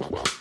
The 0.00 0.39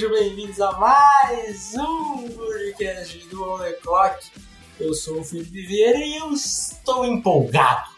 Sejam 0.00 0.16
bem-vindos 0.18 0.58
a 0.62 0.72
mais 0.78 1.74
um 1.74 2.26
podcast 2.30 3.18
do 3.28 3.44
On 3.44 3.58
Clock. 3.82 4.30
Eu 4.80 4.94
sou 4.94 5.20
o 5.20 5.22
Felipe 5.24 5.60
Vieira 5.66 5.98
e 5.98 6.16
eu 6.16 6.32
estou 6.32 7.04
empolgado. 7.04 7.90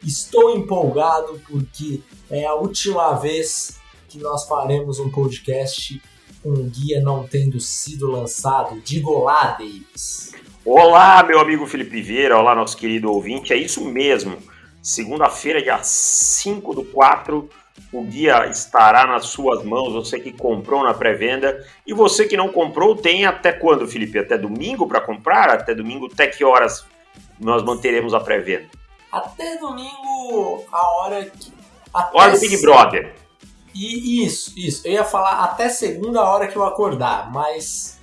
Estou 0.00 0.56
empolgado 0.56 1.42
porque 1.50 2.02
é 2.30 2.46
a 2.46 2.54
última 2.54 3.14
vez 3.14 3.80
que 4.08 4.18
nós 4.18 4.46
faremos 4.46 5.00
um 5.00 5.10
podcast 5.10 6.00
com 6.40 6.50
o 6.50 6.70
guia 6.70 7.00
não 7.00 7.26
tendo 7.26 7.58
sido 7.58 8.08
lançado. 8.12 8.80
Diga 8.82 9.10
olá, 9.10 9.56
Davis. 9.58 10.32
Olá, 10.64 11.20
meu 11.24 11.40
amigo 11.40 11.66
Felipe 11.66 12.00
Vieira, 12.00 12.38
olá, 12.38 12.54
nosso 12.54 12.76
querido 12.76 13.10
ouvinte. 13.10 13.52
É 13.52 13.56
isso 13.56 13.84
mesmo. 13.84 14.38
Segunda-feira, 14.80 15.60
dia 15.60 15.82
5 15.82 16.74
do 16.76 16.84
4, 16.84 17.50
o 17.92 18.02
guia 18.02 18.46
estará 18.46 19.06
nas 19.06 19.26
suas 19.26 19.64
mãos. 19.64 19.92
Você 19.92 20.18
que 20.18 20.32
comprou 20.32 20.82
na 20.82 20.94
pré-venda 20.94 21.64
e 21.86 21.92
você 21.92 22.26
que 22.26 22.36
não 22.36 22.48
comprou, 22.48 22.96
tem 22.96 23.26
até 23.26 23.52
quando, 23.52 23.88
Felipe? 23.88 24.18
Até 24.18 24.38
domingo 24.38 24.86
para 24.86 25.00
comprar? 25.00 25.50
Até 25.50 25.74
domingo, 25.74 26.08
até 26.12 26.26
que 26.26 26.44
horas 26.44 26.84
nós 27.38 27.62
manteremos 27.62 28.14
a 28.14 28.20
pré-venda? 28.20 28.68
Até 29.10 29.56
domingo, 29.56 30.64
a 30.70 30.90
hora 30.96 31.24
que. 31.24 31.52
Até 31.92 32.16
Hora 32.16 32.32
do 32.32 32.40
Big 32.40 32.56
Brother. 32.62 33.14
E 33.74 34.24
isso, 34.24 34.52
isso. 34.56 34.86
Eu 34.86 34.92
ia 34.92 35.04
falar 35.04 35.44
até 35.44 35.68
segunda 35.68 36.22
hora 36.22 36.46
que 36.46 36.56
eu 36.56 36.64
acordar, 36.64 37.32
mas 37.32 38.00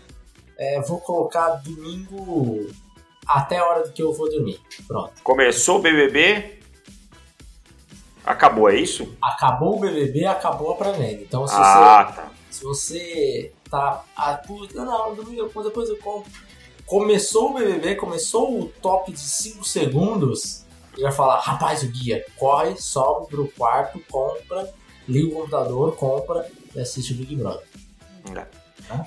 é, 0.57 0.81
vou 0.81 0.99
colocar 0.99 1.61
domingo 1.63 2.67
até 3.27 3.57
a 3.57 3.65
hora 3.65 3.89
que 3.89 4.01
eu 4.01 4.13
vou 4.13 4.29
dormir. 4.29 4.59
Pronto. 4.87 5.13
Começou 5.23 5.77
o 5.77 5.81
BBB, 5.81 6.56
acabou, 8.27 8.69
é 8.69 8.75
isso? 8.75 9.15
Acabou 9.21 9.77
o 9.77 9.79
BBB, 9.79 10.25
acabou 10.25 10.71
a 10.71 10.75
pré-venda. 10.75 11.21
Então, 11.21 11.47
se 11.47 11.55
Ah, 11.55 12.13
tá. 12.15 12.23
você, 12.49 12.57
se 12.57 12.63
você 12.63 13.51
tá. 13.69 14.03
Ah, 14.15 14.33
puta, 14.35 14.83
não, 14.83 15.15
depois, 15.15 15.65
depois 15.65 15.89
eu 15.89 15.97
compro. 15.97 16.31
Começou 16.85 17.51
o 17.51 17.53
BBB, 17.55 17.95
começou 17.95 18.61
o 18.61 18.65
top 18.81 19.11
de 19.11 19.19
5 19.19 19.63
segundos. 19.65 20.65
E 20.97 21.01
vai 21.03 21.11
falar, 21.11 21.39
rapaz, 21.39 21.83
o 21.83 21.87
guia, 21.87 22.25
corre, 22.37 22.75
sobe 22.77 23.27
pro 23.27 23.47
quarto, 23.57 24.01
compra, 24.09 24.67
liga 25.07 25.27
o 25.27 25.31
computador, 25.41 25.95
compra 25.95 26.47
e 26.75 26.79
assiste 26.79 27.13
o 27.13 27.17
Big 27.17 27.35
Brother. 27.35 27.63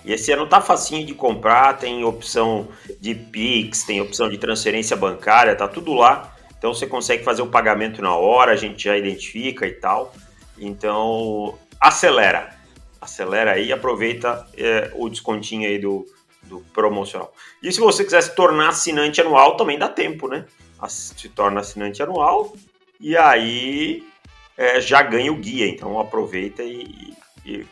E 0.04 0.12
esse 0.12 0.30
ano 0.30 0.46
tá 0.46 0.60
facinho 0.60 1.04
de 1.06 1.14
comprar, 1.14 1.78
tem 1.78 2.04
opção 2.04 2.68
de 3.00 3.14
Pix, 3.14 3.82
tem 3.82 4.00
opção 4.00 4.28
de 4.28 4.38
transferência 4.38 4.96
bancária, 4.96 5.56
tá 5.56 5.66
tudo 5.66 5.94
lá. 5.94 6.36
Então 6.61 6.75
você 6.75 6.86
consegue 6.86 7.25
fazer 7.25 7.41
o 7.41 7.47
pagamento 7.47 8.03
na 8.03 8.14
hora, 8.14 8.53
a 8.53 8.56
gente 8.56 8.84
já 8.84 8.94
identifica 8.94 9.66
e 9.66 9.72
tal. 9.72 10.14
Então 10.58 11.58
acelera, 11.80 12.55
acelera 13.00 13.53
aí, 13.53 13.72
aproveita 13.72 14.47
é, 14.55 14.91
o 14.94 15.08
descontinho 15.08 15.66
aí 15.66 15.78
do, 15.78 16.05
do 16.42 16.61
promocional. 16.75 17.32
E 17.62 17.72
se 17.72 17.81
você 17.81 18.04
quiser 18.04 18.22
se 18.22 18.34
tornar 18.34 18.69
assinante 18.69 19.22
anual, 19.22 19.56
também 19.56 19.78
dá 19.78 19.88
tempo, 19.88 20.28
né? 20.28 20.44
Se 20.87 21.31
torna 21.31 21.60
assinante 21.60 22.03
anual 22.03 22.54
e 23.00 23.16
aí 23.16 24.06
é, 24.54 24.82
já 24.82 25.00
ganha 25.00 25.32
o 25.32 25.37
guia. 25.37 25.66
Então 25.66 25.99
aproveita 25.99 26.62
e- 26.62 27.15
e 27.44 27.66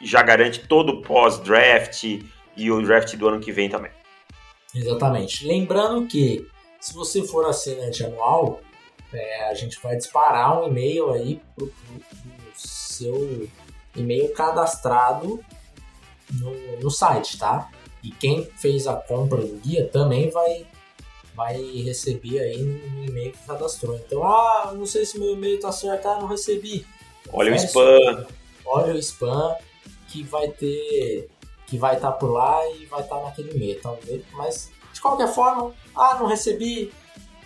e 0.00 0.06
já 0.06 0.22
garante 0.22 0.60
todo 0.66 0.90
o 0.92 1.02
pós-draft 1.02 2.04
e 2.56 2.70
o 2.70 2.80
draft 2.80 3.14
do 3.16 3.28
ano 3.28 3.38
que 3.40 3.52
vem 3.52 3.68
também. 3.68 3.90
Exatamente. 4.74 5.46
Lembrando 5.46 6.06
que 6.06 6.46
se 6.80 6.94
você 6.94 7.22
for 7.22 7.46
assinante 7.46 8.04
anual, 8.04 8.60
é, 9.12 9.48
a 9.48 9.54
gente 9.54 9.78
vai 9.82 9.96
disparar 9.96 10.60
um 10.62 10.68
e-mail 10.68 11.10
aí 11.10 11.40
pro, 11.54 11.66
pro- 11.66 12.00
pro 12.00 12.52
seu 12.54 13.48
e-mail 13.96 14.32
cadastrado 14.32 15.40
no, 16.32 16.80
no 16.80 16.90
site, 16.90 17.38
tá? 17.38 17.70
E 18.02 18.10
quem 18.12 18.44
fez 18.44 18.86
a 18.86 18.94
compra 18.94 19.38
do 19.42 19.56
guia 19.58 19.86
também 19.88 20.30
vai, 20.30 20.66
vai 21.34 21.60
receber 21.82 22.38
aí 22.38 22.62
no 22.62 23.04
e-mail 23.04 23.32
que 23.32 23.44
cadastrou. 23.46 23.96
Então, 23.96 24.22
ah, 24.24 24.72
não 24.74 24.86
sei 24.86 25.04
se 25.04 25.18
meu 25.18 25.32
e-mail 25.32 25.60
tá 25.60 25.72
certo, 25.72 26.06
ah, 26.06 26.18
não 26.20 26.26
recebi. 26.28 26.86
Olha 27.32 27.52
o 27.52 27.54
spam. 27.56 28.26
olha 28.64 28.94
o 28.94 28.98
spam 28.98 29.54
que 30.08 30.22
vai 30.22 30.48
ter 30.48 31.28
que 31.66 31.78
vai 31.78 31.94
estar 31.94 32.10
por 32.12 32.30
lá 32.32 32.60
e 32.74 32.86
vai 32.86 33.00
estar 33.02 33.20
naquele 33.22 33.52
e-mail, 33.54 33.80
talvez. 33.80 34.24
Mas 34.32 34.70
de 35.00 35.02
qualquer 35.02 35.32
forma, 35.32 35.74
ah, 35.96 36.16
não 36.20 36.26
recebi. 36.26 36.92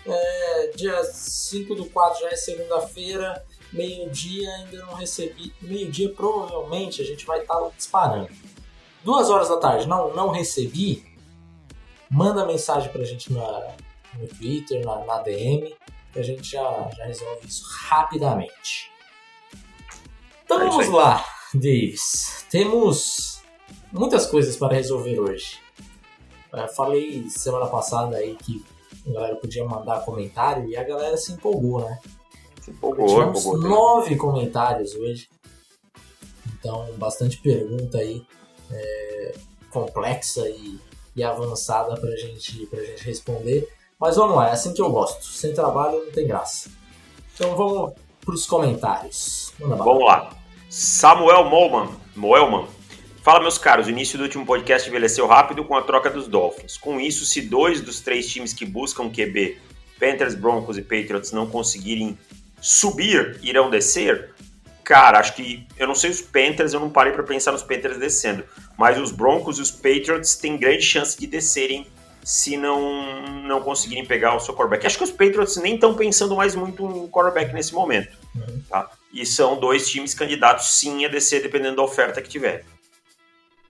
é, 0.05 0.73
dia 0.75 1.05
5 1.05 1.73
do 1.77 1.87
4 1.87 2.21
já 2.23 2.31
é 2.31 2.37
segunda-feira, 2.37 3.43
meio-dia 3.73 4.51
ainda 4.57 4.79
não 4.85 4.95
recebi. 4.95 5.55
Meio-dia 5.63 6.13
provavelmente 6.13 7.01
a 7.01 7.05
gente 7.05 7.25
vai 7.25 7.39
estar 7.41 7.57
disparando. 7.77 8.29
Duas 9.05 9.31
horas 9.31 9.49
da 9.49 9.57
tarde, 9.59 9.87
não, 9.87 10.13
não 10.13 10.31
recebi. 10.31 11.07
Manda 12.11 12.45
mensagem 12.45 12.91
pra 12.91 13.05
gente 13.05 13.33
na, 13.33 13.77
no 14.19 14.27
Twitter, 14.27 14.85
na, 14.85 15.05
na 15.05 15.19
DM, 15.23 15.75
que 16.13 16.19
a 16.19 16.23
gente 16.23 16.51
já, 16.51 16.91
já 16.97 17.05
resolve 17.05 17.47
isso 17.47 17.65
rapidamente. 17.87 18.91
Então 20.45 20.61
É 20.61 20.65
vamos 20.69 20.89
lá, 20.89 21.25
Davis. 21.55 22.45
Temos 22.51 23.41
muitas 23.93 24.27
coisas 24.27 24.57
para 24.57 24.75
resolver 24.75 25.21
hoje. 25.21 25.64
É, 26.55 26.69
falei 26.69 27.29
semana 27.29 27.67
passada 27.67 28.17
aí 28.17 28.37
que 28.37 28.65
a 29.07 29.13
galera 29.13 29.37
podia 29.37 29.65
mandar 29.65 30.05
comentário 30.05 30.69
e 30.69 30.77
a 30.77 30.85
galera 30.85 31.17
se 31.17 31.33
empolgou, 31.33 31.81
né? 31.81 31.99
Se 32.61 32.71
empolgou, 32.71 33.07
Tivemos 33.07 33.41
empolgou. 33.41 33.69
nove 33.69 34.17
comentários 34.17 34.95
hoje. 34.95 35.29
Então, 36.59 36.87
bastante 36.97 37.37
pergunta 37.39 37.99
aí 37.99 38.25
é, 38.71 39.35
complexa 39.71 40.49
e, 40.49 40.79
e 41.15 41.23
avançada 41.23 41.95
pra 42.01 42.11
gente, 42.17 42.67
pra 42.67 42.83
gente 42.83 43.05
responder. 43.05 43.69
Mas 43.99 44.17
vamos 44.17 44.37
lá, 44.37 44.49
é 44.49 44.53
assim 44.53 44.73
que 44.73 44.81
eu 44.81 44.91
gosto. 44.91 45.25
Sem 45.25 45.53
trabalho 45.53 46.05
não 46.05 46.13
tem 46.13 46.27
graça. 46.27 46.71
Então 47.35 47.55
vamos 47.57 47.93
pros 48.25 48.47
comentários. 48.47 49.53
Vamos 49.59 50.05
lá. 50.05 50.31
Samuel 50.71 51.45
Molman. 51.51 51.91
Moelman. 52.17 52.67
Fala, 53.25 53.41
meus 53.41 53.57
caros. 53.57 53.87
O 53.87 53.91
início 53.91 54.19
do 54.19 54.25
último 54.25 54.45
podcast 54.45 54.87
envelheceu 54.87 55.27
rápido 55.27 55.65
com 55.65 55.75
a 55.75 55.81
troca 55.81 56.11
dos 56.11 56.29
Dolphins. 56.29 56.77
Com 56.77 57.01
isso, 57.01 57.25
se 57.25 57.41
dois 57.41 57.81
dos 57.81 58.01
três 58.01 58.31
times 58.31 58.53
que 58.53 58.67
buscam 58.67 59.09
QB, 59.09 59.57
Panthers, 59.99 60.35
Broncos 60.35 60.77
e 60.77 60.83
Patriots, 60.83 61.33
não 61.33 61.47
conseguirem 61.47 62.19
subir, 62.61 63.41
irão 63.43 63.71
descer? 63.71 64.35
Cara, 64.85 65.19
acho 65.19 65.35
que. 65.37 65.67
Eu 65.79 65.87
não 65.87 65.95
sei 65.95 66.11
os 66.11 66.21
Panthers, 66.21 66.75
eu 66.75 66.81
não 66.81 66.91
parei 66.91 67.15
para 67.15 67.23
pensar 67.23 67.53
nos 67.53 67.63
Panthers 67.63 67.97
descendo. 67.97 68.45
Mas 68.77 69.01
os 69.01 69.11
Broncos 69.11 69.59
e 69.59 69.63
os 69.63 69.71
Patriots 69.71 70.37
têm 70.37 70.59
grande 70.59 70.83
chance 70.83 71.19
de 71.19 71.27
descerem 71.27 71.87
se 72.23 72.59
não, 72.59 73.23
não 73.43 73.63
conseguirem 73.63 74.05
pegar 74.05 74.37
o 74.37 74.41
seu 74.41 74.53
quarterback. 74.53 74.87
Acho 74.87 74.99
que 74.99 75.05
os 75.05 75.11
Patriots 75.11 75.57
nem 75.57 75.77
estão 75.77 75.95
pensando 75.95 76.37
mais 76.37 76.55
muito 76.55 76.85
em 76.85 77.09
quarterback 77.09 77.55
nesse 77.55 77.73
momento. 77.73 78.19
Uhum. 78.35 78.63
Tá? 78.69 78.91
E 79.11 79.25
são 79.25 79.59
dois 79.59 79.89
times 79.89 80.13
candidatos 80.13 80.75
sim 80.75 81.07
a 81.07 81.09
descer, 81.09 81.41
dependendo 81.41 81.77
da 81.77 81.83
oferta 81.83 82.21
que 82.21 82.29
tiver. 82.29 82.67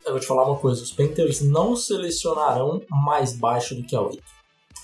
Eu 0.04 0.12
vou 0.12 0.20
te 0.20 0.26
falar 0.26 0.44
uma 0.44 0.58
coisa: 0.58 0.82
os 0.82 0.92
Panthers 0.92 1.40
não 1.40 1.74
selecionarão 1.76 2.82
mais 2.90 3.32
baixo 3.34 3.74
do 3.74 3.82
que 3.82 3.96
a 3.96 4.00
8. 4.02 4.22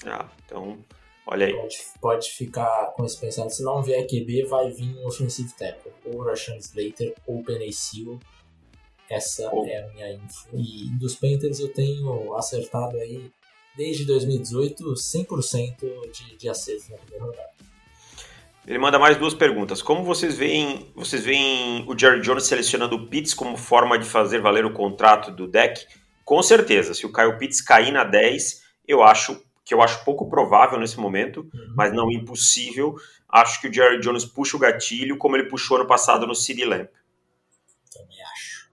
Ah, 0.06 0.28
então, 0.44 0.78
olha 1.26 1.46
aí. 1.46 1.52
Pode, 1.54 1.78
pode 2.00 2.30
ficar 2.30 2.92
com 2.94 3.04
esse 3.04 3.18
pensamento. 3.18 3.52
Se 3.54 3.62
não 3.62 3.82
vier 3.82 4.06
QB, 4.06 4.46
vai 4.46 4.70
vir 4.70 4.96
um 4.98 5.06
offensive 5.06 5.52
tackle. 5.54 5.92
Ou 6.06 6.22
Rashan 6.22 6.56
Slater, 6.56 7.14
ou 7.26 7.42
Penny 7.42 7.72
Sewell. 7.72 8.18
Essa 9.08 9.50
Ou- 9.52 9.66
é 9.66 9.82
a 9.82 9.88
minha 9.88 10.12
info. 10.12 10.48
E 10.54 10.88
dos 10.98 11.16
Panthers 11.16 11.58
eu 11.58 11.72
tenho 11.72 12.34
acertado 12.34 12.96
aí, 12.96 13.30
desde 13.76 14.04
2018, 14.04 14.94
100% 14.94 16.10
de, 16.12 16.36
de 16.36 16.48
acerto 16.48 16.90
na 16.92 16.96
primeira 16.98 17.24
rodada. 17.24 17.50
Ele 18.66 18.78
manda 18.78 18.98
mais 18.98 19.16
duas 19.16 19.34
perguntas. 19.34 19.82
Como 19.82 20.04
vocês 20.04 20.36
veem, 20.36 20.90
vocês 20.94 21.24
veem 21.24 21.84
o 21.88 21.98
Jerry 21.98 22.20
Jones 22.20 22.44
selecionando 22.44 22.94
o 22.96 23.06
Pitts 23.08 23.34
como 23.34 23.56
forma 23.56 23.98
de 23.98 24.04
fazer 24.04 24.40
valer 24.40 24.64
o 24.64 24.72
contrato 24.72 25.30
do 25.30 25.46
deck? 25.48 25.86
Com 26.24 26.42
certeza. 26.42 26.94
Se 26.94 27.04
o 27.06 27.12
Kyle 27.12 27.36
Pitts 27.38 27.60
cair 27.60 27.90
na 27.90 28.04
10, 28.04 28.62
eu 28.86 29.02
acho 29.02 29.42
que 29.64 29.74
eu 29.74 29.80
acho 29.82 30.04
pouco 30.04 30.28
provável 30.28 30.78
nesse 30.78 30.98
momento, 30.98 31.40
Uhum. 31.40 31.74
mas 31.76 31.92
não 31.92 32.10
impossível. 32.10 32.94
acho 33.32 33.60
que 33.60 33.68
o 33.68 33.72
Jerry 33.72 34.00
Jones 34.00 34.24
puxa 34.24 34.56
o 34.56 34.60
gatilho, 34.60 35.16
como 35.16 35.36
ele 35.36 35.48
puxou 35.48 35.78
no 35.78 35.86
passado 35.86 36.26
no 36.26 36.34
CD 36.34 36.64
Lamp. 36.64 36.88
Também 37.92 38.16
acho. 38.34 38.68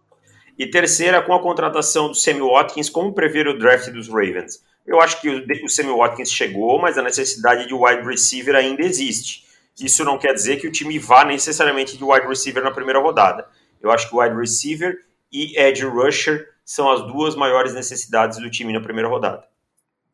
E 0.57 0.65
terceira, 0.65 1.21
com 1.21 1.31
a 1.35 1.39
contratação 1.41 2.07
do 2.07 2.15
Sammy 2.15 2.41
Watkins, 2.41 2.89
como 2.89 3.13
prever 3.13 3.47
o 3.47 3.57
draft 3.59 3.89
dos 3.91 4.07
Ravens? 4.07 4.63
Eu 4.87 4.99
acho 4.99 5.21
que 5.21 5.29
o 5.63 5.69
Sammy 5.69 5.91
Watkins 5.95 6.31
chegou, 6.31 6.79
mas 6.79 6.97
a 6.97 7.03
necessidade 7.03 7.67
de 7.67 7.73
wide 7.75 8.01
receiver 8.07 8.55
ainda 8.55 8.81
existe. 8.81 9.45
Isso 9.79 10.03
não 10.03 10.17
quer 10.17 10.33
dizer 10.33 10.57
que 10.57 10.67
o 10.67 10.71
time 10.71 10.97
vá 10.97 11.23
necessariamente 11.23 11.97
de 11.97 12.03
wide 12.03 12.27
receiver 12.27 12.63
na 12.63 12.71
primeira 12.71 12.99
rodada. 12.99 13.47
Eu 13.81 13.91
acho 13.91 14.09
que 14.09 14.15
wide 14.15 14.35
receiver 14.35 14.95
e 15.31 15.57
edge 15.59 15.85
rusher 15.85 16.47
são 16.65 16.91
as 16.91 17.01
duas 17.07 17.35
maiores 17.35 17.73
necessidades 17.73 18.39
do 18.39 18.49
time 18.49 18.73
na 18.73 18.81
primeira 18.81 19.07
rodada. 19.07 19.43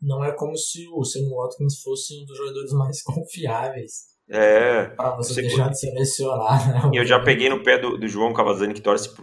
Não 0.02 0.24
é 0.24 0.32
como 0.34 0.58
se 0.58 0.88
o 0.92 1.04
Sam 1.06 1.30
Watkins 1.30 1.82
fosse 1.82 2.22
um 2.22 2.26
dos 2.26 2.38
jogadores 2.38 2.74
mais 2.74 3.02
confiáveis. 3.04 4.14
É. 4.30 4.86
Para 4.86 5.16
você, 5.16 5.34
você 5.34 5.42
deixar 5.42 5.70
de 5.70 5.80
selecionar, 5.80 6.90
né? 6.90 6.92
Eu 6.94 7.06
já 7.06 7.20
peguei 7.20 7.50
no 7.50 7.64
pé 7.64 7.78
do, 7.78 7.98
do 7.98 8.08
João 8.08 8.34
Cavazzani 8.34 8.74
que 8.74 8.82
torce 8.82 9.14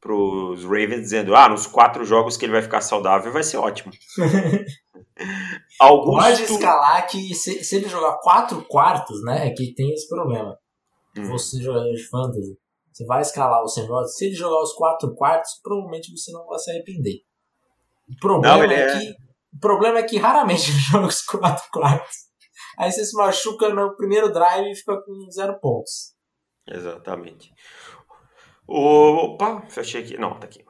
pros, 0.00 0.60
pros 0.60 0.64
Ravens, 0.64 1.02
dizendo: 1.02 1.34
ah, 1.34 1.48
nos 1.48 1.66
quatro 1.66 2.04
jogos 2.04 2.36
que 2.36 2.44
ele 2.44 2.52
vai 2.52 2.62
ficar 2.62 2.80
saudável 2.80 3.32
vai 3.32 3.42
ser 3.42 3.56
ótimo. 3.56 3.92
Augusto... 5.80 6.22
Pode 6.22 6.42
escalar 6.42 7.06
que 7.06 7.34
se, 7.34 7.64
se, 7.64 7.76
ele 7.76 7.88
jogar 7.88 8.18
quatro 8.18 8.64
quartos, 8.66 9.22
né? 9.24 9.48
É 9.48 9.50
que 9.50 9.74
tem 9.74 9.92
esse 9.92 10.08
problema. 10.08 10.56
Hum. 11.16 11.24
Você, 11.28 11.60
jogador 11.60 11.92
de 11.92 12.08
fantasy, 12.08 12.56
você 12.92 13.04
vai 13.04 13.22
escalar 13.22 13.62
o 13.62 13.68
Sam 13.68 13.86
Se 14.06 14.26
ele 14.26 14.34
jogar 14.34 14.60
os 14.60 14.72
quatro 14.72 15.14
quartos, 15.14 15.60
provavelmente 15.62 16.10
você 16.10 16.32
não 16.32 16.46
vai 16.46 16.58
se 16.58 16.70
arrepender. 16.70 17.20
O 18.08 18.16
problema, 18.20 18.66
não, 18.66 18.72
é, 18.72 18.82
é, 18.82 18.98
que, 18.98 19.10
o 19.54 19.60
problema 19.60 19.98
é 19.98 20.02
que 20.02 20.16
raramente 20.16 20.70
ele 20.70 20.78
joga 20.78 21.06
os 21.06 21.22
quatro 21.22 21.68
quartos. 21.72 22.28
Aí 22.78 22.90
você 22.90 23.04
se 23.04 23.16
machuca 23.16 23.68
no 23.68 23.96
primeiro 23.96 24.32
drive 24.32 24.70
e 24.70 24.74
fica 24.74 25.00
com 25.02 25.30
zero 25.30 25.58
pontos. 25.60 26.14
Exatamente. 26.66 27.50
Opa, 28.68 29.62
fechei 29.70 30.02
aqui. 30.02 30.18
Não, 30.18 30.38
tá 30.38 30.46
aqui. 30.46 30.62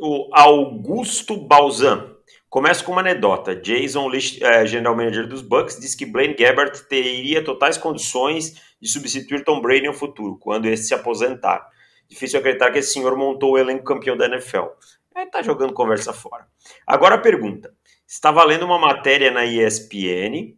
O 0.00 0.28
Augusto 0.32 1.36
Balzan. 1.36 2.12
Começa 2.50 2.84
com 2.84 2.90
uma 2.92 3.00
anedota. 3.00 3.54
Jason 3.54 4.10
é, 4.42 4.66
general 4.66 4.96
manager 4.96 5.28
dos 5.28 5.40
Bucks, 5.40 5.78
disse 5.78 5.96
que 5.96 6.04
Blaine 6.04 6.34
Gabbert 6.34 6.86
teria 6.88 7.42
totais 7.44 7.78
condições 7.78 8.60
de 8.80 8.88
substituir 8.88 9.44
Tom 9.44 9.60
Brady 9.60 9.86
no 9.86 9.94
futuro, 9.94 10.36
quando 10.38 10.66
esse 10.66 10.84
se 10.84 10.94
aposentar. 10.94 11.68
Difícil 12.08 12.38
acreditar 12.38 12.70
que 12.70 12.78
esse 12.78 12.92
senhor 12.92 13.16
montou 13.16 13.52
o 13.52 13.58
elenco 13.58 13.84
campeão 13.84 14.16
da 14.16 14.26
NFL. 14.26 14.66
É, 15.16 15.26
tá 15.26 15.42
jogando 15.42 15.72
conversa 15.72 16.12
fora. 16.12 16.46
Agora 16.86 17.14
a 17.14 17.18
pergunta. 17.18 17.72
Estava 18.06 18.44
lendo 18.44 18.64
uma 18.64 18.78
matéria 18.78 19.30
na 19.30 19.44
ESPN 19.44 20.56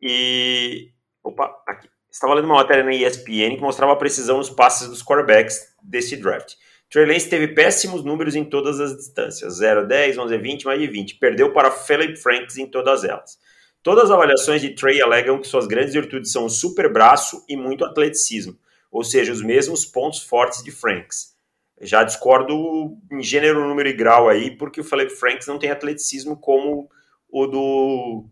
e. 0.00 0.90
Opa, 1.22 1.54
aqui. 1.66 1.88
Estava 2.14 2.34
lendo 2.34 2.44
uma 2.44 2.54
matéria 2.54 2.84
na 2.84 2.94
ESPN 2.94 3.56
que 3.56 3.60
mostrava 3.60 3.92
a 3.92 3.96
precisão 3.96 4.36
nos 4.36 4.48
passes 4.48 4.88
dos 4.88 5.02
quarterbacks 5.02 5.74
desse 5.82 6.16
draft. 6.16 6.54
Trey 6.88 7.06
Lance 7.06 7.28
teve 7.28 7.48
péssimos 7.48 8.04
números 8.04 8.36
em 8.36 8.44
todas 8.44 8.78
as 8.78 8.96
distâncias, 8.96 9.56
0, 9.56 9.84
10, 9.84 10.18
11, 10.18 10.38
20, 10.38 10.64
mais 10.64 10.80
de 10.80 10.86
20. 10.86 11.16
Perdeu 11.16 11.52
para 11.52 11.72
Philip 11.72 12.14
Franks 12.14 12.56
em 12.56 12.68
todas 12.68 13.02
elas. 13.02 13.36
Todas 13.82 14.04
as 14.04 14.10
avaliações 14.12 14.62
de 14.62 14.76
Trey 14.76 15.02
alegam 15.02 15.40
que 15.40 15.48
suas 15.48 15.66
grandes 15.66 15.92
virtudes 15.92 16.30
são 16.30 16.44
o 16.44 16.48
super 16.48 16.90
braço 16.92 17.44
e 17.48 17.56
muito 17.56 17.84
atleticismo, 17.84 18.56
ou 18.92 19.02
seja, 19.02 19.32
os 19.32 19.42
mesmos 19.42 19.84
pontos 19.84 20.22
fortes 20.22 20.62
de 20.62 20.70
Franks. 20.70 21.34
Já 21.80 22.04
discordo 22.04 22.96
em 23.10 23.24
gênero, 23.24 23.66
número 23.66 23.88
e 23.88 23.92
grau 23.92 24.28
aí, 24.28 24.56
porque 24.56 24.80
o 24.80 24.84
Philip 24.84 25.10
Franks 25.10 25.48
não 25.48 25.58
tem 25.58 25.72
atleticismo 25.72 26.36
como 26.36 26.88
o 27.28 27.46
do, 27.48 28.24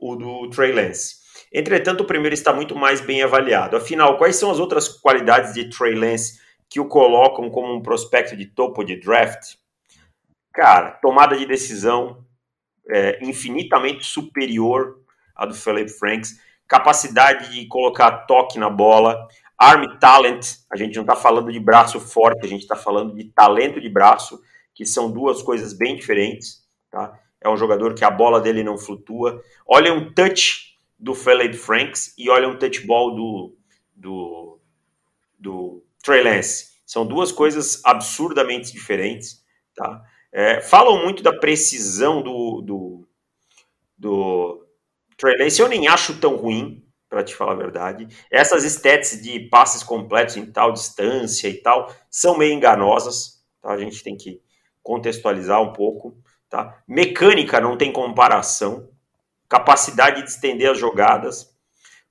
o 0.00 0.16
do 0.16 0.50
Trey 0.50 0.72
Lance. 0.72 1.22
Entretanto, 1.54 2.00
o 2.00 2.06
primeiro 2.06 2.34
está 2.34 2.52
muito 2.52 2.74
mais 2.74 3.00
bem 3.00 3.22
avaliado. 3.22 3.76
Afinal, 3.76 4.18
quais 4.18 4.34
são 4.34 4.50
as 4.50 4.58
outras 4.58 4.88
qualidades 4.88 5.54
de 5.54 5.70
Trey 5.70 5.94
Lance 5.94 6.40
que 6.68 6.80
o 6.80 6.88
colocam 6.88 7.48
como 7.48 7.72
um 7.72 7.80
prospecto 7.80 8.36
de 8.36 8.44
topo 8.44 8.82
de 8.82 8.96
draft? 8.96 9.54
Cara, 10.52 10.90
tomada 10.90 11.36
de 11.36 11.46
decisão 11.46 12.26
é, 12.90 13.24
infinitamente 13.24 14.04
superior 14.04 14.98
à 15.36 15.46
do 15.46 15.54
Philip 15.54 15.88
Franks, 15.90 16.40
capacidade 16.66 17.52
de 17.52 17.66
colocar 17.68 18.26
toque 18.26 18.58
na 18.58 18.68
bola, 18.68 19.28
arm 19.56 19.84
talent, 20.00 20.56
a 20.72 20.76
gente 20.76 20.96
não 20.96 21.02
está 21.02 21.14
falando 21.14 21.52
de 21.52 21.60
braço 21.60 22.00
forte, 22.00 22.44
a 22.44 22.48
gente 22.48 22.62
está 22.62 22.74
falando 22.74 23.14
de 23.14 23.24
talento 23.30 23.80
de 23.80 23.88
braço, 23.88 24.40
que 24.74 24.84
são 24.84 25.08
duas 25.08 25.40
coisas 25.40 25.72
bem 25.72 25.94
diferentes. 25.94 26.64
Tá? 26.90 27.16
É 27.40 27.48
um 27.48 27.56
jogador 27.56 27.94
que 27.94 28.04
a 28.04 28.10
bola 28.10 28.40
dele 28.40 28.64
não 28.64 28.76
flutua. 28.76 29.40
Olha 29.64 29.94
um 29.94 30.12
touch 30.12 30.73
do 31.04 31.14
Philip 31.14 31.54
Franks 31.54 32.14
e 32.16 32.30
olha 32.30 32.48
um 32.48 32.56
touch 32.56 32.80
ball 32.86 33.14
do, 33.14 33.54
do, 33.94 34.58
do 35.38 35.84
Trey 36.02 36.22
Lance. 36.22 36.78
São 36.86 37.06
duas 37.06 37.30
coisas 37.30 37.82
absurdamente 37.84 38.72
diferentes. 38.72 39.44
Tá? 39.74 40.02
É, 40.32 40.62
falam 40.62 41.04
muito 41.04 41.22
da 41.22 41.30
precisão 41.30 42.22
do, 42.22 42.62
do, 42.62 43.08
do 43.98 44.66
Trey 45.18 45.36
Lance. 45.36 45.60
Eu 45.60 45.68
nem 45.68 45.88
acho 45.88 46.18
tão 46.18 46.36
ruim, 46.36 46.82
para 47.06 47.22
te 47.22 47.34
falar 47.34 47.52
a 47.52 47.56
verdade. 47.56 48.08
Essas 48.30 48.64
stats 48.64 49.20
de 49.20 49.40
passes 49.40 49.82
completos 49.82 50.38
em 50.38 50.46
tal 50.46 50.72
distância 50.72 51.48
e 51.48 51.60
tal 51.60 51.94
são 52.10 52.38
meio 52.38 52.54
enganosas, 52.54 53.44
tá? 53.60 53.72
A 53.72 53.78
gente 53.78 54.02
tem 54.02 54.16
que 54.16 54.40
contextualizar 54.82 55.60
um 55.60 55.74
pouco, 55.74 56.16
tá? 56.48 56.82
Mecânica 56.88 57.60
não 57.60 57.76
tem 57.76 57.92
comparação, 57.92 58.88
capacidade 59.48 60.22
de 60.22 60.30
estender 60.30 60.70
as 60.70 60.78
jogadas, 60.78 61.54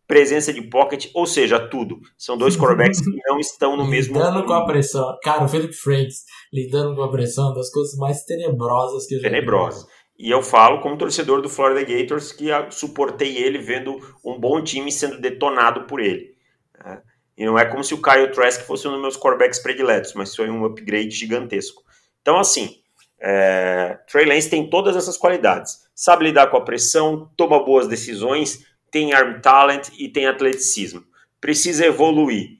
presença 0.07 0.53
de 0.53 0.61
pocket, 0.61 1.09
ou 1.13 1.25
seja, 1.25 1.59
tudo. 1.59 1.99
São 2.17 2.37
dois 2.37 2.55
quarterbacks 2.55 3.01
que 3.01 3.09
não 3.27 3.39
estão 3.39 3.75
no 3.77 3.85
mesmo 3.85 4.15
Lidando 4.15 4.45
com 4.45 4.53
a 4.53 4.65
pressão. 4.65 5.17
Cara, 5.23 5.43
o 5.43 5.47
Philip 5.47 5.73
Franks 5.73 6.23
lidando 6.51 6.95
com 6.95 7.03
a 7.03 7.11
pressão 7.11 7.53
das 7.53 7.69
coisas 7.71 7.97
mais 7.97 8.23
tenebrosas 8.23 9.07
que 9.07 9.15
eu 9.15 9.19
já 9.19 9.29
Tenebrosas. 9.29 9.85
E 10.17 10.29
eu 10.29 10.43
falo 10.43 10.81
como 10.81 10.97
torcedor 10.97 11.41
do 11.41 11.49
Florida 11.49 11.83
Gators 11.83 12.31
que 12.31 12.49
suportei 12.69 13.37
ele 13.37 13.57
vendo 13.57 13.97
um 14.23 14.39
bom 14.39 14.61
time 14.63 14.91
sendo 14.91 15.19
detonado 15.19 15.85
por 15.87 15.99
ele. 15.99 16.35
Né? 16.77 17.01
E 17.35 17.45
não 17.45 17.57
é 17.57 17.65
como 17.65 17.83
se 17.83 17.93
o 17.93 18.01
Kyle 18.01 18.31
Trask 18.31 18.61
fosse 18.61 18.87
um 18.87 18.91
dos 18.91 19.01
meus 19.01 19.17
quarterbacks 19.17 19.59
prediletos, 19.59 20.13
mas 20.13 20.35
foi 20.35 20.49
um 20.49 20.63
upgrade 20.65 21.09
gigantesco. 21.09 21.81
Então, 22.21 22.37
assim, 22.37 22.82
é, 23.23 23.97
Trey 24.11 24.25
Lance 24.25 24.49
tem 24.49 24.69
todas 24.69 24.97
essas 24.97 25.17
qualidades. 25.17 25.87
Sabe 25.95 26.25
lidar 26.25 26.47
com 26.47 26.57
a 26.57 26.61
pressão, 26.61 27.31
toma 27.37 27.63
boas 27.63 27.87
decisões, 27.87 28.65
tem 28.91 29.13
arm 29.13 29.39
talent 29.39 29.87
e 29.97 30.09
tem 30.09 30.27
atleticismo. 30.27 31.03
Precisa 31.39 31.85
evoluir 31.85 32.59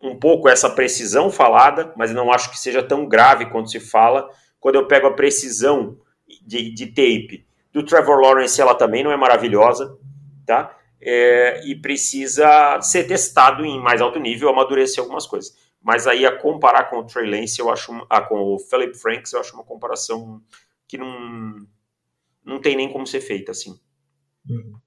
um 0.00 0.16
pouco 0.18 0.48
essa 0.48 0.70
precisão 0.70 1.30
falada, 1.30 1.92
mas 1.94 2.12
não 2.12 2.32
acho 2.32 2.50
que 2.50 2.58
seja 2.58 2.82
tão 2.82 3.06
grave 3.06 3.50
quanto 3.50 3.70
se 3.70 3.80
fala. 3.80 4.28
Quando 4.58 4.76
eu 4.76 4.86
pego 4.86 5.08
a 5.08 5.14
precisão 5.14 5.98
de, 6.46 6.72
de 6.72 6.86
tape 6.86 7.46
do 7.72 7.84
Trevor 7.84 8.20
Lawrence, 8.20 8.60
ela 8.60 8.74
também 8.74 9.04
não 9.04 9.12
é 9.12 9.16
maravilhosa, 9.16 9.98
tá? 10.46 10.74
É, 11.00 11.60
e 11.66 11.76
precisa 11.76 12.80
ser 12.80 13.04
testado 13.04 13.64
em 13.64 13.78
mais 13.78 14.00
alto 14.00 14.18
nível, 14.18 14.48
amadurecer 14.48 15.02
algumas 15.02 15.26
coisas. 15.26 15.54
Mas 15.82 16.06
aí 16.06 16.26
a 16.26 16.36
comparar 16.36 16.84
com 16.84 16.98
o 16.98 17.06
Trey 17.06 17.28
Lance, 17.28 17.60
eu 17.60 17.70
acho, 17.70 17.92
ah, 18.10 18.20
com 18.20 18.54
o 18.54 18.58
Philip 18.58 18.96
Franks, 18.98 19.32
eu 19.32 19.40
acho 19.40 19.54
uma 19.54 19.64
comparação 19.64 20.42
que 20.86 20.98
não, 20.98 21.66
não 22.44 22.60
tem 22.60 22.76
nem 22.76 22.92
como 22.92 23.06
ser 23.06 23.20
feita 23.20 23.52
assim. 23.52 23.78
Uhum. 24.48 24.78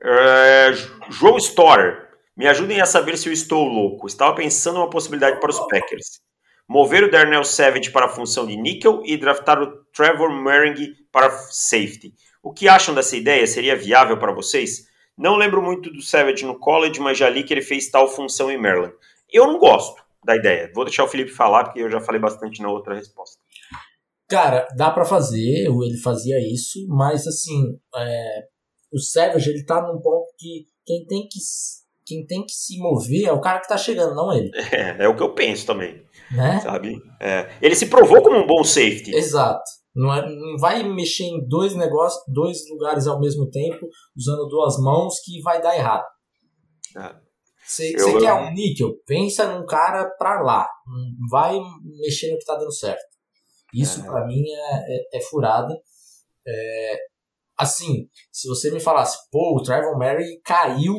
É, 0.00 0.72
João 1.10 1.38
Storer, 1.38 2.08
me 2.36 2.46
ajudem 2.46 2.80
a 2.80 2.86
saber 2.86 3.18
se 3.18 3.28
eu 3.28 3.32
estou 3.32 3.64
louco. 3.64 4.06
Estava 4.06 4.34
pensando 4.34 4.76
uma 4.76 4.90
possibilidade 4.90 5.40
para 5.40 5.50
os 5.50 5.58
Packers 5.68 6.20
mover 6.68 7.02
o 7.04 7.10
Darnell 7.10 7.44
Savage 7.44 7.90
para 7.90 8.06
a 8.06 8.10
função 8.10 8.46
de 8.46 8.54
níquel 8.54 9.02
e 9.04 9.16
draftar 9.16 9.60
o 9.60 9.84
Trevor 9.86 10.30
Merring 10.30 10.94
para 11.10 11.30
safety. 11.30 12.12
O 12.42 12.52
que 12.52 12.68
acham 12.68 12.94
dessa 12.94 13.16
ideia? 13.16 13.46
Seria 13.46 13.74
viável 13.74 14.18
para 14.18 14.32
vocês? 14.32 14.86
Não 15.18 15.36
lembro 15.36 15.60
muito 15.60 15.90
do 15.90 16.00
Savage 16.00 16.46
no 16.46 16.58
college, 16.58 17.00
mas 17.00 17.18
já 17.18 17.28
li 17.28 17.42
que 17.42 17.52
ele 17.52 17.60
fez 17.60 17.90
tal 17.90 18.08
função 18.08 18.50
em 18.50 18.56
Maryland. 18.56 18.94
Eu 19.30 19.46
não 19.46 19.58
gosto 19.58 20.00
da 20.24 20.36
ideia. 20.36 20.70
Vou 20.74 20.84
deixar 20.84 21.04
o 21.04 21.08
Felipe 21.08 21.30
falar, 21.30 21.64
porque 21.64 21.80
eu 21.80 21.90
já 21.90 22.00
falei 22.00 22.20
bastante 22.20 22.62
na 22.62 22.70
outra 22.70 22.94
resposta. 22.94 23.36
Cara, 24.28 24.68
dá 24.76 24.90
para 24.90 25.04
fazer, 25.04 25.66
ele 25.66 25.98
fazia 26.02 26.38
isso, 26.38 26.86
mas 26.88 27.26
assim, 27.26 27.78
é, 27.96 28.42
o 28.92 28.98
Savage 28.98 29.50
ele 29.50 29.64
tá 29.64 29.80
num 29.80 30.00
ponto 30.00 30.26
que 30.38 30.66
quem 30.86 31.06
tem 31.06 31.26
que 31.28 31.38
quem 32.06 32.24
tem 32.24 32.42
que 32.42 32.52
se 32.52 32.78
mover 32.78 33.26
é 33.26 33.32
o 33.32 33.40
cara 33.40 33.60
que 33.60 33.68
tá 33.68 33.76
chegando, 33.76 34.14
não 34.14 34.32
ele. 34.32 34.50
É, 34.72 35.04
é 35.04 35.08
o 35.08 35.14
que 35.14 35.22
eu 35.22 35.34
penso 35.34 35.66
também. 35.66 36.02
Né? 36.30 36.60
Sabe? 36.60 37.02
É. 37.20 37.50
Ele 37.60 37.74
se 37.74 37.86
provou 37.86 38.22
como 38.22 38.38
um 38.38 38.46
bom 38.46 38.64
safety. 38.64 39.14
Exato. 39.14 39.64
Não, 39.98 40.14
é, 40.14 40.24
não 40.24 40.56
vai 40.58 40.84
mexer 40.84 41.24
em 41.24 41.44
dois 41.48 41.74
negócios, 41.74 42.22
dois 42.28 42.58
lugares 42.70 43.08
ao 43.08 43.18
mesmo 43.18 43.50
tempo, 43.50 43.88
usando 44.16 44.46
duas 44.46 44.78
mãos, 44.78 45.18
que 45.24 45.42
vai 45.42 45.60
dar 45.60 45.76
errado. 45.76 46.06
Você 47.66 47.90
é. 47.96 48.20
quer 48.20 48.32
um 48.32 48.52
níquel? 48.52 48.94
Pensa 49.04 49.52
num 49.52 49.66
cara 49.66 50.08
pra 50.16 50.40
lá. 50.40 50.68
Vai 51.28 51.58
mexer 51.98 52.30
no 52.30 52.38
que 52.38 52.44
tá 52.44 52.54
dando 52.54 52.72
certo. 52.72 53.02
Isso 53.74 54.00
é. 54.00 54.04
para 54.04 54.24
mim 54.24 54.40
é, 54.48 55.16
é, 55.16 55.18
é 55.18 55.20
furada. 55.20 55.74
É, 56.46 56.96
assim, 57.58 58.08
se 58.30 58.46
você 58.48 58.70
me 58.70 58.78
falasse, 58.78 59.18
pô, 59.32 59.58
o 59.58 59.62
Trevor 59.64 59.98
Mary 59.98 60.40
caiu 60.44 60.94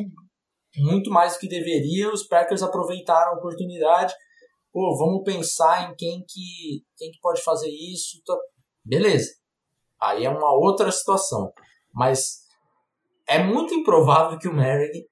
muito 0.76 1.10
mais 1.10 1.32
do 1.32 1.38
que 1.40 1.48
deveria, 1.48 2.12
os 2.12 2.26
Packers 2.26 2.62
aproveitaram 2.62 3.32
a 3.32 3.38
oportunidade, 3.38 4.14
pô, 4.70 4.94
vamos 4.96 5.24
pensar 5.24 5.90
em 5.90 5.94
quem 5.96 6.22
que, 6.28 6.84
quem 6.96 7.10
que 7.10 7.18
pode 7.20 7.42
fazer 7.42 7.70
isso, 7.70 8.22
tá? 8.26 8.36
Beleza. 8.84 9.30
Aí 10.00 10.24
é 10.24 10.30
uma 10.30 10.52
outra 10.52 10.90
situação. 10.90 11.52
Mas 11.92 12.40
é 13.28 13.42
muito 13.42 13.74
improvável 13.74 14.38
que 14.38 14.48
o 14.48 14.54
Merrick 14.54 15.06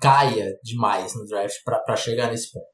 caia 0.00 0.58
demais 0.62 1.14
no 1.14 1.24
draft 1.24 1.56
para 1.64 1.96
chegar 1.96 2.30
nesse 2.30 2.52
ponto. 2.52 2.66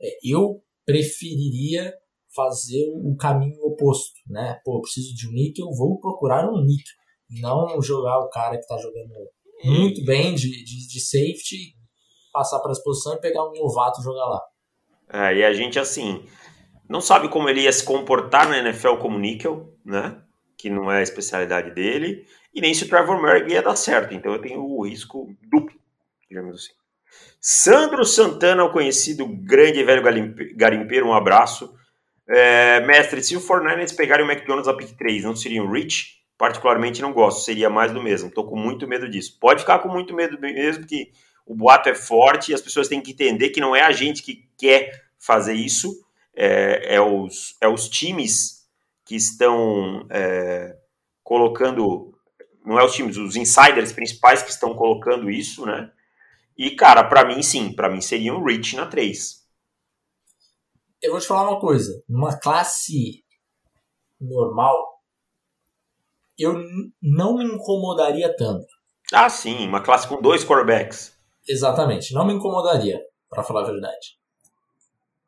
É, 0.00 0.08
eu 0.24 0.62
preferiria 0.84 1.92
fazer 2.34 2.84
o 3.04 3.14
caminho 3.16 3.60
oposto, 3.62 4.18
né? 4.26 4.58
Pô, 4.64 4.80
preciso 4.80 5.14
de 5.14 5.28
um 5.28 5.32
nick, 5.32 5.60
eu 5.60 5.70
vou 5.70 6.00
procurar 6.00 6.48
um 6.48 6.64
nick. 6.64 6.84
Não 7.40 7.80
jogar 7.80 8.18
o 8.20 8.28
cara 8.28 8.58
que 8.58 8.66
tá 8.66 8.76
jogando 8.78 9.12
muito 9.64 10.04
bem 10.04 10.34
de, 10.34 10.48
de, 10.64 10.88
de 10.88 11.00
safety, 11.00 11.76
passar 12.32 12.58
para 12.60 12.70
a 12.70 12.72
exposição 12.72 13.14
e 13.14 13.20
pegar 13.20 13.44
um 13.48 13.52
novato 13.52 14.00
e 14.00 14.04
jogar 14.04 14.26
lá. 14.26 14.40
É, 15.12 15.36
e 15.36 15.44
a 15.44 15.52
gente, 15.52 15.78
assim, 15.78 16.24
não 16.88 17.00
sabe 17.00 17.28
como 17.28 17.48
ele 17.48 17.62
ia 17.62 17.72
se 17.72 17.84
comportar 17.84 18.48
na 18.48 18.58
NFL 18.58 18.96
como 18.96 19.18
níquel, 19.18 19.72
né? 19.84 20.16
Que 20.56 20.68
não 20.68 20.90
é 20.90 20.98
a 20.98 21.02
especialidade 21.02 21.70
dele. 21.70 22.26
E 22.54 22.60
nem 22.60 22.74
se 22.74 22.84
o 22.84 22.88
Trevor 22.88 23.20
Merrick 23.20 23.50
ia 23.50 23.62
dar 23.62 23.76
certo. 23.76 24.14
Então 24.14 24.32
eu 24.32 24.40
tenho 24.40 24.60
o 24.60 24.86
risco 24.86 25.34
duplo, 25.42 25.78
digamos 26.28 26.56
assim. 26.56 26.72
Sandro 27.40 28.04
Santana, 28.04 28.64
o 28.64 28.70
conhecido 28.70 29.26
grande 29.26 29.80
e 29.80 29.84
velho 29.84 30.02
garimpeiro, 30.54 31.06
um 31.06 31.14
abraço. 31.14 31.74
É, 32.28 32.80
mestre, 32.86 33.22
se 33.22 33.36
o 33.36 33.40
Fortnite 33.40 33.94
pegarem 33.94 34.24
o 34.24 34.30
McDonald's 34.30 34.68
a 34.68 34.74
pick 34.74 34.96
3, 34.96 35.24
não 35.24 35.34
seria 35.34 35.62
um 35.62 35.70
reach? 35.70 36.22
Particularmente 36.38 37.02
não 37.02 37.12
gosto, 37.12 37.44
seria 37.44 37.68
mais 37.68 37.92
do 37.92 38.02
mesmo. 38.02 38.30
Tô 38.30 38.44
com 38.44 38.56
muito 38.56 38.86
medo 38.86 39.08
disso. 39.08 39.38
Pode 39.40 39.60
ficar 39.60 39.80
com 39.80 39.88
muito 39.88 40.14
medo 40.14 40.40
mesmo, 40.40 40.82
porque 40.82 41.10
o 41.46 41.54
boato 41.54 41.88
é 41.88 41.94
forte 41.94 42.52
e 42.52 42.54
as 42.54 42.60
pessoas 42.60 42.88
têm 42.88 43.00
que 43.00 43.12
entender 43.12 43.50
que 43.50 43.60
não 43.60 43.74
é 43.74 43.82
a 43.82 43.92
gente 43.92 44.22
que 44.22 44.48
quer 44.56 45.02
fazer 45.18 45.54
isso, 45.54 46.04
é, 46.34 46.96
é, 46.96 47.00
os, 47.00 47.56
é 47.60 47.68
os 47.68 47.88
times 47.88 48.66
que 49.04 49.16
estão 49.16 50.06
é, 50.10 50.76
colocando, 51.22 52.12
não 52.64 52.78
é 52.78 52.84
os 52.84 52.94
times, 52.94 53.16
os 53.16 53.36
insiders 53.36 53.92
principais 53.92 54.42
que 54.42 54.50
estão 54.50 54.74
colocando 54.74 55.30
isso, 55.30 55.66
né? 55.66 55.92
E, 56.56 56.70
cara, 56.70 57.04
para 57.04 57.24
mim, 57.24 57.42
sim, 57.42 57.72
para 57.72 57.88
mim 57.88 58.00
seria 58.00 58.34
um 58.34 58.44
reach 58.44 58.76
na 58.76 58.86
3. 58.86 59.42
Eu 61.02 61.12
vou 61.12 61.20
te 61.20 61.26
falar 61.26 61.50
uma 61.50 61.60
coisa. 61.60 62.02
Numa 62.08 62.38
classe 62.38 63.24
normal, 64.20 65.00
eu 66.38 66.54
não 67.00 67.36
me 67.36 67.44
incomodaria 67.44 68.34
tanto. 68.36 68.66
Ah, 69.12 69.28
sim, 69.28 69.66
uma 69.66 69.82
classe 69.82 70.06
com 70.06 70.22
dois 70.22 70.44
quarterbacks. 70.44 71.12
Exatamente, 71.46 72.14
não 72.14 72.24
me 72.24 72.32
incomodaria, 72.32 73.00
para 73.28 73.42
falar 73.42 73.62
a 73.62 73.70
verdade. 73.72 74.16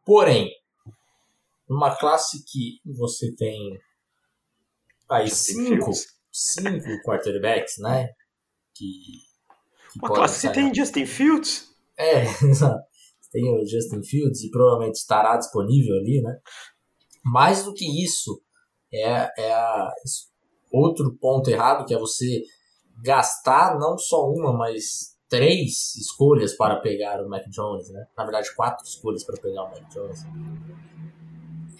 Porém, 0.04 0.50
numa 1.68 1.96
classe 1.96 2.44
que 2.44 2.80
você 2.84 3.34
tem 3.34 3.78
aí 5.10 5.28
cinco, 5.30 5.90
cinco 6.32 6.86
quarterbacks, 7.04 7.78
né? 7.78 8.08
Que, 8.74 8.90
que 9.92 9.98
Uma 9.98 10.08
classe 10.08 10.46
que 10.46 10.54
tem 10.54 10.74
Justin 10.74 11.06
Fields? 11.06 11.68
É. 11.96 12.24
Tem 13.30 13.52
o 13.52 13.66
Justin 13.66 14.00
Fields 14.04 14.44
e 14.44 14.50
provavelmente 14.50 14.94
estará 14.94 15.36
disponível 15.36 15.96
ali, 15.96 16.22
né? 16.22 16.38
Mais 17.24 17.64
do 17.64 17.74
que 17.74 17.84
isso, 18.00 18.40
é, 18.92 19.28
é 19.36 19.52
a, 19.52 19.92
outro 20.72 21.16
ponto 21.20 21.50
errado, 21.50 21.84
que 21.84 21.92
é 21.92 21.98
você 21.98 22.44
gastar 23.02 23.76
não 23.76 23.98
só 23.98 24.30
uma, 24.30 24.52
mas 24.52 25.16
três 25.28 25.96
escolhas 25.96 26.56
para 26.56 26.76
pegar 26.80 27.20
o 27.24 27.28
Mac 27.28 27.44
Jones, 27.48 27.90
né? 27.90 28.06
Na 28.16 28.24
verdade, 28.24 28.54
quatro 28.54 28.84
escolhas 28.84 29.24
para 29.24 29.40
pegar 29.40 29.64
o 29.64 29.70
Mac 29.70 29.82
Jones. 29.92 30.20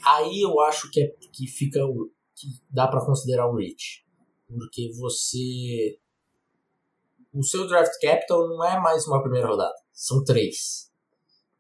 Aí 0.07 0.43
eu 0.43 0.61
acho 0.61 0.91
que, 0.91 1.01
é, 1.01 1.09
que 1.33 1.47
fica 1.47 1.81
que 2.35 2.49
dá 2.71 2.89
para 2.89 3.05
considerar 3.05 3.49
o 3.49 3.57
reach, 3.57 4.05
porque 4.49 4.91
você 4.99 5.99
o 7.33 7.43
seu 7.43 7.67
draft 7.67 7.93
capital 8.01 8.49
não 8.49 8.65
é 8.65 8.79
mais 8.79 9.07
uma 9.07 9.23
primeira 9.23 9.49
rodada, 9.49 9.75
são 9.93 10.23
três. 10.25 10.91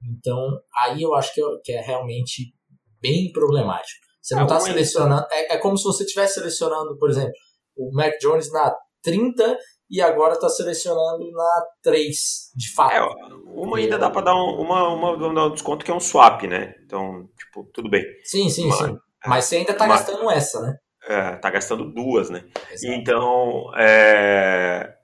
Então 0.02 0.60
aí 0.76 1.02
eu 1.02 1.14
acho 1.14 1.32
que 1.34 1.40
é, 1.40 1.44
que 1.64 1.72
é 1.72 1.80
realmente 1.80 2.54
bem 3.00 3.32
problemático. 3.32 4.04
Você 4.20 4.34
não 4.34 4.44
está 4.44 4.56
é, 4.56 4.60
selecionando. 4.60 5.26
É, 5.30 5.54
é 5.54 5.58
como 5.58 5.76
se 5.76 5.84
você 5.84 6.04
estivesse 6.04 6.34
selecionando, 6.34 6.96
por 6.98 7.10
exemplo, 7.10 7.34
o 7.76 7.92
Mac 7.92 8.14
Jones 8.20 8.50
na 8.50 8.74
30 9.02 9.58
e 9.94 10.00
agora 10.00 10.32
está 10.32 10.48
selecionando 10.48 11.30
na 11.30 11.66
3, 11.80 12.50
de 12.56 12.74
fato. 12.74 12.92
É, 12.92 13.00
uma 13.46 13.78
ainda 13.78 13.96
dá 13.96 14.10
para 14.10 14.22
dar 14.22 14.34
um, 14.34 14.60
uma, 14.60 14.88
uma, 14.88 15.46
um 15.46 15.52
desconto 15.52 15.84
que 15.84 15.90
é 15.92 15.94
um 15.94 16.00
swap, 16.00 16.42
né? 16.42 16.74
Então, 16.84 17.28
tipo, 17.38 17.62
tudo 17.72 17.88
bem. 17.88 18.04
Sim, 18.24 18.50
sim, 18.50 18.66
uma, 18.66 18.76
sim. 18.76 18.98
Mas 19.24 19.44
você 19.44 19.58
ainda 19.58 19.70
está 19.70 19.86
gastando 19.86 20.28
essa, 20.28 20.60
né? 20.62 20.76
É, 21.06 21.36
tá 21.36 21.48
gastando 21.48 21.92
duas, 21.92 22.28
né? 22.28 22.44
Exato. 22.72 22.92
Então, 22.92 23.70
é... 23.76 24.96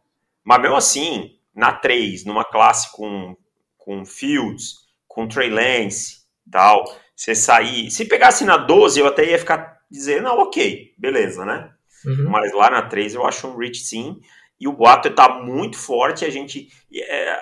mas 0.42 0.60
mesmo 0.60 0.74
assim, 0.76 1.38
na 1.54 1.72
3, 1.72 2.24
numa 2.24 2.44
classe 2.44 2.90
com, 2.90 3.36
com 3.78 4.04
Fields, 4.04 4.72
com 5.06 5.28
Trey 5.28 5.50
Lance 5.50 6.20
tal, 6.50 6.82
você 7.14 7.32
sair. 7.32 7.92
Se 7.92 8.06
pegasse 8.06 8.44
na 8.44 8.56
12, 8.56 8.98
eu 8.98 9.06
até 9.06 9.24
ia 9.24 9.38
ficar 9.38 9.78
dizendo, 9.88 10.24
não, 10.24 10.38
ok, 10.40 10.94
beleza, 10.98 11.44
né? 11.44 11.70
Uhum. 12.04 12.28
Mas 12.28 12.52
lá 12.52 12.70
na 12.70 12.82
3 12.82 13.14
eu 13.14 13.24
acho 13.24 13.46
um 13.46 13.56
reach 13.56 13.78
sim. 13.78 14.18
E 14.60 14.68
o 14.68 14.72
boato 14.72 15.08
está 15.08 15.40
muito 15.40 15.78
forte. 15.78 16.24
A 16.24 16.30
gente. 16.30 16.68
É, 16.94 17.40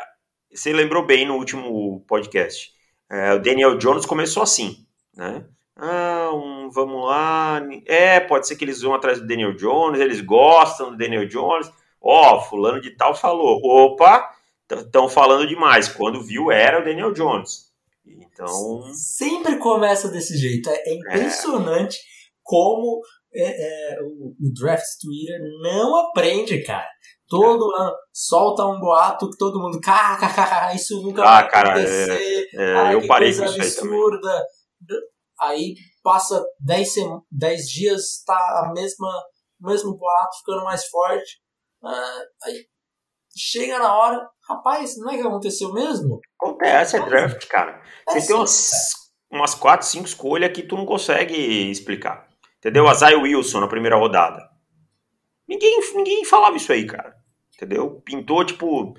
você 0.54 0.72
lembrou 0.72 1.04
bem 1.04 1.26
no 1.26 1.34
último 1.34 2.04
podcast. 2.06 2.72
É, 3.10 3.32
o 3.32 3.40
Daniel 3.40 3.76
Jones 3.76 4.06
começou 4.06 4.42
assim, 4.42 4.87
né? 5.16 5.44
Ah, 5.76 6.30
um, 6.32 6.70
vamos 6.70 7.06
lá. 7.06 7.60
É, 7.87 8.20
pode 8.20 8.46
ser 8.46 8.56
que 8.56 8.64
eles 8.64 8.82
vão 8.82 8.94
atrás 8.94 9.20
do 9.20 9.26
Daniel 9.26 9.54
Jones, 9.54 10.00
eles 10.00 10.20
gostam 10.20 10.90
do 10.90 10.96
Daniel 10.96 11.26
Jones. 11.26 11.70
Ó, 12.00 12.37
oh, 12.37 12.40
fulano 12.40 12.80
de 12.80 12.90
tal 12.90 13.14
falou. 13.14 13.60
Opa, 13.62 14.30
estão 14.70 15.08
falando 15.08 15.46
demais. 15.46 15.88
Quando 15.88 16.22
viu, 16.22 16.50
era 16.50 16.80
o 16.80 16.84
Daniel 16.84 17.12
Jones. 17.12 17.68
Então. 18.04 18.92
Sempre 18.94 19.56
começa 19.56 20.08
desse 20.08 20.37
jeito. 20.37 20.68
É, 20.68 20.90
é 20.90 20.94
impressionante 20.94 21.96
é. 21.96 22.00
como 22.42 23.00
é, 23.40 23.95
é, 23.95 24.02
o, 24.02 24.35
o, 24.40 24.52
draft 24.52 24.85
Twitter 25.00 25.40
não 25.62 25.97
aprende, 25.97 26.62
cara. 26.62 26.88
Todo 27.28 27.73
é. 27.76 27.83
ano 27.83 27.95
solta 28.12 28.66
um 28.66 28.80
boato 28.80 29.30
que 29.30 29.37
todo 29.37 29.61
mundo. 29.61 29.78
Isso 30.75 31.02
nunca 31.02 31.23
ah, 31.23 31.42
vai 31.42 31.50
cara, 31.50 31.71
acontecer. 31.71 32.49
É, 32.54 32.62
é, 32.62 32.75
Ai, 32.75 32.95
eu 32.95 33.07
parei 33.07 33.35
com 33.35 33.45
isso 33.45 33.61
absurda. 33.61 34.45
aí 35.40 35.59
Aí 35.59 35.75
passa 36.02 36.45
10, 36.61 36.95
10 37.30 37.68
dias, 37.68 38.23
tá 38.26 38.35
a 38.35 38.73
mesma, 38.73 39.09
o 39.61 39.68
mesmo 39.68 39.97
boato 39.97 40.38
ficando 40.38 40.64
mais 40.64 40.87
forte. 40.87 41.38
Ah, 41.85 42.23
aí 42.45 42.66
chega 43.37 43.78
na 43.78 43.97
hora, 43.97 44.28
rapaz, 44.49 44.97
não 44.99 45.11
é 45.11 45.16
que 45.16 45.26
aconteceu 45.26 45.73
mesmo? 45.73 46.18
Acontece, 46.40 46.97
é 46.97 47.04
draft, 47.04 47.47
cara. 47.47 47.80
Você 48.09 48.18
é 48.18 48.26
tem 48.26 48.37
umas, 48.37 48.71
umas 49.30 49.54
4, 49.54 49.87
5 49.87 50.07
escolhas 50.07 50.52
que 50.52 50.62
tu 50.62 50.76
não 50.76 50.85
consegue 50.85 51.71
explicar. 51.71 52.27
Entendeu? 52.58 52.88
A 52.88 52.94
Zay 52.94 53.14
Wilson 53.14 53.60
na 53.60 53.68
primeira 53.68 53.96
rodada. 53.96 54.48
Ninguém, 55.46 55.80
ninguém 55.94 56.24
falava 56.24 56.56
isso 56.56 56.72
aí, 56.72 56.86
cara. 56.86 57.16
Entendeu? 57.54 58.02
Pintou, 58.04 58.44
tipo, 58.44 58.94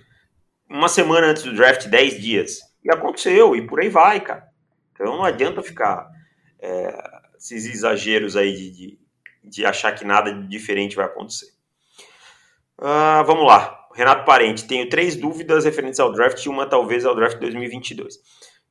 uma 0.69 0.89
semana 0.89 1.27
antes 1.27 1.43
do 1.43 1.53
draft, 1.53 1.87
10 1.87 2.19
dias. 2.19 2.59
E 2.83 2.91
aconteceu, 2.91 3.55
e 3.55 3.65
por 3.65 3.79
aí 3.79 3.89
vai, 3.89 4.19
cara. 4.21 4.47
Então 4.93 5.17
não 5.17 5.23
adianta 5.23 5.61
ficar 5.61 6.09
é, 6.59 6.93
esses 7.37 7.65
exageros 7.65 8.35
aí 8.35 8.53
de, 8.53 8.71
de, 8.71 8.99
de 9.43 9.65
achar 9.65 9.93
que 9.93 10.05
nada 10.05 10.33
diferente 10.33 10.95
vai 10.95 11.05
acontecer. 11.05 11.47
Uh, 12.77 13.23
vamos 13.25 13.45
lá. 13.45 13.77
Renato 13.93 14.25
Parente, 14.25 14.67
tenho 14.67 14.89
três 14.89 15.15
dúvidas 15.15 15.65
referentes 15.65 15.99
ao 15.99 16.11
draft 16.11 16.43
e 16.43 16.49
uma 16.49 16.65
talvez 16.65 17.05
ao 17.05 17.15
draft 17.15 17.37
2022. 17.39 18.17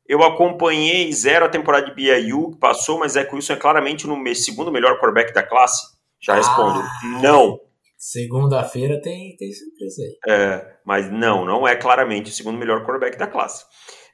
Eu 0.08 0.22
acompanhei 0.22 1.12
zero 1.12 1.44
a 1.44 1.48
temporada 1.50 1.86
de 1.86 1.94
BYU, 1.94 2.52
que 2.52 2.58
passou, 2.58 2.98
mas 2.98 3.12
Zach 3.12 3.32
Wilson 3.32 3.52
é 3.52 3.56
claramente 3.56 4.06
o 4.06 4.34
segundo 4.34 4.72
melhor 4.72 4.98
quarterback 4.98 5.34
da 5.34 5.42
classe? 5.42 5.86
Já 6.18 6.34
respondo, 6.34 6.80
ah, 6.80 7.20
não. 7.22 7.60
Segunda-feira 7.98 9.00
tem, 9.02 9.36
tem 9.36 9.52
surpresa 9.52 10.02
aí. 10.02 10.18
É, 10.26 10.76
mas 10.84 11.10
não, 11.12 11.44
não 11.44 11.68
é 11.68 11.76
claramente 11.76 12.30
o 12.30 12.32
segundo 12.32 12.56
melhor 12.56 12.80
quarterback 12.80 13.18
da 13.18 13.26
classe. 13.26 13.64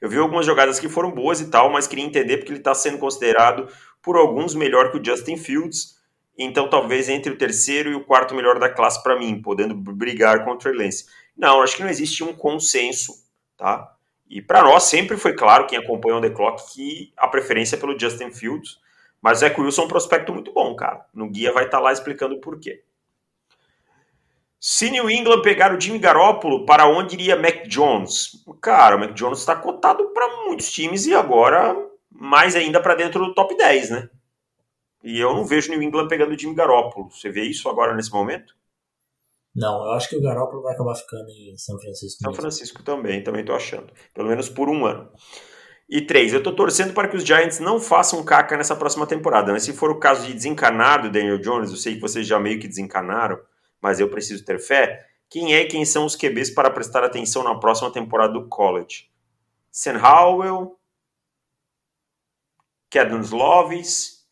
Eu 0.01 0.09
vi 0.09 0.17
algumas 0.17 0.45
jogadas 0.45 0.79
que 0.79 0.89
foram 0.89 1.11
boas 1.11 1.39
e 1.39 1.49
tal, 1.49 1.71
mas 1.71 1.87
queria 1.87 2.03
entender 2.03 2.37
porque 2.37 2.51
ele 2.51 2.59
está 2.59 2.75
sendo 2.75 2.97
considerado 2.97 3.67
por 4.03 4.17
alguns 4.17 4.53
melhor 4.53 4.91
que 4.91 4.97
o 4.97 5.03
Justin 5.03 5.37
Fields, 5.37 5.95
então 6.37 6.69
talvez 6.69 7.07
entre 7.07 7.31
o 7.31 7.37
terceiro 7.37 7.89
e 7.89 7.95
o 7.95 8.03
quarto 8.03 8.35
melhor 8.35 8.59
da 8.59 8.69
classe 8.69 9.01
para 9.01 9.17
mim, 9.17 9.41
podendo 9.41 9.73
brigar 9.73 10.43
contra 10.43 10.69
o 10.69 10.75
Lance. 10.75 11.05
Não, 11.37 11.61
acho 11.61 11.77
que 11.77 11.83
não 11.83 11.89
existe 11.89 12.23
um 12.23 12.33
consenso, 12.33 13.13
tá? 13.57 13.94
E 14.29 14.41
para 14.41 14.63
nós 14.63 14.83
sempre 14.83 15.17
foi 15.17 15.33
claro, 15.33 15.67
quem 15.67 15.77
acompanha 15.77 16.17
o 16.17 16.21
The 16.21 16.29
Clock, 16.29 16.73
que 16.73 17.13
a 17.15 17.27
preferência 17.27 17.75
é 17.75 17.79
pelo 17.79 17.97
Justin 17.97 18.31
Fields, 18.31 18.79
mas 19.21 19.37
o 19.37 19.41
Zach 19.41 19.59
Wilson 19.59 19.83
é 19.83 19.85
um 19.85 19.89
prospecto 19.89 20.33
muito 20.33 20.51
bom, 20.51 20.75
cara. 20.75 21.05
No 21.13 21.29
guia 21.29 21.51
vai 21.51 21.65
estar 21.65 21.77
tá 21.77 21.83
lá 21.83 21.93
explicando 21.93 22.35
o 22.35 22.41
porquê. 22.41 22.83
Se 24.59 24.89
New 24.89 25.09
England 25.09 25.41
pegar 25.41 25.75
o 25.75 25.79
Jimmy 25.79 25.99
Garoppolo, 25.99 26.65
para 26.65 26.87
onde 26.87 27.15
iria 27.15 27.35
Mac 27.35 27.67
Jones? 27.67 28.43
Cara, 28.61 28.95
o 28.95 28.99
Mac 28.99 29.13
Jones 29.13 29.39
está 29.39 29.55
cotado 29.55 30.07
para 30.07 30.43
muitos 30.45 30.71
times 30.71 31.05
e 31.05 31.13
agora 31.13 31.75
mais 32.09 32.55
ainda 32.55 32.81
para 32.81 32.95
dentro 32.95 33.23
do 33.23 33.33
top 33.33 33.55
10, 33.55 33.89
né? 33.91 34.09
E 35.03 35.19
eu 35.19 35.35
não 35.35 35.45
vejo 35.45 35.69
New 35.69 35.83
England 35.83 36.07
pegando 36.07 36.33
o 36.33 36.39
Jimmy 36.39 36.55
Garoppolo. 36.55 37.11
Você 37.11 37.29
vê 37.29 37.43
isso 37.43 37.69
agora 37.69 37.93
nesse 37.93 38.11
momento? 38.11 38.55
Não, 39.55 39.85
eu 39.85 39.91
acho 39.91 40.09
que 40.09 40.17
o 40.17 40.21
Garoppolo 40.21 40.61
vai 40.61 40.73
acabar 40.73 40.95
ficando 40.95 41.29
em 41.29 41.57
São 41.57 41.79
Francisco. 41.79 42.21
São 42.21 42.31
mesmo. 42.31 42.41
Francisco 42.41 42.83
também, 42.83 43.23
também 43.23 43.41
estou 43.41 43.55
achando. 43.55 43.91
Pelo 44.13 44.27
menos 44.27 44.49
por 44.49 44.69
um 44.69 44.85
ano. 44.85 45.09
E 45.87 46.01
três, 46.01 46.33
eu 46.33 46.39
estou 46.39 46.53
torcendo 46.55 46.93
para 46.93 47.07
que 47.07 47.15
os 47.15 47.23
Giants 47.23 47.59
não 47.59 47.79
façam 47.79 48.23
caca 48.23 48.57
nessa 48.57 48.75
próxima 48.75 49.07
temporada. 49.07 49.53
Mas 49.53 49.63
se 49.63 49.71
for 49.71 49.91
o 49.91 49.99
caso 49.99 50.25
de 50.25 50.33
desencanar 50.33 51.01
do 51.01 51.11
Daniel 51.11 51.39
Jones, 51.39 51.69
eu 51.69 51.77
sei 51.77 51.95
que 51.95 52.01
vocês 52.01 52.27
já 52.27 52.39
meio 52.39 52.59
que 52.59 52.67
desencanaram, 52.67 53.39
mas 53.79 53.99
eu 53.99 54.09
preciso 54.09 54.43
ter 54.43 54.59
fé. 54.59 55.07
Quem 55.29 55.55
é 55.55 55.61
e 55.61 55.67
quem 55.67 55.85
são 55.85 56.05
os 56.05 56.15
QBs 56.15 56.49
para 56.49 56.69
prestar 56.69 57.03
atenção 57.03 57.43
na 57.43 57.57
próxima 57.57 57.91
temporada 57.91 58.33
do 58.33 58.47
college? 58.47 59.09
Sam 59.71 59.99
Howell, 60.01 60.77
Kedon 62.89 63.21
Slovis, 63.21 64.25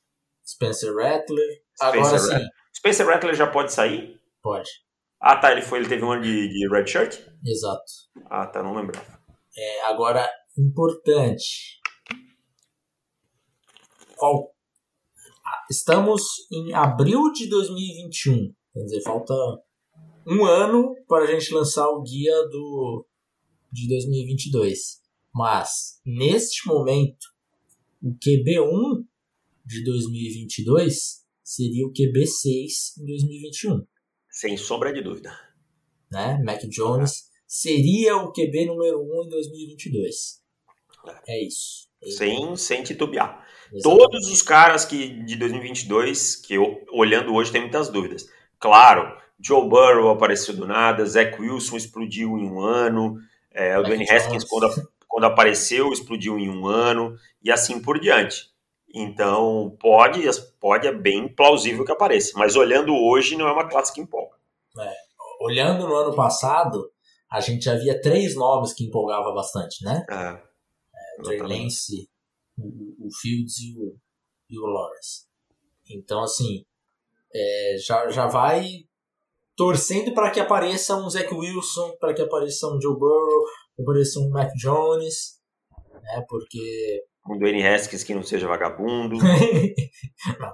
Spencer 0.45 0.93
Rattler. 0.95 1.61
Spencer 1.75 2.03
Agora 2.03 2.19
sim. 2.19 2.47
Spencer 2.75 3.07
Rattler 3.07 3.35
já 3.35 3.47
pode 3.47 3.71
sair? 3.71 4.19
Pode. 4.41 4.69
Ah, 5.25 5.37
tá. 5.37 5.53
Ele 5.53 5.61
foi, 5.61 5.79
ele 5.79 5.87
teve 5.87 6.03
um 6.03 6.11
ano 6.11 6.21
de, 6.21 6.49
de 6.49 6.67
red 6.69 6.85
shirt? 6.85 7.17
Exato. 7.45 7.85
Ah, 8.29 8.45
tá. 8.45 8.61
Não 8.61 8.75
lembrava. 8.75 9.17
É, 9.57 9.81
agora, 9.85 10.29
importante. 10.57 11.79
Qual... 14.17 14.53
Estamos 15.71 16.23
em 16.51 16.73
abril 16.73 17.31
de 17.31 17.47
2021. 17.47 18.53
Quer 18.73 18.83
dizer, 18.83 19.01
falta 19.01 19.33
um 20.27 20.43
ano 20.45 20.93
para 21.07 21.23
a 21.23 21.27
gente 21.27 21.53
lançar 21.53 21.87
o 21.87 22.01
guia 22.01 22.35
do 22.49 23.07
de 23.71 23.87
2022. 23.87 25.01
Mas, 25.33 26.01
neste 26.05 26.67
momento, 26.67 27.25
o 28.01 28.11
QB1 28.11 29.05
de 29.65 29.83
2022 29.85 31.23
seria 31.41 31.87
o 31.87 31.93
QB6 31.93 33.01
em 33.01 33.05
2021. 33.05 33.87
Sem 34.33 34.57
sombra 34.57 34.91
de 34.91 34.99
dúvida. 34.99 35.31
Né? 36.11 36.41
Mac 36.43 36.59
Jones 36.63 37.29
seria 37.47 38.17
o 38.17 38.33
QB 38.33 38.65
número 38.65 38.99
1 38.99 39.25
em 39.25 39.29
2022. 39.29 40.41
É 41.27 41.45
isso. 41.45 41.87
Sem, 42.17 42.55
sem 42.55 42.81
titubear. 42.81 43.45
Exatamente. 43.71 43.83
Todos 43.83 44.31
os 44.31 44.41
caras 44.41 44.85
que 44.85 45.23
de 45.23 45.35
2022, 45.35 46.35
que 46.37 46.55
eu, 46.55 46.83
olhando 46.91 47.33
hoje, 47.33 47.51
tem 47.51 47.61
muitas 47.61 47.89
dúvidas. 47.89 48.27
Claro, 48.59 49.15
Joe 49.39 49.69
Burrow 49.69 50.09
apareceu 50.09 50.55
do 50.55 50.65
nada, 50.65 51.05
Zach 51.05 51.39
Wilson 51.39 51.77
explodiu 51.77 52.29
em 52.37 52.49
um 52.49 52.59
ano, 52.59 53.19
é, 53.51 53.77
o 53.77 53.83
Dwayne 53.83 54.09
Haskins, 54.09 54.43
quando, 54.43 54.89
quando 55.07 55.25
apareceu, 55.25 55.91
explodiu 55.93 56.39
em 56.39 56.49
um 56.49 56.65
ano, 56.65 57.15
e 57.43 57.51
assim 57.51 57.79
por 57.79 57.99
diante. 57.99 58.52
Então, 58.93 59.75
pode, 59.79 60.21
pode, 60.59 60.87
é 60.87 60.93
bem 60.93 61.27
plausível 61.27 61.83
que 61.83 61.91
apareça. 61.91 62.33
Mas 62.35 62.55
olhando 62.55 62.93
hoje, 62.93 63.35
não 63.35 63.47
é 63.47 63.51
uma 63.51 63.67
classe 63.67 63.91
que 63.91 64.01
empolga. 64.01 64.35
É. 64.79 64.93
Olhando 65.41 65.87
no 65.87 65.95
ano 65.95 66.15
passado, 66.15 66.91
a 67.29 67.39
gente 67.39 67.65
já 67.65 67.75
via 67.75 67.99
três 67.99 68.35
nomes 68.35 68.73
que 68.73 68.85
empolgava 68.85 69.33
bastante, 69.33 69.83
né? 69.83 70.05
É 70.09 70.53
o 71.19 71.23
Trey 71.23 71.39
Lance, 71.39 72.09
o, 72.57 73.07
o, 73.07 73.09
Fields 73.21 73.59
e 73.59 73.75
o, 73.77 73.95
e 74.49 74.59
o 74.59 74.65
Lawrence. 74.65 75.25
Então, 75.89 76.23
assim, 76.23 76.65
é, 77.33 77.75
já, 77.77 78.09
já 78.09 78.27
vai 78.27 78.85
torcendo 79.55 80.13
para 80.13 80.31
que 80.31 80.39
apareça 80.39 80.95
um 80.95 81.09
Zach 81.09 81.31
Wilson, 81.33 81.95
para 81.99 82.13
que 82.13 82.21
apareça 82.21 82.67
um 82.67 82.81
Joe 82.81 82.97
Burrow, 82.97 83.45
apareça 83.79 84.19
um 84.19 84.29
Mac 84.29 84.51
Jones, 84.55 85.39
né? 86.01 86.25
Porque. 86.27 87.03
Um 87.27 87.37
Dwayne 87.37 87.65
Haskins 87.65 88.03
que 88.03 88.13
não 88.13 88.23
seja 88.23 88.47
vagabundo. 88.47 89.17
não, 89.17 90.53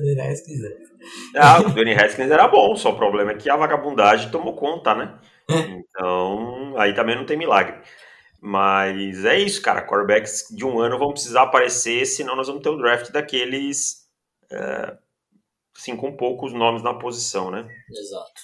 Dwayne 0.00 0.20
Haskins. 0.20 0.60
Ah, 1.36 1.60
o 1.60 1.68
Dwayne 1.68 1.92
Haskins 1.92 2.30
era 2.30 2.48
bom, 2.48 2.74
só 2.76 2.90
o 2.90 2.96
problema 2.96 3.32
é 3.32 3.36
que 3.36 3.50
a 3.50 3.56
vagabundagem 3.56 4.30
tomou 4.30 4.56
conta, 4.56 4.94
né? 4.94 5.18
Então, 5.50 6.74
aí 6.78 6.94
também 6.94 7.14
não 7.14 7.26
tem 7.26 7.36
milagre. 7.36 7.78
Mas 8.40 9.24
é 9.24 9.38
isso, 9.38 9.62
cara. 9.62 9.86
Quarterbacks 9.86 10.48
de 10.50 10.64
um 10.64 10.78
ano 10.78 10.98
vão 10.98 11.12
precisar 11.12 11.42
aparecer, 11.42 12.06
senão 12.06 12.36
nós 12.36 12.46
vamos 12.46 12.62
ter 12.62 12.70
um 12.70 12.76
draft 12.76 13.10
daqueles. 13.10 14.06
É, 14.50 14.96
assim, 15.76 15.96
com 15.96 16.16
poucos 16.16 16.52
nomes 16.52 16.82
na 16.82 16.94
posição, 16.94 17.50
né? 17.50 17.66
Exato. 17.90 18.42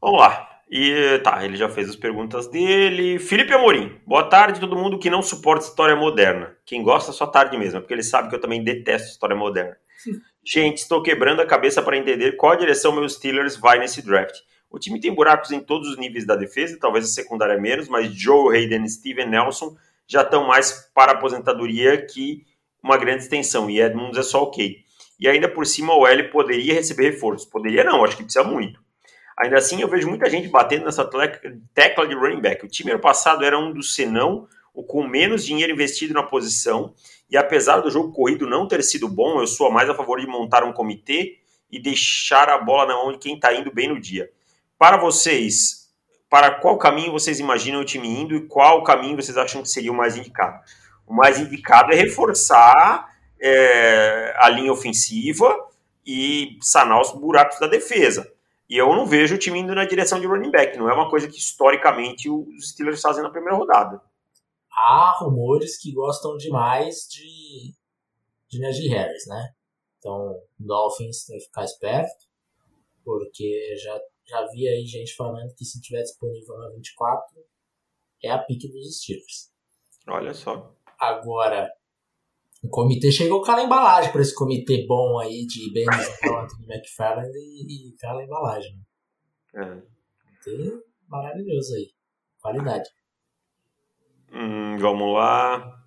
Vamos 0.00 0.20
lá. 0.20 0.51
E 0.74 1.18
tá, 1.18 1.44
ele 1.44 1.54
já 1.54 1.68
fez 1.68 1.90
as 1.90 1.96
perguntas 1.96 2.46
dele. 2.46 3.18
Felipe 3.18 3.52
Amorim, 3.52 4.00
boa 4.06 4.24
tarde, 4.24 4.58
todo 4.58 4.74
mundo 4.74 4.98
que 4.98 5.10
não 5.10 5.20
suporta 5.20 5.66
história 5.66 5.94
moderna. 5.94 6.56
Quem 6.64 6.82
gosta, 6.82 7.12
só 7.12 7.26
tarde 7.26 7.58
mesmo, 7.58 7.78
porque 7.78 7.92
ele 7.92 8.02
sabe 8.02 8.30
que 8.30 8.34
eu 8.34 8.40
também 8.40 8.64
detesto 8.64 9.10
história 9.10 9.36
moderna. 9.36 9.76
Gente, 10.42 10.78
estou 10.78 11.02
quebrando 11.02 11.42
a 11.42 11.46
cabeça 11.46 11.82
para 11.82 11.98
entender 11.98 12.38
qual 12.38 12.56
direção 12.56 12.90
meus 12.90 13.16
Steelers 13.16 13.54
vai 13.54 13.78
nesse 13.78 14.00
draft. 14.00 14.34
O 14.70 14.78
time 14.78 14.98
tem 14.98 15.14
buracos 15.14 15.50
em 15.50 15.60
todos 15.60 15.90
os 15.90 15.98
níveis 15.98 16.24
da 16.24 16.36
defesa, 16.36 16.78
talvez 16.80 17.04
a 17.04 17.08
secundária 17.08 17.60
menos, 17.60 17.86
mas 17.86 18.10
Joe 18.10 18.56
Hayden 18.56 18.84
e 18.84 18.88
Steven 18.88 19.28
Nelson 19.28 19.76
já 20.06 20.22
estão 20.22 20.46
mais 20.46 20.90
para 20.94 21.12
aposentadoria 21.12 22.00
que 22.06 22.46
uma 22.82 22.96
grande 22.96 23.24
extensão, 23.24 23.68
e 23.68 23.78
Edmunds 23.78 24.16
é 24.16 24.22
só 24.22 24.44
ok. 24.44 24.78
E 25.20 25.28
ainda 25.28 25.50
por 25.50 25.66
cima 25.66 25.94
o 25.94 26.06
L 26.06 26.30
poderia 26.30 26.72
receber 26.72 27.10
reforços. 27.10 27.46
Poderia 27.46 27.84
não, 27.84 28.02
acho 28.02 28.16
que 28.16 28.24
precisa 28.24 28.42
muito. 28.42 28.81
Ainda 29.42 29.58
assim, 29.58 29.80
eu 29.80 29.88
vejo 29.88 30.08
muita 30.08 30.30
gente 30.30 30.46
batendo 30.46 30.84
nessa 30.84 31.04
tecla 31.74 32.06
de 32.06 32.14
running 32.14 32.40
back. 32.40 32.64
O 32.64 32.68
time 32.68 32.92
ano 32.92 33.00
passado 33.00 33.44
era 33.44 33.58
um 33.58 33.72
dos 33.72 33.96
senão 33.96 34.46
o 34.72 34.84
com 34.84 35.06
menos 35.06 35.44
dinheiro 35.44 35.72
investido 35.72 36.14
na 36.14 36.22
posição, 36.22 36.94
e 37.28 37.36
apesar 37.36 37.80
do 37.80 37.90
jogo 37.90 38.12
corrido 38.12 38.46
não 38.46 38.68
ter 38.68 38.82
sido 38.82 39.08
bom, 39.08 39.40
eu 39.40 39.46
sou 39.46 39.70
mais 39.70 39.90
a 39.90 39.94
favor 39.94 40.20
de 40.20 40.26
montar 40.26 40.64
um 40.64 40.72
comitê 40.72 41.40
e 41.70 41.78
deixar 41.78 42.48
a 42.48 42.56
bola 42.56 42.86
na 42.86 42.94
mão 42.94 43.12
de 43.12 43.18
quem 43.18 43.34
está 43.34 43.52
indo 43.52 43.72
bem 43.72 43.88
no 43.88 44.00
dia. 44.00 44.30
Para 44.78 44.96
vocês, 44.96 45.90
para 46.30 46.52
qual 46.52 46.78
caminho 46.78 47.12
vocês 47.12 47.40
imaginam 47.40 47.80
o 47.80 47.84
time 47.84 48.08
indo 48.08 48.36
e 48.36 48.46
qual 48.46 48.84
caminho 48.84 49.16
vocês 49.16 49.36
acham 49.36 49.60
que 49.60 49.68
seria 49.68 49.92
o 49.92 49.96
mais 49.96 50.16
indicado? 50.16 50.58
O 51.06 51.12
mais 51.12 51.38
indicado 51.38 51.92
é 51.92 51.96
reforçar 51.96 53.12
é, 53.40 54.34
a 54.38 54.48
linha 54.48 54.72
ofensiva 54.72 55.68
e 56.06 56.56
sanar 56.62 57.00
os 57.00 57.10
buracos 57.10 57.58
da 57.58 57.66
defesa. 57.66 58.31
E 58.72 58.76
eu 58.78 58.88
não 58.96 59.04
vejo 59.04 59.34
o 59.34 59.38
time 59.38 59.58
indo 59.58 59.74
na 59.74 59.84
direção 59.84 60.18
de 60.18 60.26
running 60.26 60.50
back. 60.50 60.78
Não 60.78 60.88
é 60.88 60.94
uma 60.94 61.10
coisa 61.10 61.28
que 61.28 61.36
historicamente 61.36 62.30
os 62.30 62.70
Steelers 62.70 63.02
fazem 63.02 63.22
na 63.22 63.28
primeira 63.28 63.54
rodada. 63.54 64.00
Há 64.70 65.18
rumores 65.18 65.76
que 65.76 65.92
gostam 65.92 66.38
demais 66.38 67.06
de, 67.10 67.74
de 68.48 68.58
Najee 68.58 68.88
Harris, 68.88 69.26
né? 69.26 69.52
Então, 69.98 70.40
Dolphins 70.58 71.26
tem 71.26 71.36
que 71.36 71.44
ficar 71.44 71.64
esperto, 71.64 72.24
porque 73.04 73.76
já 73.76 74.00
já 74.24 74.46
vi 74.46 74.66
aí 74.66 74.86
gente 74.86 75.14
falando 75.16 75.54
que 75.54 75.66
se 75.66 75.78
tiver 75.78 76.00
disponível 76.00 76.56
na 76.56 76.70
24, 76.70 77.44
é 78.24 78.30
a 78.30 78.38
pique 78.38 78.72
dos 78.72 79.02
Steelers. 79.02 79.52
Olha 80.08 80.32
só. 80.32 80.74
Agora, 80.98 81.70
o 82.62 82.68
comitê 82.68 83.10
chegou 83.10 83.42
com 83.42 83.50
a 83.50 83.62
embalagem 83.62 84.12
para 84.12 84.22
esse 84.22 84.34
comitê 84.34 84.86
bom 84.86 85.18
aí 85.18 85.46
de 85.46 85.72
Ben 85.72 85.86
Anthony 85.90 86.66
McFarland 86.68 87.32
e, 87.36 87.90
e 87.90 87.94
aquela 87.94 88.22
embalagem. 88.22 88.78
É. 89.54 89.64
Comitê 89.64 90.82
maravilhoso 91.08 91.74
aí. 91.74 91.90
Qualidade. 92.40 92.88
Hum, 94.32 94.78
vamos 94.78 95.14
lá. 95.14 95.82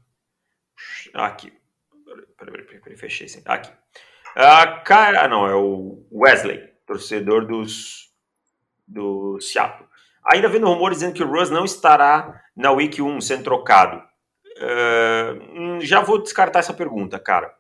Aqui. 1.14 1.52
Peraí, 2.38 2.64
peraí, 2.64 2.82
peraí, 2.82 2.98
fechei. 2.98 3.28
Aqui. 3.46 3.72
Ah, 4.36 4.82
cara, 4.82 5.28
não, 5.30 5.48
é 5.48 5.56
o 5.56 6.06
Wesley, 6.12 6.60
torcedor 6.86 7.48
dos 7.48 8.14
do 8.88 9.40
Seattle. 9.40 9.88
Ainda 10.32 10.50
vendo 10.50 10.68
rumores 10.68 10.98
dizendo 10.98 11.16
que 11.16 11.24
o 11.24 11.28
Russ 11.28 11.50
não 11.50 11.66
estará 11.66 12.42
na 12.56 12.72
Week 12.72 13.02
1 13.02 13.22
sendo 13.22 13.44
trocado. 13.44 14.02
Uh, 14.58 15.82
já 15.82 16.02
vou 16.02 16.22
descartar 16.22 16.60
essa 16.60 16.74
pergunta, 16.74 17.20
cara. 17.20 17.54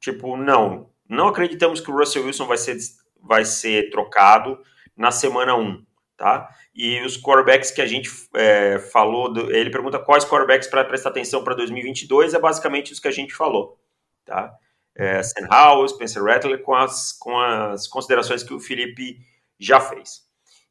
Tipo, 0.00 0.36
não. 0.36 0.90
Não 1.08 1.28
acreditamos 1.28 1.80
que 1.80 1.90
o 1.90 1.96
Russell 1.96 2.24
Wilson 2.24 2.46
vai 2.46 2.58
ser, 2.58 2.76
vai 3.20 3.44
ser 3.44 3.90
trocado 3.90 4.58
na 4.96 5.10
semana 5.10 5.54
1, 5.56 5.84
tá? 6.16 6.48
E 6.74 7.00
os 7.02 7.20
quarterbacks 7.20 7.70
que 7.70 7.80
a 7.80 7.86
gente 7.86 8.10
é, 8.34 8.78
falou, 8.78 9.32
do, 9.32 9.54
ele 9.54 9.70
pergunta 9.70 9.98
quais 9.98 10.24
quarterbacks 10.24 10.68
para 10.68 10.84
prestar 10.84 11.10
atenção 11.10 11.42
para 11.44 11.54
2022, 11.54 12.34
é 12.34 12.38
basicamente 12.38 12.92
os 12.92 13.00
que 13.00 13.08
a 13.08 13.12
gente 13.12 13.34
falou, 13.34 13.78
tá? 14.24 14.52
É, 14.96 15.22
Sam 15.22 15.48
Howell, 15.50 15.88
Spencer 15.88 16.22
Rattler, 16.22 16.62
com 16.62 16.74
as, 16.74 17.12
com 17.12 17.38
as 17.38 17.86
considerações 17.86 18.42
que 18.42 18.54
o 18.54 18.60
Felipe 18.60 19.18
já 19.58 19.80
fez. 19.80 20.22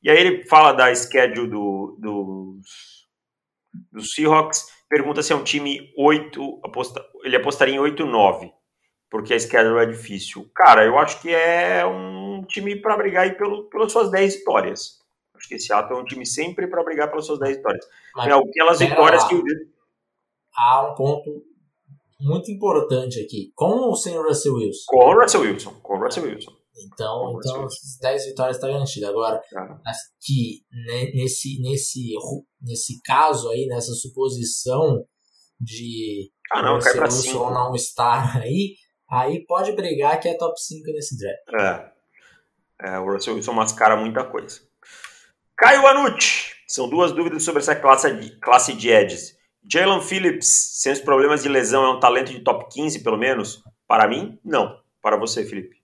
E 0.01 0.09
aí 0.09 0.17
ele 0.17 0.45
fala 0.45 0.73
da 0.73 0.93
schedule 0.93 1.49
do, 1.49 1.97
do 3.91 4.01
Seahawks, 4.01 4.67
pergunta 4.93 5.23
se 5.23 5.33
é 5.33 5.35
um 5.35 5.43
time 5.43 5.91
8, 5.97 6.59
aposta, 6.63 7.03
ele 7.23 7.35
apostaria 7.35 7.73
em 7.73 7.79
8-9, 7.79 8.53
porque 9.09 9.33
a 9.33 9.39
schedule 9.39 9.79
é 9.79 9.87
difícil. 9.87 10.47
Cara, 10.53 10.85
eu 10.85 10.99
acho 10.99 11.19
que 11.19 11.33
é 11.33 11.83
um 11.83 12.43
time 12.47 12.75
para 12.75 12.95
brigar 12.95 13.23
aí 13.23 13.31
pelo, 13.31 13.63
pelas 13.69 13.91
suas 13.91 14.11
10 14.11 14.35
vitórias. 14.35 14.99
Acho 15.35 15.47
que 15.49 15.57
Seattle 15.57 15.97
é 15.97 16.01
um 16.01 16.05
time 16.05 16.27
sempre 16.27 16.67
para 16.67 16.83
brigar 16.83 17.09
pelas 17.09 17.25
suas 17.25 17.39
10 17.39 17.57
vitórias. 17.57 17.83
Mas, 18.15 18.27
é, 18.27 18.33
aquelas 18.33 18.79
vitórias 18.79 19.23
lá. 19.23 19.29
que 19.29 19.35
o. 19.35 19.43
Há 20.55 20.91
um 20.91 20.93
ponto 20.93 21.43
muito 22.21 22.51
importante 22.51 23.19
aqui. 23.19 23.51
Com 23.55 23.71
ou 23.71 23.95
sem 23.95 24.15
o 24.15 24.21
Russell 24.21 24.53
Wilson? 24.53 24.85
Com 24.85 25.09
o 25.09 25.19
Russell 25.19 25.41
Wilson. 25.41 25.73
Com 25.81 25.97
o 25.97 26.03
Russell 26.03 26.23
Wilson. 26.25 26.51
Então, 26.85 27.37
então 27.37 27.65
as 27.65 27.97
10 28.01 28.25
vitórias 28.25 28.57
está 28.57 28.67
garantido. 28.67 29.07
Agora, 29.07 29.41
ah. 29.55 29.91
que 30.21 30.63
nesse, 31.13 31.61
nesse, 31.61 32.13
nesse 32.61 33.01
caso 33.03 33.49
aí, 33.49 33.65
nessa 33.67 33.93
suposição 33.93 35.05
de 35.59 36.31
ah, 36.51 36.61
não, 36.61 36.79
cai 36.79 36.93
pra 36.93 37.05
Wilson 37.05 37.49
não 37.51 37.73
estar 37.75 38.37
aí, 38.41 38.75
aí 39.09 39.45
pode 39.45 39.71
brigar 39.73 40.19
que 40.19 40.27
é 40.27 40.37
top 40.37 40.59
5 40.59 40.85
nesse 40.91 41.17
draft. 41.17 41.91
É. 42.81 42.95
é 42.95 42.99
o 42.99 43.11
Russell 43.11 43.35
Wilson 43.35 43.53
mascara 43.53 43.95
muita 43.95 44.23
coisa. 44.23 44.61
Caio 45.57 45.85
Anucci. 45.87 46.53
São 46.67 46.89
duas 46.89 47.11
dúvidas 47.11 47.43
sobre 47.43 47.61
essa 47.61 47.75
classe 47.75 48.11
de, 48.13 48.39
classe 48.39 48.73
de 48.73 48.89
edges. 48.89 49.37
Jalen 49.71 50.01
Phillips, 50.01 50.47
sem 50.81 50.91
os 50.91 50.99
problemas 50.99 51.43
de 51.43 51.49
lesão, 51.49 51.85
é 51.85 51.89
um 51.89 51.99
talento 51.99 52.31
de 52.31 52.39
top 52.39 52.67
15, 52.73 53.03
pelo 53.03 53.17
menos? 53.17 53.63
Para 53.87 54.07
mim, 54.07 54.39
não. 54.43 54.77
Para 55.01 55.17
você, 55.17 55.45
Felipe? 55.45 55.82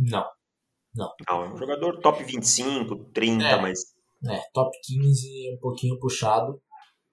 Não. 0.00 0.24
Não. 0.94 1.12
Não, 1.28 1.42
é 1.44 1.48
um 1.52 1.56
jogador 1.56 2.00
top 2.00 2.24
25, 2.24 2.96
30, 3.12 3.44
é, 3.44 3.60
mas. 3.60 3.80
É, 4.26 4.40
top 4.52 4.70
15 4.82 5.54
um 5.54 5.60
pouquinho 5.60 5.98
puxado. 5.98 6.60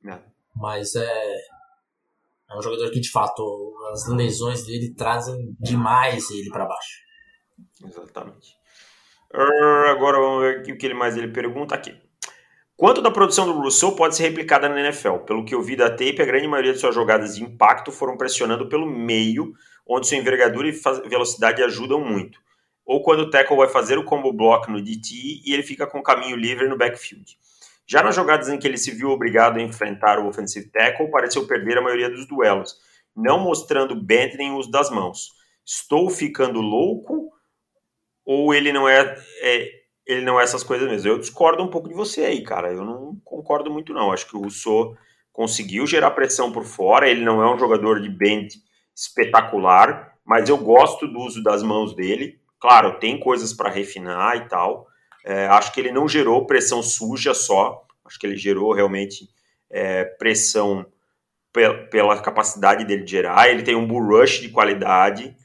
É. 0.05 0.19
Mas 0.55 0.95
é. 0.95 1.35
É 2.49 2.57
um 2.57 2.61
jogador 2.61 2.89
que, 2.91 3.01
de 3.01 3.11
fato, 3.11 3.73
as 3.91 4.07
lesões 4.07 4.65
dele 4.65 4.93
trazem 4.95 5.53
demais 5.59 6.31
ele 6.31 6.49
para 6.49 6.65
baixo. 6.65 7.01
Exatamente. 7.85 8.55
Agora 9.91 10.17
vamos 10.17 10.41
ver 10.43 10.73
o 10.73 10.77
que 10.77 10.85
ele 10.85 10.93
mais 10.93 11.17
ele 11.17 11.27
pergunta 11.27 11.75
aqui. 11.75 11.93
Quanto 12.77 13.01
da 13.01 13.11
produção 13.11 13.45
do 13.45 13.59
Rousseau 13.59 13.95
pode 13.95 14.15
ser 14.15 14.23
replicada 14.23 14.69
na 14.69 14.79
NFL? 14.79 15.17
Pelo 15.25 15.43
que 15.43 15.53
eu 15.53 15.61
vi 15.61 15.75
da 15.75 15.89
tape, 15.89 16.21
a 16.21 16.25
grande 16.25 16.47
maioria 16.47 16.71
de 16.71 16.79
suas 16.79 16.95
jogadas 16.95 17.35
de 17.35 17.43
impacto 17.43 17.91
foram 17.91 18.15
pressionando 18.15 18.69
pelo 18.69 18.85
meio, 18.85 19.51
onde 19.85 20.07
sua 20.07 20.17
envergadura 20.17 20.69
e 20.69 20.71
velocidade 21.09 21.61
ajudam 21.63 21.99
muito. 21.99 22.39
Ou 22.87 23.03
quando 23.03 23.19
o 23.19 23.29
tackle 23.29 23.57
vai 23.57 23.67
fazer 23.67 23.97
o 23.97 24.05
combo 24.05 24.31
block 24.31 24.71
no 24.71 24.81
DT 24.81 25.41
e 25.45 25.53
ele 25.53 25.61
fica 25.61 25.85
com 25.85 25.99
o 25.99 26.03
caminho 26.03 26.37
livre 26.37 26.69
no 26.69 26.77
backfield. 26.77 27.37
Já 27.85 28.01
nas 28.01 28.15
jogadas 28.15 28.47
em 28.47 28.57
que 28.57 28.65
ele 28.65 28.77
se 28.77 28.91
viu 28.91 29.09
obrigado 29.09 29.57
a 29.57 29.61
enfrentar 29.61 30.19
o 30.19 30.27
offensive 30.27 30.69
tackle, 30.69 31.11
pareceu 31.11 31.45
perder 31.45 31.77
a 31.77 31.81
maioria 31.81 32.09
dos 32.09 32.25
duelos, 32.25 32.77
não 33.13 33.39
mostrando 33.39 33.93
bend 33.93 34.37
nem 34.37 34.53
uso 34.53 34.71
das 34.71 34.89
mãos. 34.89 35.33
Estou 35.65 36.09
ficando 36.09 36.61
louco 36.61 37.29
ou 38.25 38.53
ele 38.53 38.71
não 38.71 38.87
é, 38.87 39.17
é, 39.41 39.69
ele 40.05 40.21
não 40.21 40.39
é 40.39 40.43
essas 40.43 40.63
coisas 40.63 40.89
mesmo? 40.89 41.11
Eu 41.11 41.19
discordo 41.19 41.61
um 41.61 41.69
pouco 41.69 41.89
de 41.89 41.93
você 41.93 42.23
aí, 42.23 42.41
cara. 42.41 42.71
Eu 42.71 42.85
não 42.85 43.19
concordo 43.25 43.69
muito 43.69 43.93
não. 43.93 44.13
Acho 44.13 44.27
que 44.27 44.37
o 44.37 44.41
Rousseau 44.41 44.97
conseguiu 45.33 45.85
gerar 45.85 46.11
pressão 46.11 46.53
por 46.53 46.63
fora. 46.63 47.09
Ele 47.09 47.25
não 47.25 47.41
é 47.41 47.53
um 47.53 47.59
jogador 47.59 48.01
de 48.01 48.09
bend 48.09 48.55
espetacular, 48.95 50.17
mas 50.25 50.47
eu 50.47 50.57
gosto 50.57 51.05
do 51.05 51.19
uso 51.19 51.43
das 51.43 51.61
mãos 51.61 51.93
dele. 51.93 52.39
Claro, 52.59 52.99
tem 52.99 53.19
coisas 53.19 53.53
para 53.53 53.69
refinar 53.69 54.37
e 54.37 54.47
tal. 54.47 54.87
É, 55.23 55.47
acho 55.47 55.73
que 55.73 55.79
ele 55.79 55.91
não 55.91 56.07
gerou 56.07 56.45
pressão 56.45 56.81
suja 56.81 57.33
só, 57.33 57.85
acho 58.05 58.17
que 58.17 58.25
ele 58.25 58.37
gerou 58.37 58.73
realmente 58.73 59.29
é, 59.69 60.05
pressão 60.05 60.85
pela 61.89 62.21
capacidade 62.21 62.85
dele 62.85 63.03
de 63.03 63.11
gerar. 63.11 63.49
Ele 63.49 63.63
tem 63.63 63.75
um 63.75 63.87
bull 63.87 64.05
rush 64.05 64.39
de 64.39 64.49
qualidade. 64.49 65.35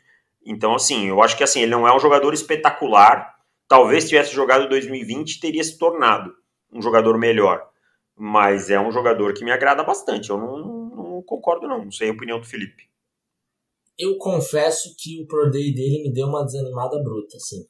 Então, 0.45 0.75
assim, 0.75 1.09
eu 1.09 1.23
acho 1.23 1.37
que 1.37 1.43
assim, 1.43 1.63
ele 1.63 1.71
não 1.71 1.89
é 1.89 1.95
um 1.95 1.99
jogador 1.99 2.35
espetacular. 2.35 3.35
Talvez 3.67 4.09
tivesse 4.09 4.35
jogado 4.35 4.69
2020 4.69 5.41
teria 5.41 5.65
se 5.65 5.79
tornado 5.79 6.35
um 6.73 6.83
jogador 6.83 7.19
melhor. 7.19 7.67
Mas 8.17 8.71
é 8.71 8.79
um 8.79 8.93
jogador 8.93 9.33
que 9.33 9.45
me 9.45 9.51
agrada 9.51 9.83
bastante. 9.83 10.31
Eu 10.31 10.39
não, 10.39 10.59
não 10.59 11.23
concordo, 11.23 11.67
não. 11.67 11.85
Não 11.85 11.91
sei 11.91 12.11
a 12.11 12.13
opinião 12.13 12.39
do 12.39 12.47
Felipe. 12.47 12.92
Eu 14.03 14.19
confesso 14.19 14.97
que 14.99 15.23
o 15.23 15.27
Pro 15.29 15.49
Day 15.49 15.73
dele 15.73 16.03
me 16.03 16.13
deu 16.13 16.27
uma 16.27 16.45
desanimada 16.45 17.01
bruta, 17.01 17.37
assim. 17.37 17.65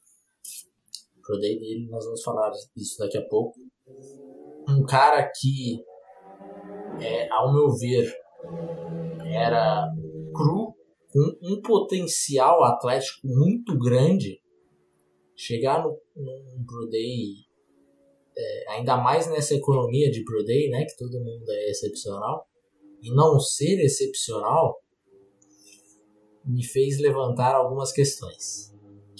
Pro 1.21 1.37
Day 1.37 1.59
dele, 1.59 1.87
nós 1.91 2.03
vamos 2.05 2.23
falar 2.23 2.49
disso 2.75 2.97
daqui 2.97 3.19
a 3.19 3.27
pouco. 3.27 3.59
Um 4.67 4.83
cara 4.83 5.31
que, 5.39 5.83
é, 6.99 7.29
ao 7.29 7.53
meu 7.53 7.69
ver, 7.77 8.11
era 9.31 9.87
cru, 10.33 10.73
com 11.11 11.37
um 11.43 11.61
potencial 11.61 12.63
atlético 12.63 13.27
muito 13.27 13.77
grande, 13.77 14.41
chegar 15.35 15.83
no, 15.83 15.91
num 16.15 16.65
Pro 16.65 16.89
Day, 16.89 17.45
é, 18.35 18.71
ainda 18.71 18.97
mais 18.97 19.29
nessa 19.29 19.53
economia 19.53 20.09
de 20.09 20.23
Pro 20.23 20.43
Day, 20.43 20.67
né, 20.71 20.83
que 20.83 20.97
todo 20.97 21.23
mundo 21.23 21.45
é 21.47 21.69
excepcional, 21.69 22.47
e 23.03 23.13
não 23.13 23.39
ser 23.39 23.79
excepcional, 23.83 24.82
me 26.45 26.63
fez 26.63 26.99
levantar 26.99 27.55
algumas 27.55 27.91
questões 27.91 28.73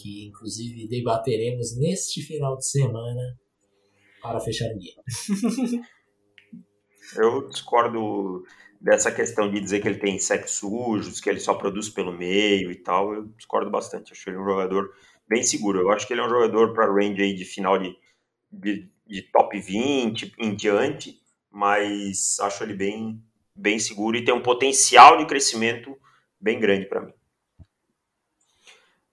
que 0.04 0.28
inclusive 0.28 0.86
debateremos 0.88 1.78
neste 1.78 2.22
final 2.22 2.58
de 2.58 2.68
semana 2.68 3.40
para 4.22 4.42
fechar 4.42 4.70
o 4.74 4.78
dia. 4.78 4.94
Eu 7.16 7.48
discordo 7.48 8.44
dessa 8.82 9.12
questão 9.12 9.50
de 9.50 9.62
dizer 9.62 9.82
que 9.82 9.88
ele 9.88 10.00
tem 10.00 10.20
sexo 10.20 10.68
sujos, 10.68 11.22
que 11.22 11.30
ele 11.30 11.40
só 11.40 11.54
produz 11.54 11.88
pelo 11.90 12.12
meio 12.12 12.72
e 12.72 12.76
tal. 12.76 13.14
Eu 13.14 13.26
discordo 13.38 13.70
bastante. 13.70 14.12
Acho 14.12 14.30
ele 14.30 14.38
um 14.38 14.46
jogador 14.46 14.92
bem 15.28 15.44
seguro. 15.44 15.80
Eu 15.80 15.92
acho 15.92 16.06
que 16.06 16.14
ele 16.14 16.22
é 16.22 16.26
um 16.26 16.30
jogador 16.30 16.74
para 16.74 16.92
range 16.92 17.22
aí 17.22 17.34
de 17.34 17.46
final 17.46 17.78
de, 17.78 17.96
de, 18.52 18.90
de, 19.08 19.22
top 19.32 19.60
20 19.60 20.34
em 20.40 20.56
diante, 20.56 21.22
mas 21.52 22.40
acho 22.42 22.64
ele 22.64 22.74
bem, 22.74 23.22
bem 23.56 23.80
seguro 23.80 24.18
e 24.18 24.26
tem 24.26 24.34
um 24.34 24.42
potencial 24.42 25.18
de 25.18 25.28
crescimento 25.28 25.96
bem 26.44 26.60
grande 26.60 26.86
para 26.86 27.02
mim. 27.02 27.14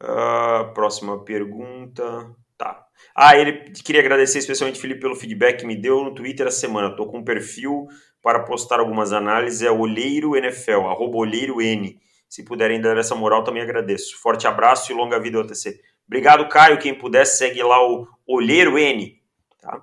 Uh, 0.03 0.75
próxima 0.75 1.25
pergunta. 1.25 2.35
Tá. 2.59 2.85
Ah, 3.15 3.37
ele 3.37 3.71
queria 3.71 4.01
agradecer 4.01 4.39
especialmente 4.39 4.81
Felipe 4.81 5.01
pelo 5.01 5.15
feedback 5.15 5.61
que 5.61 5.67
me 5.67 5.77
deu 5.77 6.03
no 6.03 6.15
Twitter 6.15 6.47
essa 6.47 6.59
semana. 6.59 6.97
Tô 6.97 7.07
com 7.07 7.19
um 7.19 7.25
perfil 7.25 7.87
para 8.21 8.41
postar 8.41 8.81
algumas 8.81 9.13
análises, 9.13 9.63
é 9.63 9.71
Olheiro 9.71 10.37
NFL, 10.37 10.89
arroba 10.89 11.17
Olheiro 11.17 11.63
N. 11.63 11.99
Se 12.29 12.45
puderem 12.45 12.81
dar 12.81 12.97
essa 12.99 13.15
moral, 13.15 13.45
também 13.45 13.63
agradeço. 13.63 14.21
Forte 14.21 14.47
abraço 14.47 14.93
e 14.93 14.95
longa 14.95 15.19
vida 15.19 15.39
ao 15.39 15.45
OTC. 15.45 15.81
Obrigado, 16.07 16.49
Caio. 16.49 16.79
Quem 16.79 16.95
puder, 16.95 17.25
segue 17.25 17.63
lá 17.63 17.81
o 17.83 18.07
Olheiro 18.27 18.79
N. 18.79 19.21
Tá? 19.61 19.83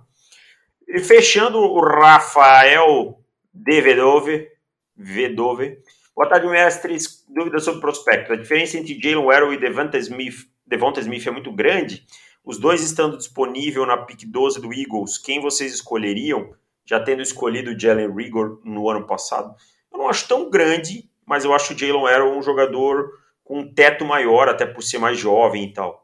E 0.87 0.99
fechando 0.99 1.57
o 1.57 1.79
Rafael 1.81 3.19
Devedove, 3.53 4.47
Vedove, 4.95 5.77
Boa 6.17 6.27
tarde, 6.27 6.47
mestres. 6.47 7.23
Dúvidas 7.29 7.63
sobre 7.63 7.79
prospecto. 7.79 8.33
A 8.33 8.35
diferença 8.35 8.75
entre 8.75 8.99
Jalen 8.99 9.23
Warren 9.23 9.53
e 9.53 9.59
Devonta 9.59 9.99
Smith, 9.99 10.49
Devonta 10.65 10.99
Smith 10.99 11.27
é 11.27 11.29
muito 11.29 11.51
grande. 11.51 12.07
Os 12.43 12.57
dois 12.57 12.81
estando 12.81 13.19
disponível 13.19 13.85
na 13.85 13.97
pick 13.97 14.25
12 14.25 14.59
do 14.59 14.73
Eagles, 14.73 15.19
quem 15.19 15.39
vocês 15.39 15.71
escolheriam? 15.75 16.55
Já 16.83 16.99
tendo 16.99 17.21
escolhido 17.21 17.69
o 17.69 17.79
Jalen 17.79 18.15
Rigor 18.15 18.59
no 18.65 18.89
ano 18.89 19.05
passado. 19.05 19.55
Eu 19.93 19.99
não 19.99 20.09
acho 20.09 20.27
tão 20.27 20.49
grande, 20.49 21.07
mas 21.23 21.45
eu 21.45 21.53
acho 21.53 21.75
o 21.75 21.77
Jalen 21.77 22.01
Warren 22.01 22.35
um 22.35 22.41
jogador 22.41 23.11
com 23.43 23.59
um 23.59 23.71
teto 23.71 24.03
maior, 24.03 24.49
até 24.49 24.65
por 24.65 24.81
ser 24.81 24.97
mais 24.97 25.19
jovem 25.19 25.65
e 25.65 25.73
tal. 25.73 26.03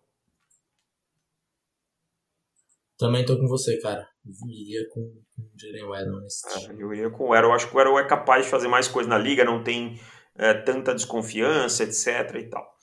Também 3.00 3.26
tô 3.26 3.36
com 3.36 3.48
você, 3.48 3.80
cara. 3.82 4.13
Eu 4.26 4.50
iria 4.50 4.88
com 4.90 5.02
o 5.02 5.24
Jalen 5.58 5.86
Waddle 5.86 6.22
nesse 6.22 6.48
é, 6.48 6.76
Eu 6.78 6.94
iria 6.94 7.10
com 7.10 7.30
o 7.30 7.34
Arrow. 7.34 7.52
Acho 7.52 7.70
que 7.70 7.76
o 7.76 7.80
Arrow 7.80 8.00
é 8.00 8.08
capaz 8.08 8.46
de 8.46 8.52
fazer 8.52 8.68
mais 8.68 8.88
coisa 8.88 9.10
na 9.10 9.18
liga, 9.18 9.44
não 9.44 9.64
tem 9.64 10.00
é, 10.38 10.54
tanta 10.54 10.94
desconfiança, 10.94 11.84
etc 11.84 12.36
e 12.36 12.44
tal. 12.50 12.74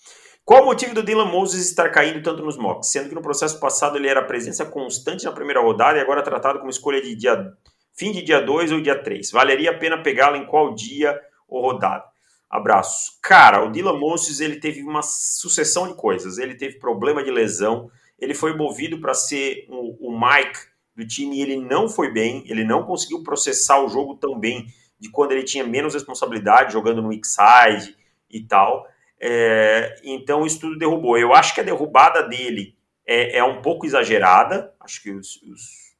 Qual 0.44 0.62
o 0.62 0.66
motivo 0.66 0.94
do 0.94 1.02
Dylan 1.02 1.26
Moses 1.26 1.66
estar 1.66 1.88
caindo 1.90 2.22
tanto 2.22 2.42
nos 2.42 2.58
mocks? 2.58 2.90
Sendo 2.90 3.08
que 3.08 3.14
no 3.14 3.22
processo 3.22 3.58
passado 3.58 3.96
ele 3.96 4.08
era 4.08 4.24
presença 4.24 4.66
constante 4.66 5.24
na 5.24 5.32
primeira 5.32 5.62
rodada 5.62 5.98
e 5.98 6.00
agora 6.00 6.22
tratado 6.22 6.58
como 6.58 6.70
escolha 6.70 7.00
de 7.00 7.14
dia, 7.14 7.52
fim 7.94 8.12
de 8.12 8.22
dia 8.22 8.40
2 8.40 8.72
ou 8.72 8.80
dia 8.80 9.00
3. 9.00 9.30
Valeria 9.30 9.70
a 9.70 9.78
pena 9.78 10.02
pegá-lo 10.02 10.36
em 10.36 10.46
qual 10.46 10.74
dia 10.74 11.18
ou 11.48 11.62
rodada? 11.62 12.04
Abraços. 12.50 13.16
Cara, 13.22 13.64
o 13.64 13.70
Dylan 13.70 13.98
Moses 13.98 14.40
ele 14.40 14.56
teve 14.56 14.82
uma 14.82 15.02
sucessão 15.02 15.86
de 15.86 15.94
coisas. 15.94 16.36
Ele 16.36 16.56
teve 16.56 16.80
problema 16.80 17.22
de 17.22 17.30
lesão, 17.30 17.88
ele 18.18 18.34
foi 18.34 18.56
movido 18.56 19.00
para 19.00 19.14
ser 19.14 19.66
o, 19.68 20.08
o 20.08 20.20
Mike 20.20 20.70
do 20.94 21.06
time 21.06 21.40
ele 21.40 21.56
não 21.56 21.88
foi 21.88 22.12
bem, 22.12 22.44
ele 22.46 22.64
não 22.64 22.84
conseguiu 22.84 23.22
processar 23.22 23.80
o 23.80 23.88
jogo 23.88 24.16
tão 24.16 24.38
bem 24.38 24.66
de 24.98 25.10
quando 25.10 25.32
ele 25.32 25.42
tinha 25.42 25.64
menos 25.64 25.94
responsabilidade 25.94 26.72
jogando 26.72 27.00
no 27.00 27.08
weak 27.08 27.26
side 27.26 27.96
e 28.28 28.42
tal. 28.42 28.86
É, 29.18 29.96
então 30.04 30.44
isso 30.44 30.60
tudo 30.60 30.78
derrubou. 30.78 31.18
Eu 31.18 31.34
acho 31.34 31.54
que 31.54 31.60
a 31.60 31.64
derrubada 31.64 32.22
dele 32.22 32.76
é, 33.06 33.38
é 33.38 33.44
um 33.44 33.62
pouco 33.62 33.86
exagerada. 33.86 34.74
Acho 34.80 35.02
que 35.02 35.10
os, 35.10 35.42
os, 35.42 35.94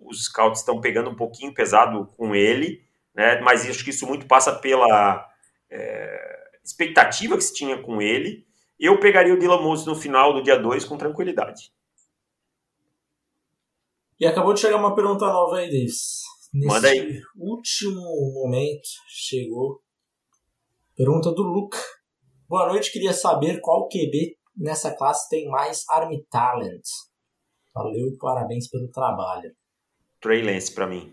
os, 0.00 0.24
scouts 0.26 0.60
estão 0.60 0.80
pegando 0.80 1.10
um 1.10 1.16
pouquinho 1.16 1.54
pesado 1.54 2.06
com 2.16 2.34
ele, 2.34 2.84
né? 3.14 3.40
mas 3.40 3.68
acho 3.68 3.84
que 3.84 3.90
isso 3.90 4.06
muito 4.06 4.26
passa 4.26 4.52
pela 4.52 5.26
é, 5.70 6.48
expectativa 6.64 7.36
que 7.36 7.44
se 7.44 7.54
tinha 7.54 7.78
com 7.78 8.00
ele 8.00 8.46
Eu 8.78 8.98
pegaria 9.00 9.34
o 9.34 9.38
Dylan 9.38 9.60
Moses 9.60 9.86
no 9.86 9.94
final 9.94 10.32
do 10.32 10.42
dia 10.42 10.56
2 10.56 10.84
com 10.84 10.96
tranquilidade. 10.96 11.72
E 14.18 14.26
acabou 14.26 14.54
de 14.54 14.60
chegar 14.60 14.76
uma 14.76 14.94
pergunta 14.94 15.26
nova 15.26 15.56
aí, 15.56 15.66
Davis. 15.66 16.22
Nesse 16.52 16.68
Manda 16.68 16.88
aí. 16.88 17.20
último 17.36 18.00
momento 18.34 18.88
chegou. 19.08 19.82
Pergunta 20.96 21.32
do 21.32 21.42
Luca. 21.42 21.78
Boa 22.48 22.68
noite, 22.68 22.92
queria 22.92 23.12
saber 23.12 23.60
qual 23.60 23.88
QB 23.88 24.36
nessa 24.56 24.94
classe 24.94 25.28
tem 25.28 25.48
mais 25.48 25.84
Army 25.90 26.24
Talent. 26.30 26.84
Valeu 27.74 28.06
e 28.06 28.16
parabéns 28.18 28.68
pelo 28.70 28.88
trabalho. 28.92 29.52
Trey 30.20 30.42
Lance 30.42 30.72
pra 30.72 30.86
mim. 30.86 31.12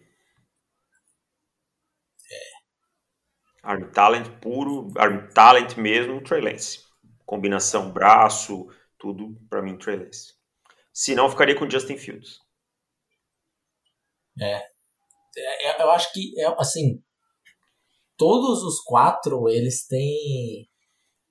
Arm 3.63 3.91
Talent 3.91 4.27
puro, 4.39 4.89
Arm 4.97 5.27
Talent 5.33 5.75
mesmo, 5.75 6.21
Trey 6.23 6.41
Lance. 6.41 6.79
Combinação 7.25 7.91
braço, 7.91 8.67
tudo 8.97 9.35
pra 9.49 9.61
mim, 9.61 9.77
Trey 9.77 9.97
Lance. 9.97 10.33
Se 10.93 11.15
não, 11.15 11.29
ficaria 11.29 11.55
com 11.57 11.69
Justin 11.69 11.97
Fields. 11.97 12.39
É. 14.39 14.55
é. 15.37 15.81
Eu 15.81 15.91
acho 15.91 16.11
que, 16.13 16.39
é, 16.39 16.45
assim, 16.57 17.01
todos 18.17 18.63
os 18.63 18.79
quatro, 18.81 19.49
eles 19.49 19.87
têm 19.87 20.69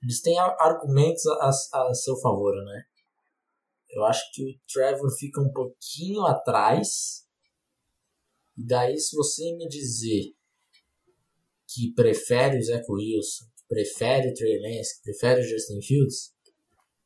eles 0.03 0.19
têm 0.21 0.37
argumentos 0.39 1.25
a, 1.27 1.49
a 1.49 1.93
seu 1.93 2.19
favor, 2.19 2.53
né? 2.65 2.83
Eu 3.91 4.03
acho 4.05 4.23
que 4.33 4.43
o 4.43 4.59
Trevor 4.71 5.11
fica 5.17 5.39
um 5.39 5.51
pouquinho 5.51 6.25
atrás. 6.25 7.27
E 8.57 8.65
daí, 8.65 8.97
se 8.97 9.15
você 9.15 9.55
me 9.55 9.67
dizer 9.67 10.33
que 11.67 11.93
prefere 11.93 12.57
o 12.57 12.63
Zach 12.63 12.85
Wilson, 12.89 13.45
que 13.55 13.63
prefere 13.67 14.29
o 14.29 14.33
Trey 14.33 14.59
Lance, 14.59 14.97
que 14.97 15.03
prefere 15.03 15.41
o 15.41 15.43
Justin 15.43 15.81
Fields, 15.81 16.33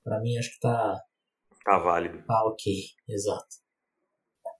pra 0.03 0.21
mim 0.21 0.37
acho 0.37 0.51
que 0.51 0.59
tá. 0.59 1.01
Tá 1.65 1.79
válido. 1.79 2.23
Tá 2.25 2.45
ok, 2.45 2.73
exato. 3.09 3.64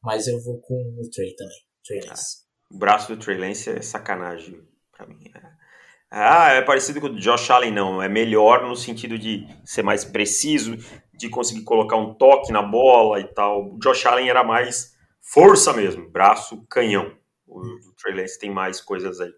Mas 0.06 0.28
eu 0.28 0.40
vou 0.42 0.62
com 0.62 0.76
o 0.76 1.10
Trey 1.10 1.36
também. 1.36 1.58
Trey 1.84 2.00
Lance. 2.08 2.38
Ah, 2.38 2.76
o 2.76 2.78
braço 2.78 3.14
do 3.14 3.20
Trey 3.20 3.38
Lance 3.38 3.70
é 3.70 3.82
sacanagem 3.82 4.62
pra 4.92 5.08
mim. 5.08 5.32
É. 5.36 5.42
Ah, 6.12 6.52
é 6.52 6.62
parecido 6.62 7.02
com 7.02 7.08
o 7.08 7.20
Josh 7.20 7.50
Allen, 7.50 7.72
não. 7.72 8.02
É 8.02 8.08
melhor 8.08 8.68
no 8.68 8.76
sentido 8.76 9.18
de 9.18 9.48
ser 9.66 9.82
mais 9.82 10.06
preciso, 10.06 10.78
de 11.14 11.28
conseguir 11.28 11.64
colocar 11.64 11.98
um 11.98 12.14
toque 12.14 12.52
na 12.52 12.62
bola 12.62 13.20
e 13.20 13.28
tal. 13.34 13.74
O 13.74 13.80
Josh 13.80 14.06
Allen 14.06 14.30
era 14.30 14.44
mais 14.44 14.94
força 15.34 15.74
mesmo, 15.74 16.10
braço, 16.12 16.64
canhão. 16.70 17.12
O, 17.48 17.60
o 17.60 17.96
Trey 18.02 18.16
Lance 18.16 18.40
tem 18.40 18.52
mais 18.52 18.80
coisas 18.80 19.20
aí. 19.20 19.34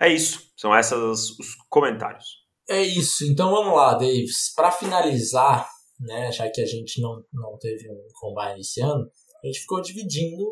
É 0.00 0.08
isso, 0.08 0.52
são 0.56 0.76
esses 0.76 0.92
os 0.92 1.54
comentários. 1.68 2.42
É 2.68 2.82
isso, 2.82 3.24
então 3.24 3.50
vamos 3.50 3.74
lá, 3.74 3.94
Davis. 3.94 4.52
Para 4.54 4.72
finalizar, 4.72 5.68
né, 6.00 6.32
já 6.32 6.50
que 6.50 6.60
a 6.60 6.66
gente 6.66 7.00
não, 7.00 7.22
não 7.32 7.56
teve 7.58 7.88
um 7.88 8.06
combine 8.14 8.60
esse 8.60 8.80
ano, 8.80 9.08
a 9.42 9.46
gente 9.46 9.60
ficou 9.60 9.80
dividindo 9.80 10.44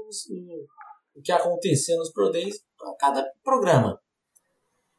o, 1.14 1.22
que 1.22 1.30
acontecia 1.30 1.96
nos 1.96 2.10
Pro 2.12 2.30
Days 2.30 2.56
a 2.82 2.94
cada 2.96 3.24
programa. 3.44 4.00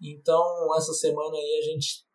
Então, 0.01 0.43
essa 0.77 0.93
semana 0.93 1.35
aí 1.35 1.59
a 1.61 1.65
gente, 1.65 2.05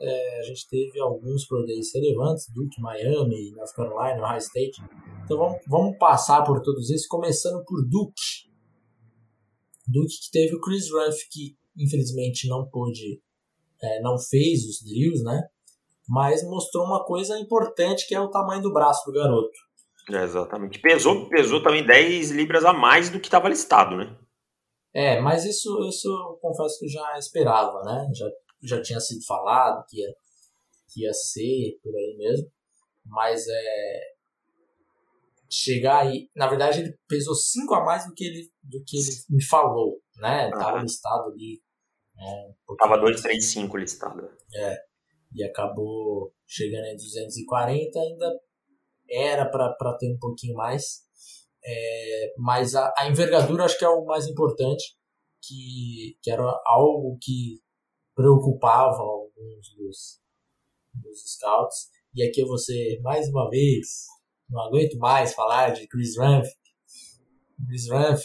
é, 0.00 0.38
a 0.38 0.42
gente 0.42 0.68
teve 0.68 1.00
alguns 1.00 1.46
Pro 1.46 1.66
Days 1.66 1.92
relevantes, 1.92 2.46
Duke, 2.54 2.80
Miami, 2.80 3.50
North 3.52 3.74
Carolina, 3.74 4.22
Ohio 4.22 4.38
State. 4.38 4.80
Então 5.24 5.36
vamos, 5.36 5.58
vamos 5.66 5.98
passar 5.98 6.44
por 6.44 6.62
todos 6.62 6.88
esses, 6.90 7.06
começando 7.06 7.64
por 7.64 7.84
Duke. 7.88 8.48
Duke 9.86 10.20
que 10.20 10.30
teve 10.30 10.54
o 10.54 10.60
Chris 10.60 10.90
Ruff, 10.90 11.28
que 11.30 11.56
infelizmente 11.76 12.48
não 12.48 12.68
pôde, 12.68 13.20
é, 13.82 14.00
não 14.00 14.18
fez 14.18 14.64
os 14.64 14.82
drills, 14.82 15.22
né? 15.22 15.48
Mas 16.06 16.42
mostrou 16.44 16.84
uma 16.84 17.04
coisa 17.04 17.38
importante 17.38 18.06
que 18.06 18.14
é 18.14 18.20
o 18.20 18.30
tamanho 18.30 18.62
do 18.62 18.72
braço 18.72 19.04
do 19.04 19.12
garoto. 19.12 19.67
É, 20.10 20.22
exatamente. 20.22 20.80
Pesou, 20.80 21.28
pesou 21.28 21.62
também 21.62 21.86
10 21.86 22.30
libras 22.30 22.64
a 22.64 22.72
mais 22.72 23.10
do 23.10 23.20
que 23.20 23.26
estava 23.26 23.48
listado, 23.48 23.96
né? 23.96 24.16
É, 24.94 25.20
mas 25.20 25.44
isso, 25.44 25.86
isso 25.88 26.08
eu 26.08 26.38
confesso 26.40 26.78
que 26.80 26.88
já 26.88 27.18
esperava, 27.18 27.82
né? 27.82 28.08
Já, 28.14 28.26
já 28.62 28.82
tinha 28.82 28.98
sido 29.00 29.24
falado 29.26 29.84
que 29.86 30.00
ia, 30.00 30.14
que 30.88 31.02
ia 31.02 31.12
ser 31.12 31.78
por 31.82 31.94
aí 31.94 32.16
mesmo. 32.18 32.50
Mas 33.04 33.46
é. 33.48 34.00
Chegar 35.50 36.00
aí. 36.00 36.28
Na 36.34 36.46
verdade, 36.46 36.80
ele 36.80 36.98
pesou 37.06 37.34
5 37.34 37.74
a 37.74 37.84
mais 37.84 38.06
do 38.06 38.12
que 38.12 38.24
ele, 38.24 38.50
do 38.62 38.82
que 38.84 38.98
ele 38.98 39.08
me 39.30 39.42
falou, 39.44 39.98
né? 40.16 40.50
Ah. 40.52 40.58
Tava 40.58 40.78
listado 40.82 41.30
ali. 41.30 41.62
É, 42.18 42.74
Tava 42.76 42.98
235 42.98 43.76
listado. 43.76 44.28
É. 44.54 44.76
E 45.34 45.44
acabou 45.44 46.32
chegando 46.46 46.86
em 46.86 46.96
240, 46.96 47.98
ainda 47.98 48.40
era 49.10 49.46
para 49.46 49.96
ter 49.98 50.12
um 50.12 50.18
pouquinho 50.18 50.54
mais. 50.54 51.02
É, 51.64 52.32
mas 52.38 52.74
a, 52.74 52.92
a, 52.96 53.08
envergadura 53.08 53.64
acho 53.64 53.78
que 53.78 53.84
é 53.84 53.88
o 53.88 54.04
mais 54.04 54.26
importante, 54.26 54.96
que, 55.42 56.16
que 56.22 56.30
era 56.30 56.44
algo 56.64 57.18
que 57.20 57.60
preocupava 58.14 59.02
alguns 59.02 59.74
dos, 59.76 60.20
dos 60.94 61.32
scouts. 61.32 61.88
E 62.14 62.22
aqui 62.22 62.40
eu 62.40 62.46
vou 62.46 62.58
ser, 62.58 63.00
mais 63.02 63.28
uma 63.28 63.48
vez, 63.50 64.06
não 64.48 64.62
aguento 64.62 64.98
mais 64.98 65.34
falar 65.34 65.70
de 65.70 65.86
Chris 65.86 66.16
Rumph. 66.16 66.48
Chris 67.66 67.88
Rumph, 67.90 68.22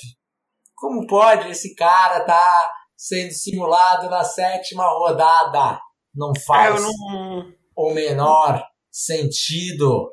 como 0.75 1.05
pode 1.07 1.49
esse 1.49 1.75
cara 1.75 2.25
tá 2.25 2.71
sendo 2.95 3.31
simulado 3.31 4.09
na 4.09 4.23
sétima 4.23 4.87
rodada? 4.87 5.79
Não 6.15 6.31
faz 6.45 6.79
é, 6.79 6.83
não... 6.83 7.53
o 7.75 7.93
menor 7.93 8.63
sentido 8.91 10.11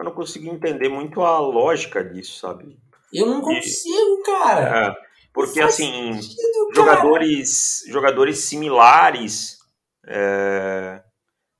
eu 0.00 0.04
não 0.04 0.12
consigo 0.12 0.48
entender 0.48 0.88
muito 0.88 1.20
a 1.20 1.38
lógica 1.38 2.02
disso, 2.02 2.40
sabe? 2.40 2.78
Eu 3.12 3.26
não 3.26 3.42
consigo, 3.42 4.20
e, 4.20 4.22
cara. 4.22 4.88
É, 4.88 4.96
porque 5.30 5.60
assim, 5.60 6.14
sentido, 6.14 6.74
jogadores, 6.74 7.82
jogadores 7.86 8.38
similares 8.38 9.58
é, 10.06 11.02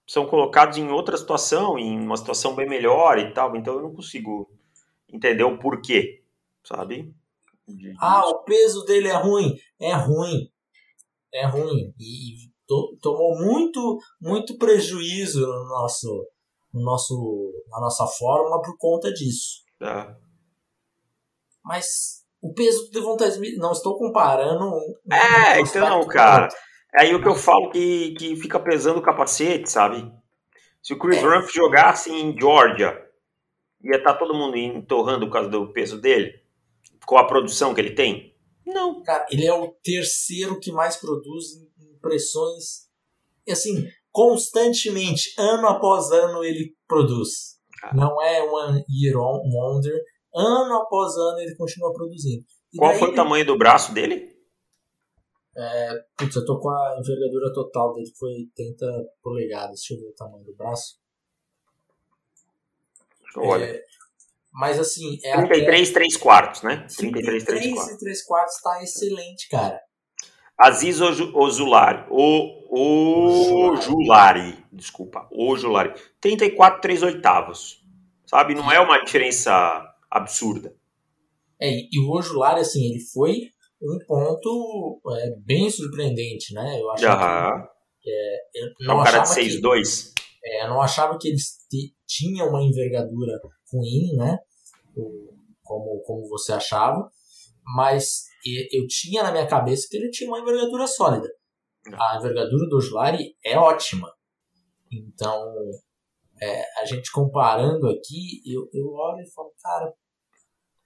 são 0.06 0.26
colocados 0.26 0.78
em 0.78 0.88
outra 0.88 1.18
situação, 1.18 1.78
em 1.78 2.00
uma 2.00 2.16
situação 2.16 2.54
bem 2.54 2.66
melhor 2.66 3.18
e 3.18 3.30
tal. 3.34 3.54
Então 3.56 3.74
eu 3.74 3.82
não 3.82 3.94
consigo 3.94 4.50
entender 5.12 5.44
o 5.44 5.58
porquê, 5.58 6.22
sabe? 6.64 7.14
De, 7.68 7.94
ah, 8.00 8.26
o 8.26 8.42
peso 8.44 8.86
dele 8.86 9.08
é 9.08 9.16
ruim. 9.16 9.54
É 9.78 9.92
ruim. 9.92 10.50
É 11.30 11.44
ruim. 11.44 11.92
E, 11.98 12.46
e 12.46 12.50
to, 12.66 12.96
tomou 13.02 13.36
muito, 13.36 13.98
muito 14.18 14.56
prejuízo 14.56 15.46
no 15.46 15.68
nosso 15.68 16.26
no 16.72 16.82
nosso, 16.82 17.52
na 17.68 17.80
nossa 17.80 18.06
fórmula 18.06 18.62
por 18.62 18.76
conta 18.78 19.12
disso. 19.12 19.64
É. 19.82 20.14
Mas 21.64 22.20
o 22.40 22.52
peso 22.54 22.86
do 22.86 22.90
Devonta 22.90 23.26
Smith, 23.28 23.56
não 23.58 23.72
estou 23.72 23.98
comparando. 23.98 24.72
É, 25.10 25.60
então, 25.60 26.06
cara. 26.06 26.48
É 26.94 27.02
aí 27.02 27.14
o 27.14 27.22
que 27.22 27.28
eu 27.28 27.34
falo 27.34 27.70
que, 27.70 28.14
que 28.14 28.34
fica 28.36 28.58
pesando 28.58 28.98
o 28.98 29.02
capacete, 29.02 29.70
sabe? 29.70 30.10
Se 30.82 30.92
o 30.92 30.98
Chris 30.98 31.18
é. 31.18 31.20
Rumph 31.20 31.50
jogasse 31.52 32.10
em 32.10 32.36
Georgia, 32.36 32.98
ia 33.82 33.96
estar 33.96 34.14
tá 34.14 34.18
todo 34.18 34.34
mundo 34.34 34.56
entorrando 34.56 35.26
por 35.26 35.32
causa 35.32 35.48
do 35.48 35.72
peso 35.72 36.00
dele? 36.00 36.32
Com 37.06 37.16
a 37.16 37.26
produção 37.26 37.74
que 37.74 37.80
ele 37.80 37.94
tem? 37.94 38.34
Não. 38.66 39.02
Cara, 39.02 39.26
ele 39.30 39.46
é 39.46 39.52
o 39.52 39.68
terceiro 39.82 40.58
que 40.58 40.72
mais 40.72 40.96
produz 40.96 41.46
impressões. 41.78 42.88
Assim, 43.48 43.88
constantemente, 44.12 45.34
ano 45.38 45.68
após 45.68 46.10
ano, 46.10 46.44
ele 46.44 46.74
produz. 46.86 47.58
Ah. 47.82 47.94
Não 47.94 48.20
é 48.22 48.42
one 48.42 48.84
year 48.88 49.16
wonder. 49.16 50.02
Ano 50.34 50.74
após 50.74 51.16
ano 51.16 51.38
ele 51.40 51.56
continua 51.56 51.92
produzindo. 51.92 52.44
E 52.72 52.78
Qual 52.78 52.92
foi 52.94 53.08
ele... 53.08 53.12
o 53.12 53.14
tamanho 53.14 53.46
do 53.46 53.58
braço 53.58 53.92
dele? 53.92 54.30
É, 55.56 56.04
putz, 56.16 56.36
eu 56.36 56.44
tô 56.44 56.60
com 56.60 56.70
a 56.70 56.96
envergadura 56.98 57.52
total 57.52 57.92
dele, 57.92 58.10
que 58.10 58.18
foi 58.18 58.30
80 58.30 58.86
polegadas. 59.22 59.80
Deixa 59.80 59.94
eu 59.94 60.00
ver 60.00 60.06
o 60.06 60.14
tamanho 60.14 60.44
do 60.44 60.54
braço. 60.54 60.98
Olha. 63.36 63.64
É, 63.64 63.84
mas 64.52 64.78
assim. 64.78 65.18
É 65.24 65.34
33 65.34 65.90
até... 65.90 66.00
3 66.00 66.16
quartos, 66.16 66.62
né? 66.62 66.86
33 66.96 67.44
3 67.44 67.74
quartos. 67.74 67.96
3 67.98 68.24
quartos 68.24 68.60
tá 68.60 68.82
excelente, 68.82 69.48
cara. 69.48 69.80
Aziz 70.60 71.00
Ozulari. 71.00 72.04
O, 72.10 73.72
o 73.72 73.76
Julari. 73.76 74.62
Desculpa. 74.70 75.26
O 75.32 75.56
Julari. 75.56 75.94
34, 76.20 76.82
3 76.82 77.02
oitavos. 77.02 77.82
Sabe? 78.26 78.54
Não 78.54 78.70
é 78.70 78.78
uma 78.78 79.02
diferença 79.02 79.82
absurda. 80.10 80.76
É, 81.60 81.70
e 81.90 81.98
o 81.98 82.10
Ojulari, 82.10 82.60
assim, 82.60 82.90
ele 82.90 83.00
foi 83.00 83.48
um 83.82 83.98
ponto 84.06 85.00
é, 85.16 85.34
bem 85.38 85.70
surpreendente, 85.70 86.52
né? 86.52 86.78
Eu 86.78 86.90
achava 86.90 87.68
que, 88.02 88.10
é, 88.10 88.62
eu 88.62 88.86
não 88.86 88.98
é 88.98 89.00
um 89.00 89.04
cara 89.04 89.18
de 89.20 89.28
6'2". 89.28 90.12
É, 90.44 90.64
eu 90.64 90.68
não 90.68 90.82
achava 90.82 91.18
que 91.18 91.28
eles 91.28 91.56
tinham 92.06 92.48
uma 92.48 92.62
envergadura 92.62 93.40
ruim, 93.72 94.14
né? 94.16 94.38
Como, 95.62 96.02
como 96.02 96.28
você 96.28 96.52
achava. 96.52 97.10
Mas 97.64 98.29
eu 98.72 98.86
tinha 98.86 99.22
na 99.22 99.32
minha 99.32 99.46
cabeça 99.46 99.86
que 99.90 99.96
ele 99.96 100.10
tinha 100.10 100.28
uma 100.28 100.40
envergadura 100.40 100.86
sólida. 100.86 101.28
A 101.92 102.16
envergadura 102.18 102.68
do 102.68 102.76
Ojulari 102.76 103.36
é 103.44 103.58
ótima. 103.58 104.12
Então, 104.92 105.54
é, 106.42 106.64
a 106.80 106.84
gente 106.84 107.10
comparando 107.12 107.88
aqui, 107.88 108.42
eu, 108.46 108.68
eu 108.72 108.92
olho 108.92 109.22
e 109.22 109.30
falo, 109.30 109.52
cara, 109.62 109.92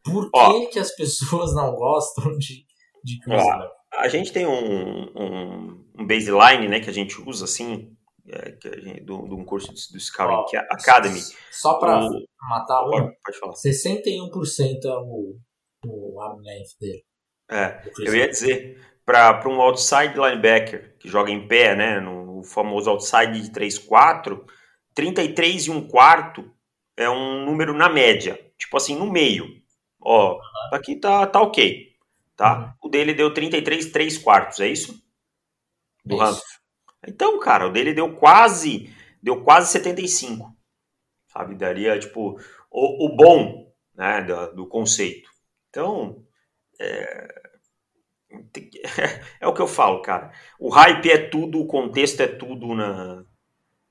por 0.02 0.30
que, 0.30 0.66
que 0.66 0.78
as 0.78 0.94
pessoas 0.94 1.54
não 1.54 1.74
gostam 1.74 2.36
de, 2.36 2.66
de 3.02 3.18
A 3.92 4.08
gente 4.08 4.32
tem 4.32 4.46
um, 4.46 5.04
um, 5.16 5.84
um, 5.98 6.06
baseline 6.06 6.68
né, 6.68 6.80
que 6.80 6.90
a 6.90 6.92
gente 6.92 7.20
usa 7.22 7.46
assim, 7.46 7.96
é, 8.28 8.58
gente, 8.80 9.00
do, 9.02 9.22
do 9.26 9.36
um 9.36 9.44
curso 9.44 9.68
do, 9.68 9.74
do 9.74 10.00
Scouting 10.00 10.56
oh, 10.56 10.74
Academy. 10.74 11.20
Só 11.50 11.78
para 11.78 12.00
matar 12.48 12.86
um, 12.86 12.90
pode, 12.90 13.16
pode 13.24 13.38
falar. 13.38 13.54
61% 13.54 14.84
é 14.84 14.98
o, 14.98 15.38
o 15.86 16.20
arm 16.20 16.42
dele. 16.42 17.04
É, 17.50 17.82
eu 17.98 18.14
ia 18.14 18.28
dizer, 18.28 18.80
para 19.04 19.48
um 19.48 19.60
outside 19.60 20.14
linebacker 20.14 20.96
que 20.98 21.08
joga 21.08 21.30
em 21.30 21.46
pé, 21.46 21.74
né, 21.76 22.00
no 22.00 22.42
famoso 22.42 22.90
outside 22.90 23.40
de 23.40 23.50
3-4, 23.50 24.44
33 24.94 25.66
e 25.66 25.70
um 25.70 25.86
quarto 25.86 26.50
é 26.96 27.08
um 27.08 27.44
número 27.44 27.74
na 27.74 27.88
média, 27.88 28.38
tipo 28.56 28.76
assim, 28.76 28.96
no 28.96 29.10
meio. 29.10 29.46
Ó, 30.00 30.38
aqui 30.72 30.96
tá, 30.96 31.26
tá 31.26 31.40
ok, 31.40 31.96
tá? 32.36 32.58
Uhum. 32.58 32.88
O 32.88 32.88
dele 32.88 33.14
deu 33.14 33.32
33 33.32 33.90
3 33.90 34.18
quartos, 34.18 34.60
é 34.60 34.68
isso? 34.68 35.02
Do 36.04 36.22
isso. 36.22 36.42
Então, 37.06 37.38
cara, 37.40 37.66
o 37.66 37.72
dele 37.72 37.92
deu 37.92 38.16
quase, 38.16 38.94
deu 39.22 39.42
quase 39.42 39.72
75, 39.72 40.54
sabe? 41.26 41.54
Daria, 41.54 41.98
tipo, 41.98 42.38
o, 42.70 43.06
o 43.06 43.16
bom, 43.16 43.72
né, 43.94 44.22
do, 44.22 44.54
do 44.54 44.66
conceito. 44.66 45.28
Então, 45.68 46.23
é, 46.80 47.42
é 49.40 49.46
o 49.46 49.54
que 49.54 49.62
eu 49.62 49.66
falo, 49.66 50.02
cara. 50.02 50.32
O 50.58 50.68
hype 50.68 51.10
é 51.10 51.28
tudo, 51.28 51.60
o 51.60 51.66
contexto 51.66 52.20
é 52.20 52.26
tudo 52.26 52.74
na, 52.74 53.24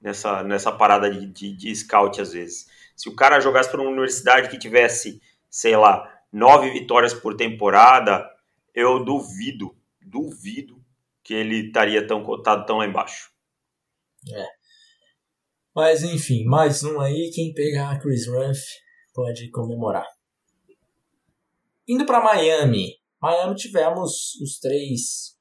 nessa, 0.02 0.44
nessa 0.44 0.72
parada 0.72 1.10
de, 1.10 1.26
de, 1.28 1.56
de 1.56 1.76
scout, 1.76 2.20
às 2.22 2.34
vezes. 2.34 2.68
Se 2.96 3.10
o 3.10 3.16
cara 3.16 3.40
jogasse 3.40 3.70
para 3.70 3.82
uma 3.82 3.90
universidade 3.90 4.50
que 4.50 4.60
tivesse, 4.60 5.22
sei 5.50 5.76
lá, 5.76 6.10
nove 6.32 6.72
vitórias 6.72 7.14
por 7.14 7.36
temporada, 7.36 8.30
eu 8.74 9.04
duvido, 9.04 9.76
duvido 10.02 10.84
que 11.24 11.34
ele 11.34 11.68
estaria 11.68 12.06
tão 12.06 12.24
cotado 12.24 12.66
tão 12.66 12.78
lá 12.78 12.86
embaixo. 12.86 13.32
É. 14.32 14.46
Mas 15.76 16.04
enfim, 16.04 16.46
mais 16.46 16.84
um 16.84 17.00
aí, 17.00 17.32
quem 17.34 17.54
pegar 17.54 18.00
Chris 18.00 18.28
Ruff 18.28 18.62
pode 19.14 19.50
comemorar. 19.50 20.06
Indo 21.88 22.06
para 22.06 22.24
Miami, 22.24 22.96
Miami 23.22 23.56
tivemos 23.56 24.36
os 24.42 24.60
três 24.60 25.34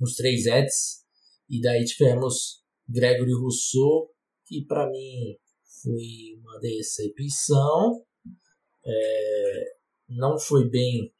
os 0.00 0.14
três 0.14 0.46
Eds 0.46 1.04
e 1.48 1.60
daí 1.60 1.84
tivemos 1.84 2.62
Gregory 2.88 3.32
Rousseau 3.34 4.10
que 4.46 4.64
para 4.66 4.88
mim 4.90 5.36
foi 5.82 6.38
uma 6.40 6.58
decepção. 6.60 8.04
É, 8.84 9.76
não 10.08 10.38
foi 10.38 10.68
bem 10.68 11.14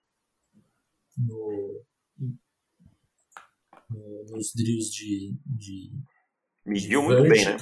no, 1.16 1.84
no 3.90 4.24
nos 4.30 4.52
drills 4.54 4.90
de, 4.90 5.36
de 5.46 5.92
mediu 6.66 7.02
muito 7.02 7.22
bem 7.22 7.44
né? 7.44 7.56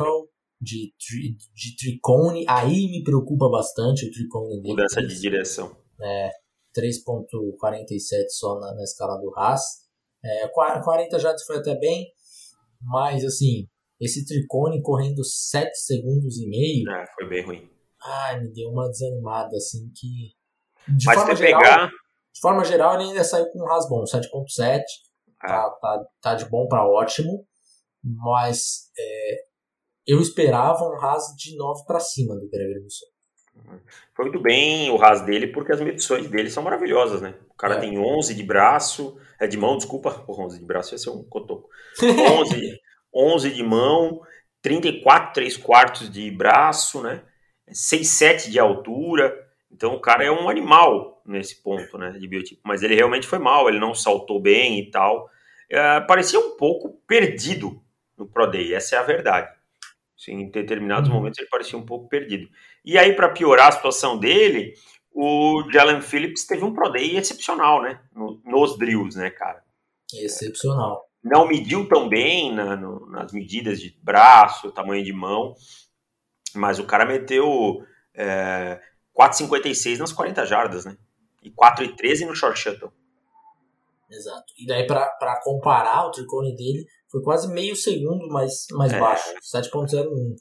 de, 0.60 0.94
tri, 0.98 1.36
de 1.54 1.76
tricone. 1.76 2.44
Aí 2.48 2.88
me 2.90 3.02
preocupa 3.02 3.48
bastante 3.50 4.06
o 4.06 4.10
tricone 4.10 4.60
dele 4.60 4.68
mudança 4.68 5.02
de 5.02 5.20
direção. 5.20 5.76
É 6.00 6.39
3.47 6.76 8.28
só 8.30 8.58
na, 8.58 8.74
na, 8.74 8.82
escala 8.82 9.16
do 9.18 9.32
Haas. 9.36 9.62
É, 10.24 10.48
40 10.48 11.18
já 11.18 11.34
foi 11.46 11.58
até 11.58 11.78
bem, 11.78 12.06
mas 12.82 13.24
assim, 13.24 13.66
esse 14.00 14.24
tricone 14.24 14.82
correndo 14.82 15.24
7 15.24 15.70
segundos 15.74 16.38
e 16.38 16.48
meio. 16.48 16.90
É, 16.90 17.04
foi 17.14 17.28
bem 17.28 17.44
ruim. 17.44 17.70
Ai, 18.02 18.40
me 18.40 18.52
deu 18.52 18.70
uma 18.70 18.88
desanimada, 18.88 19.56
assim, 19.56 19.90
que. 19.94 20.34
De 20.96 21.04
mas 21.06 21.18
forma 21.18 21.36
geral, 21.36 21.60
pegar. 21.60 21.88
De 22.32 22.40
forma 22.40 22.64
geral, 22.64 22.94
ele 22.94 23.10
ainda 23.10 23.24
saiu 23.24 23.50
com 23.50 23.62
um 23.62 23.68
Haas 23.70 23.88
bom, 23.88 24.02
7.7. 24.04 24.80
É. 25.42 25.46
Tá, 25.46 25.70
tá, 25.80 26.04
tá 26.20 26.34
de 26.34 26.48
bom 26.48 26.66
para 26.68 26.86
ótimo, 26.86 27.46
mas 28.02 28.90
é, 28.98 29.36
eu 30.06 30.20
esperava 30.20 30.84
um 30.84 30.98
Haas 31.00 31.24
de 31.36 31.56
9 31.56 31.84
para 31.86 32.00
cima 32.00 32.34
do 32.34 32.48
Gregory 32.48 32.80
Rousseau. 32.80 33.08
Foi 34.14 34.24
muito 34.24 34.40
bem 34.40 34.90
o 34.90 34.96
ras 34.96 35.22
dele, 35.22 35.48
porque 35.48 35.72
as 35.72 35.80
medições 35.80 36.28
dele 36.28 36.50
são 36.50 36.62
maravilhosas, 36.62 37.20
né? 37.20 37.34
O 37.50 37.54
cara 37.54 37.76
é. 37.76 37.80
tem 37.80 37.98
11 37.98 38.34
de 38.34 38.42
braço, 38.42 39.18
é 39.38 39.46
de 39.46 39.56
mão, 39.56 39.76
desculpa, 39.76 40.10
Porra, 40.26 40.44
11 40.44 40.58
de 40.58 40.64
braço 40.64 40.94
ia 40.94 40.98
ser 40.98 41.10
um 41.10 41.22
cotoco. 41.22 41.68
11, 42.02 42.80
11 43.14 43.50
de 43.50 43.62
mão, 43.62 44.20
34, 44.62 45.32
3 45.32 45.56
quartos 45.56 46.10
de 46.10 46.30
braço, 46.30 47.02
né? 47.02 47.22
6, 47.68 48.08
7 48.08 48.50
de 48.50 48.58
altura. 48.58 49.34
Então 49.70 49.94
o 49.94 50.00
cara 50.00 50.24
é 50.24 50.30
um 50.30 50.48
animal 50.48 51.22
nesse 51.24 51.62
ponto, 51.62 51.96
né, 51.96 52.10
de 52.10 52.26
biotipo. 52.26 52.60
Mas 52.64 52.82
ele 52.82 52.94
realmente 52.94 53.26
foi 53.26 53.38
mal, 53.38 53.68
ele 53.68 53.78
não 53.78 53.94
saltou 53.94 54.40
bem 54.40 54.80
e 54.80 54.90
tal. 54.90 55.30
É, 55.70 56.00
parecia 56.00 56.40
um 56.40 56.56
pouco 56.56 57.00
perdido 57.06 57.80
no 58.18 58.26
Pro 58.26 58.50
Day, 58.50 58.74
essa 58.74 58.96
é 58.96 58.98
a 58.98 59.04
verdade. 59.04 59.48
Sim, 60.20 60.32
em 60.32 60.50
determinados 60.50 61.08
uhum. 61.08 61.16
momentos 61.16 61.38
ele 61.38 61.48
parecia 61.48 61.78
um 61.78 61.86
pouco 61.86 62.06
perdido. 62.06 62.46
E 62.84 62.98
aí, 62.98 63.14
para 63.14 63.30
piorar 63.30 63.68
a 63.68 63.72
situação 63.72 64.18
dele, 64.18 64.74
o 65.10 65.64
Jalen 65.72 66.02
Phillips 66.02 66.44
teve 66.44 66.62
um 66.62 66.74
Pro 66.74 66.90
Day 66.90 67.16
excepcional, 67.16 67.80
né? 67.80 67.98
nos 68.44 68.76
drills, 68.76 69.16
né, 69.18 69.30
cara? 69.30 69.64
Excepcional. 70.12 71.08
Não 71.24 71.48
mediu 71.48 71.88
tão 71.88 72.06
bem 72.06 72.54
na, 72.54 72.76
no, 72.76 73.08
nas 73.08 73.32
medidas 73.32 73.80
de 73.80 73.98
braço, 74.02 74.70
tamanho 74.72 75.02
de 75.02 75.12
mão, 75.12 75.54
mas 76.54 76.78
o 76.78 76.84
cara 76.84 77.06
meteu 77.06 77.82
é, 78.14 78.78
4,56 79.18 79.96
nas 79.96 80.12
40 80.12 80.44
jardas, 80.44 80.84
né? 80.84 80.98
E 81.42 81.50
4,13 81.50 82.26
no 82.26 82.36
short 82.36 82.58
shuttle. 82.58 82.92
Exato. 84.10 84.52
E 84.58 84.66
daí, 84.66 84.86
para 84.86 85.40
comparar 85.42 86.06
o 86.06 86.10
tricone 86.10 86.54
dele, 86.54 86.86
foi 87.10 87.22
quase 87.22 87.52
meio 87.52 87.74
segundo 87.74 88.28
mais, 88.28 88.66
mais 88.72 88.92
é. 88.92 89.00
baixo, 89.00 89.34
7.01. 89.54 90.36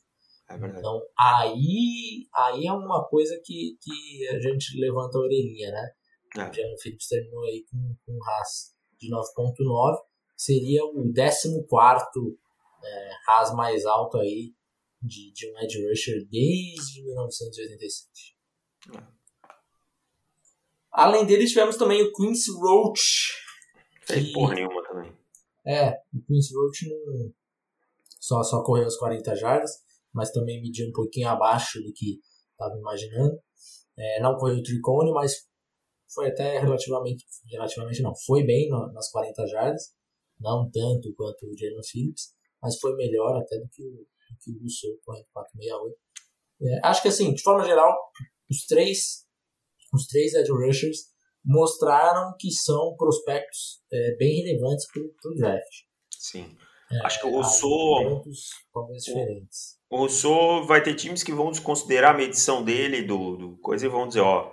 É 0.50 0.58
verdade. 0.58 0.80
Então, 0.80 1.02
aí, 1.18 2.28
aí 2.34 2.66
é 2.66 2.74
uma 2.74 3.08
coisa 3.08 3.40
que, 3.44 3.78
que 3.82 4.28
a 4.28 4.40
gente 4.40 4.80
levanta 4.80 5.18
a 5.18 5.22
orelhinha, 5.22 5.72
né? 5.72 5.92
É. 6.38 6.50
O 6.50 6.54
Jalen 6.54 6.78
Phillips 6.80 7.08
terminou 7.08 7.44
aí 7.44 7.66
com, 7.70 7.96
com 8.06 8.14
um 8.14 8.20
RAS 8.24 8.76
de 9.00 9.10
9.9, 9.10 9.98
seria 10.36 10.84
o 10.86 11.12
14 11.14 12.38
é, 12.84 13.10
RAS 13.28 13.54
mais 13.54 13.86
alto 13.86 14.18
aí 14.18 14.54
de, 15.02 15.32
de 15.34 15.52
um 15.52 15.60
edge 15.60 15.88
rusher 15.88 16.28
desde 16.30 17.04
1987. 17.04 18.36
É. 18.96 19.20
Além 20.92 21.26
dele, 21.26 21.46
tivemos 21.46 21.78
também 21.78 22.02
o 22.02 22.12
Quincy 22.12 22.52
Roach. 22.52 23.34
Fez 24.06 24.32
porra 24.34 24.56
nenhuma. 24.56 24.79
É, 25.66 25.92
o 26.14 26.22
Quincy 26.26 26.54
Roach 26.56 26.86
só, 28.20 28.44
só 28.44 28.64
correu 28.64 28.86
as 28.86 28.98
40 28.98 29.36
jardas, 29.36 29.72
mas 30.14 30.32
também 30.32 30.62
mediu 30.62 30.88
um 30.88 30.92
pouquinho 30.92 31.30
abaixo 31.30 31.80
do 31.82 31.92
que 31.94 32.20
estava 32.52 32.76
imaginando. 32.78 33.40
É, 33.98 34.22
não 34.22 34.38
correu 34.38 34.58
o 34.58 34.64
tricone, 34.64 35.12
mas 35.12 35.48
foi 36.14 36.30
até 36.30 36.60
relativamente, 36.60 37.26
relativamente 37.50 38.02
não, 38.02 38.14
foi 38.26 38.44
bem 38.44 38.70
no, 38.70 38.92
nas 38.94 39.12
40 39.12 39.46
jardas, 39.48 39.94
não 40.40 40.70
tanto 40.72 41.14
quanto 41.16 41.46
o 41.46 41.58
Jalen 41.58 41.84
Phillips, 41.84 42.34
mas 42.62 42.80
foi 42.80 42.96
melhor 42.96 43.38
até 43.38 43.58
do 43.58 43.68
que 43.70 43.84
o, 43.84 43.92
do 43.92 44.38
que 44.42 44.52
o 44.52 44.60
Rousseau 44.60 44.98
correndo 45.06 45.28
468. 45.34 45.98
É, 46.62 46.88
acho 46.88 47.02
que 47.02 47.08
assim, 47.08 47.34
de 47.34 47.42
forma 47.42 47.64
geral, 47.66 47.96
os 48.50 48.66
três, 48.66 49.26
os 49.94 50.08
três 50.08 50.34
edge 50.34 50.52
rushers 50.52 50.98
mostraram 51.44 52.34
que 52.38 52.52
são 52.52 52.96
prospectos 52.98 53.82
é, 53.92 54.16
bem 54.18 54.44
relevantes 54.44 54.86
para 54.92 55.02
o 55.02 55.36
draft. 55.36 55.74
Sim. 56.18 56.56
É, 56.92 57.06
Acho 57.06 57.22
que 57.22 57.28
o 57.28 57.32
Rousseau. 57.32 58.24
Talvez 58.74 59.04
diferentes. 59.04 59.78
O 59.90 59.98
Rousseau 59.98 60.66
vai 60.66 60.82
ter 60.82 60.96
times 60.96 61.24
que 61.24 61.32
vão 61.32 61.52
desconsiderar 61.52 62.14
a 62.14 62.18
medição 62.18 62.64
dele, 62.64 63.04
do, 63.04 63.38
do 63.38 63.58
coisa, 63.58 63.86
e 63.86 63.90
vão 63.90 64.08
dizer: 64.08 64.22
ó, 64.22 64.52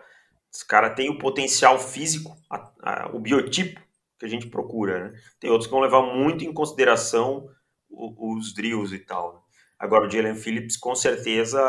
esse 0.52 0.66
cara 0.66 0.90
tem 0.90 1.10
o 1.10 1.18
potencial 1.18 1.78
físico, 1.78 2.36
a, 2.50 2.72
a, 2.82 3.10
o 3.14 3.20
biotipo 3.20 3.80
que 4.18 4.24
a 4.24 4.28
gente 4.28 4.48
procura, 4.48 5.10
né? 5.10 5.20
Tem 5.40 5.50
outros 5.50 5.66
que 5.66 5.72
vão 5.72 5.82
levar 5.82 6.02
muito 6.02 6.44
em 6.44 6.52
consideração 6.52 7.48
os, 7.90 8.14
os 8.18 8.54
drills 8.54 8.94
e 8.94 8.98
tal. 8.98 9.34
Né? 9.34 9.40
Agora, 9.78 10.06
o 10.06 10.10
Jalen 10.10 10.34
Phillips, 10.34 10.76
com 10.76 10.94
certeza, 10.94 11.60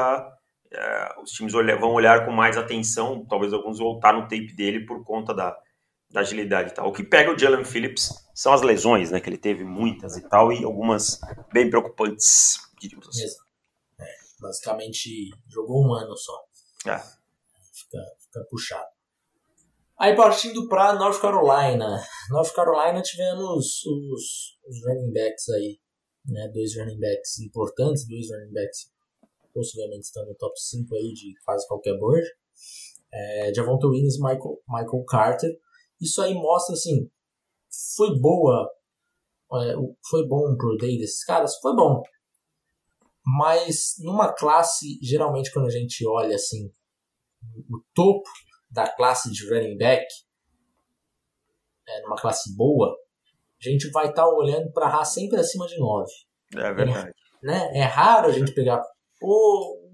é, 0.72 1.22
os 1.22 1.32
times 1.32 1.54
olhar, 1.54 1.80
vão 1.80 1.94
olhar 1.94 2.26
com 2.26 2.32
mais 2.32 2.58
atenção, 2.58 3.26
talvez 3.26 3.54
alguns 3.54 3.80
voltar 3.80 4.14
no 4.14 4.24
tape 4.24 4.54
dele 4.54 4.86
por 4.86 5.04
conta 5.04 5.34
da, 5.34 5.58
da 6.10 6.22
agilidade 6.22 6.72
e 6.72 6.74
tal. 6.74 6.88
O 6.88 6.94
que 6.94 7.04
pega 7.04 7.32
o 7.32 7.38
Jalen 7.38 7.66
Phillips 7.66 8.12
são 8.34 8.54
as 8.54 8.62
lesões, 8.62 9.12
né? 9.12 9.20
Que 9.20 9.30
ele 9.30 9.38
teve 9.38 9.64
muitas 9.64 10.18
e 10.18 10.28
tal, 10.28 10.52
e 10.52 10.64
algumas 10.64 11.20
bem 11.52 11.70
preocupantes, 11.70 12.58
diríamos 12.80 13.08
assim. 13.08 13.26
É, 14.00 14.06
basicamente 14.40 15.30
jogou 15.48 15.86
um 15.86 15.94
ano 15.94 16.16
só. 16.16 16.44
É. 16.86 16.98
Fica, 17.74 18.04
fica 18.20 18.46
puxado. 18.50 18.98
Aí 20.00 20.16
partindo 20.16 20.68
para 20.68 20.94
North 20.94 21.20
Carolina. 21.20 22.04
North 22.30 22.54
Carolina 22.54 23.02
tivemos 23.02 23.84
os, 23.84 24.58
os 24.68 24.86
running 24.86 25.12
backs 25.12 25.50
aí 25.50 25.80
né, 26.28 26.50
dois 26.54 26.76
running 26.76 27.00
backs 27.00 27.40
importantes, 27.40 28.08
dois 28.08 28.30
running 28.30 28.54
backs 28.54 28.92
possivelmente 29.58 30.06
estão 30.06 30.24
no 30.24 30.36
top 30.36 30.54
5 30.56 30.94
aí 30.94 31.12
de 31.14 31.34
quase 31.44 31.68
qualquer 31.68 31.98
board. 31.98 32.24
É, 33.12 33.52
Javonte 33.56 33.88
Williams 33.88 34.18
e 34.18 34.20
Michael, 34.20 34.62
Michael 34.70 35.04
Carter. 35.06 35.60
Isso 36.00 36.22
aí 36.22 36.36
mostra, 36.36 36.76
assim, 36.76 37.10
foi 37.96 38.20
boa, 38.20 38.70
é, 39.54 39.74
foi 40.08 40.28
bom 40.28 40.56
pro 40.56 40.78
day 40.78 41.00
desses 41.00 41.24
caras? 41.24 41.58
Foi 41.60 41.76
bom. 41.76 42.04
Mas 43.26 43.96
numa 44.00 44.32
classe, 44.32 45.00
geralmente 45.02 45.52
quando 45.52 45.66
a 45.66 45.72
gente 45.72 46.08
olha, 46.08 46.36
assim, 46.36 46.72
o 47.68 47.82
topo 47.96 48.30
da 48.70 48.88
classe 48.88 49.32
de 49.32 49.50
running 49.50 49.78
back, 49.78 50.06
é, 51.88 52.02
numa 52.04 52.16
classe 52.16 52.56
boa, 52.56 52.96
a 53.60 53.70
gente 53.70 53.90
vai 53.90 54.10
estar 54.10 54.24
tá 54.24 54.30
olhando 54.30 54.72
para 54.72 55.04
sempre 55.04 55.40
acima 55.40 55.66
de 55.66 55.80
9. 55.80 56.12
É 56.56 56.74
verdade. 56.74 57.10
É, 57.10 57.48
né? 57.48 57.72
é 57.74 57.84
raro 57.84 58.28
a 58.28 58.32
gente 58.32 58.54
pegar 58.54 58.82
o, 59.22 59.90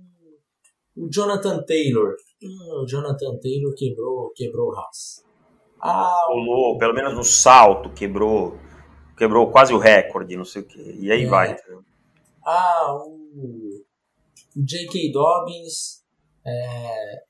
o 0.96 1.10
Jonathan 1.10 1.64
Taylor. 1.64 2.16
Hum, 2.42 2.84
o 2.84 2.86
Jonathan 2.86 3.38
Taylor 3.42 3.74
quebrou, 3.76 4.32
quebrou 4.36 4.70
o 4.70 4.76
Haas. 4.76 5.24
Ah, 5.82 6.28
Pulou, 6.28 6.78
pelo 6.78 6.94
menos 6.94 7.14
no 7.14 7.24
salto, 7.24 7.90
quebrou 7.90 8.58
quebrou 9.18 9.50
quase 9.52 9.74
o 9.74 9.78
recorde, 9.78 10.36
não 10.36 10.46
sei 10.46 10.62
o 10.62 10.66
que. 10.66 10.80
E 11.00 11.12
aí 11.12 11.24
é. 11.24 11.28
vai. 11.28 11.56
Ah, 12.46 12.94
o, 12.96 13.86
o 14.56 14.66
J.K. 14.66 15.12
Dobbins. 15.12 16.04
É, 16.46 17.24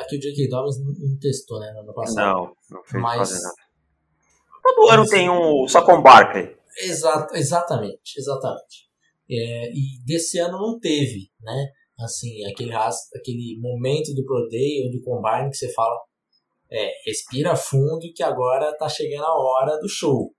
aqui 0.00 0.16
o 0.16 0.20
J.K. 0.20 0.48
Dobbins 0.48 0.78
não, 0.78 1.18
testou, 1.18 1.60
né, 1.60 1.72
no 1.72 1.80
ano 1.80 1.94
passado. 1.94 2.16
Não, 2.16 2.56
não 2.70 2.84
fez 2.84 3.02
mas, 3.02 3.18
fazer 3.18 3.42
nada. 3.42 3.54
Todo 4.62 4.90
ano 4.90 5.06
tem 5.06 5.28
um 5.28 5.66
Sacon 5.68 6.02
Barkley. 6.02 6.56
Exato, 6.78 7.34
exatamente, 7.36 8.18
exatamente. 8.18 8.90
É, 9.32 9.72
e 9.72 10.04
desse 10.04 10.38
ano 10.38 10.58
não 10.58 10.78
teve, 10.78 11.30
né? 11.40 11.68
Assim, 11.98 12.44
aquele, 12.44 12.74
aquele 12.74 13.58
momento 13.60 14.14
do 14.14 14.24
Pro 14.24 14.46
Day 14.48 14.84
ou 14.84 14.90
do 14.90 15.02
Combine 15.02 15.50
que 15.50 15.56
você 15.56 15.72
fala, 15.72 15.98
é, 16.70 16.90
respira 17.06 17.56
fundo 17.56 18.12
que 18.14 18.22
agora 18.22 18.76
tá 18.76 18.88
chegando 18.88 19.24
a 19.24 19.38
hora 19.38 19.78
do 19.78 19.88
show. 19.88 20.34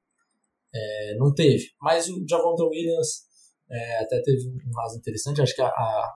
É, 0.73 1.15
não 1.17 1.33
teve. 1.33 1.69
Mas 1.81 2.07
o 2.09 2.23
Javonte 2.27 2.63
Williams 2.63 3.23
é, 3.69 3.99
até 3.99 4.21
teve 4.21 4.47
um 4.47 4.71
caso 4.71 4.97
interessante, 4.97 5.41
acho 5.41 5.55
que 5.55 5.61
a, 5.61 5.67
a 5.67 6.15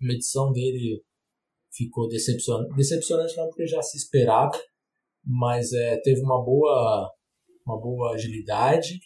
medição 0.00 0.52
dele 0.52 1.02
ficou 1.72 2.08
decepcionante. 2.08 2.74
Decepcionante 2.74 3.36
não 3.36 3.48
porque 3.48 3.66
já 3.66 3.82
se 3.82 3.98
esperava, 3.98 4.58
mas 5.24 5.72
é, 5.72 6.00
teve 6.00 6.20
uma 6.20 6.42
boa, 6.42 7.10
uma 7.66 7.80
boa 7.80 8.14
agilidade. 8.14 8.98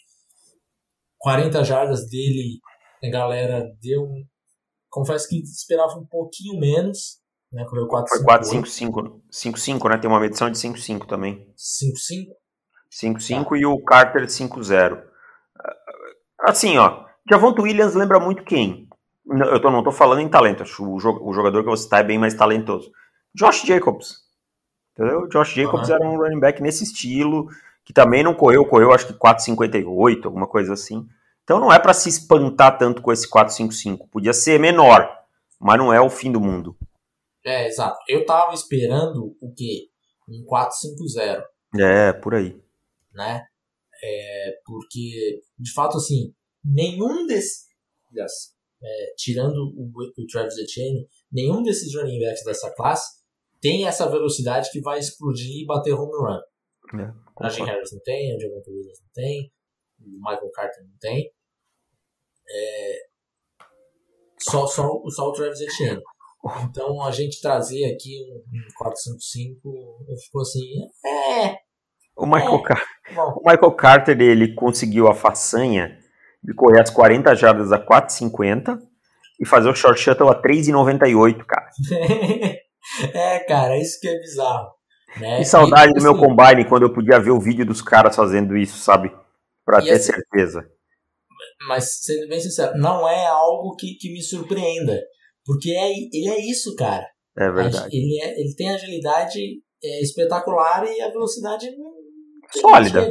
40 1.17 1.63
jardas 1.63 2.07
dele, 2.07 2.59
a 3.03 3.09
galera 3.09 3.71
deu. 3.81 4.07
Confesso 4.89 5.27
que 5.27 5.41
esperava 5.41 5.93
um 5.97 6.05
pouquinho 6.05 6.59
menos. 6.59 7.19
Né, 7.51 7.65
foi 7.69 7.79
4-5-5, 7.85 9.21
5-5, 9.29 9.89
né? 9.89 9.97
Tem 9.97 10.09
uma 10.09 10.21
medição 10.21 10.49
de 10.49 10.57
5-5 10.57 11.05
também. 11.05 11.45
5-5? 11.57 12.27
5-5 12.91 13.49
tá. 13.49 13.57
e 13.57 13.65
o 13.65 13.83
Carter 13.83 14.25
5-0. 14.25 15.03
Assim, 16.39 16.77
ó, 16.77 17.05
Javonto 17.29 17.61
Williams 17.61 17.93
lembra 17.93 18.19
muito 18.19 18.43
quem? 18.43 18.87
Eu 19.27 19.61
tô, 19.61 19.69
não 19.69 19.83
tô 19.83 19.91
falando 19.91 20.21
em 20.21 20.29
talento, 20.29 20.63
acho 20.63 20.83
o, 20.83 20.95
o 20.95 21.33
jogador 21.33 21.63
que 21.63 21.69
você 21.69 21.83
está 21.83 21.99
é 21.99 22.03
bem 22.03 22.17
mais 22.17 22.33
talentoso. 22.33 22.91
Josh 23.35 23.63
Jacobs. 23.63 24.15
Entendeu? 24.93 25.27
Josh 25.27 25.53
Jacobs 25.53 25.89
uhum. 25.89 25.95
era 25.95 26.07
um 26.07 26.17
running 26.17 26.39
back 26.39 26.61
nesse 26.61 26.83
estilo, 26.83 27.47
que 27.85 27.93
também 27.93 28.23
não 28.23 28.33
correu, 28.33 28.65
correu 28.65 28.91
acho 28.91 29.07
que 29.07 29.13
4,58, 29.13 30.25
alguma 30.25 30.47
coisa 30.47 30.73
assim. 30.73 31.07
Então 31.51 31.59
não 31.59 31.73
é 31.73 31.77
para 31.77 31.93
se 31.93 32.07
espantar 32.07 32.77
tanto 32.77 33.01
com 33.01 33.11
esse 33.11 33.29
4,55. 33.29 34.07
Podia 34.09 34.31
ser 34.31 34.57
menor, 34.57 35.05
mas 35.59 35.77
não 35.77 35.91
é 35.91 35.99
o 35.99 36.09
fim 36.09 36.31
do 36.31 36.39
mundo. 36.39 36.77
É, 37.45 37.67
exato. 37.67 37.99
Eu 38.07 38.25
tava 38.25 38.53
esperando 38.53 39.35
o 39.41 39.53
quê? 39.53 39.89
Um 40.29 40.45
4,50. 40.49 41.43
É, 41.77 42.13
por 42.13 42.35
aí. 42.35 42.57
Né? 43.13 43.43
É, 44.01 44.59
porque, 44.65 45.41
de 45.59 45.73
fato, 45.73 45.97
assim, 45.97 46.33
nenhum 46.63 47.27
desses 47.27 47.65
é, 48.81 49.13
tirando 49.17 49.57
o, 49.75 49.91
o 49.91 50.27
Travis 50.27 50.57
Etienne, 50.57 51.05
nenhum 51.29 51.61
desses 51.61 51.93
running 51.93 52.21
backs 52.21 52.45
dessa 52.45 52.73
classe 52.73 53.21
tem 53.59 53.85
essa 53.85 54.09
velocidade 54.09 54.71
que 54.71 54.79
vai 54.79 54.99
explodir 54.99 55.61
e 55.61 55.65
bater 55.65 55.91
home 55.91 56.13
run. 56.13 56.39
É, 56.97 57.13
Najee 57.41 57.65
Harris 57.65 57.91
não 57.91 57.99
tem, 57.99 58.37
o 58.37 58.39
Javante 58.39 58.69
Williams 58.69 59.01
não 59.01 59.11
tem, 59.13 59.51
o 59.99 60.11
Michael 60.17 60.51
Carter 60.53 60.83
não 60.85 60.97
tem. 60.97 61.29
É, 62.53 63.11
só, 64.39 64.65
só, 64.67 64.83
só 65.09 65.29
o 65.29 65.33
Travis 65.33 65.61
Etienne. 65.61 66.01
Então 66.63 67.01
a 67.03 67.11
gente 67.11 67.39
trazer 67.39 67.85
aqui 67.85 68.17
um, 68.27 68.57
um 68.57 68.67
455, 68.77 70.05
eu 70.09 70.17
fico 70.17 70.39
assim, 70.39 70.61
é. 71.05 71.57
O 72.15 72.25
Michael, 72.25 72.55
é, 72.55 72.63
Car 72.63 72.83
o 73.35 73.49
Michael 73.49 73.71
Carter 73.73 74.21
ele 74.21 74.53
conseguiu 74.55 75.07
a 75.07 75.13
façanha 75.13 75.97
de 76.43 76.53
correr 76.53 76.81
as 76.81 76.89
40 76.89 77.35
jardas 77.35 77.71
a 77.71 77.79
4,50 77.79 78.79
e 79.39 79.45
fazer 79.45 79.69
o 79.69 79.75
short 79.75 79.99
shuttle 79.99 80.29
a 80.29 80.41
3,98, 80.41 81.45
cara. 81.45 81.69
é, 83.13 83.39
cara, 83.39 83.77
isso 83.77 83.99
que 83.99 84.07
é 84.07 84.19
bizarro. 84.19 84.69
Né? 85.19 85.37
Que 85.39 85.45
saudade 85.45 85.91
e, 85.91 85.93
do 85.93 86.01
meu 86.01 86.13
assim, 86.13 86.21
combine 86.21 86.65
quando 86.65 86.83
eu 86.83 86.93
podia 86.93 87.19
ver 87.19 87.31
o 87.31 87.39
vídeo 87.39 87.65
dos 87.65 87.81
caras 87.81 88.15
fazendo 88.15 88.57
isso, 88.57 88.77
sabe? 88.79 89.11
Pra 89.65 89.81
ter 89.81 89.91
assim, 89.91 90.11
certeza. 90.11 90.67
Mas, 91.67 91.99
sendo 92.01 92.27
bem 92.27 92.39
sincero, 92.39 92.77
não 92.77 93.07
é 93.07 93.25
algo 93.27 93.75
que, 93.75 93.95
que 93.95 94.11
me 94.11 94.21
surpreenda. 94.21 95.01
Porque 95.45 95.71
é, 95.71 95.91
ele 95.91 96.29
é 96.29 96.49
isso, 96.49 96.75
cara. 96.75 97.07
É 97.37 97.51
verdade. 97.51 97.95
Ele, 97.95 98.21
é, 98.21 98.39
ele 98.39 98.55
tem 98.55 98.69
agilidade 98.69 99.39
é, 99.83 100.01
espetacular 100.01 100.85
e 100.85 101.01
a 101.01 101.09
velocidade 101.09 101.69
sólida. 102.51 103.01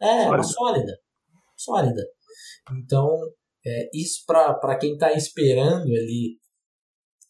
É, 0.00 0.24
sólida. 0.24 0.28
uma 0.28 0.42
sólida. 0.42 0.98
Sólida. 1.56 2.02
Então, 2.72 3.08
é, 3.66 3.90
isso 3.92 4.24
para 4.26 4.78
quem 4.78 4.94
está 4.94 5.12
esperando 5.12 5.86
ali 5.88 6.38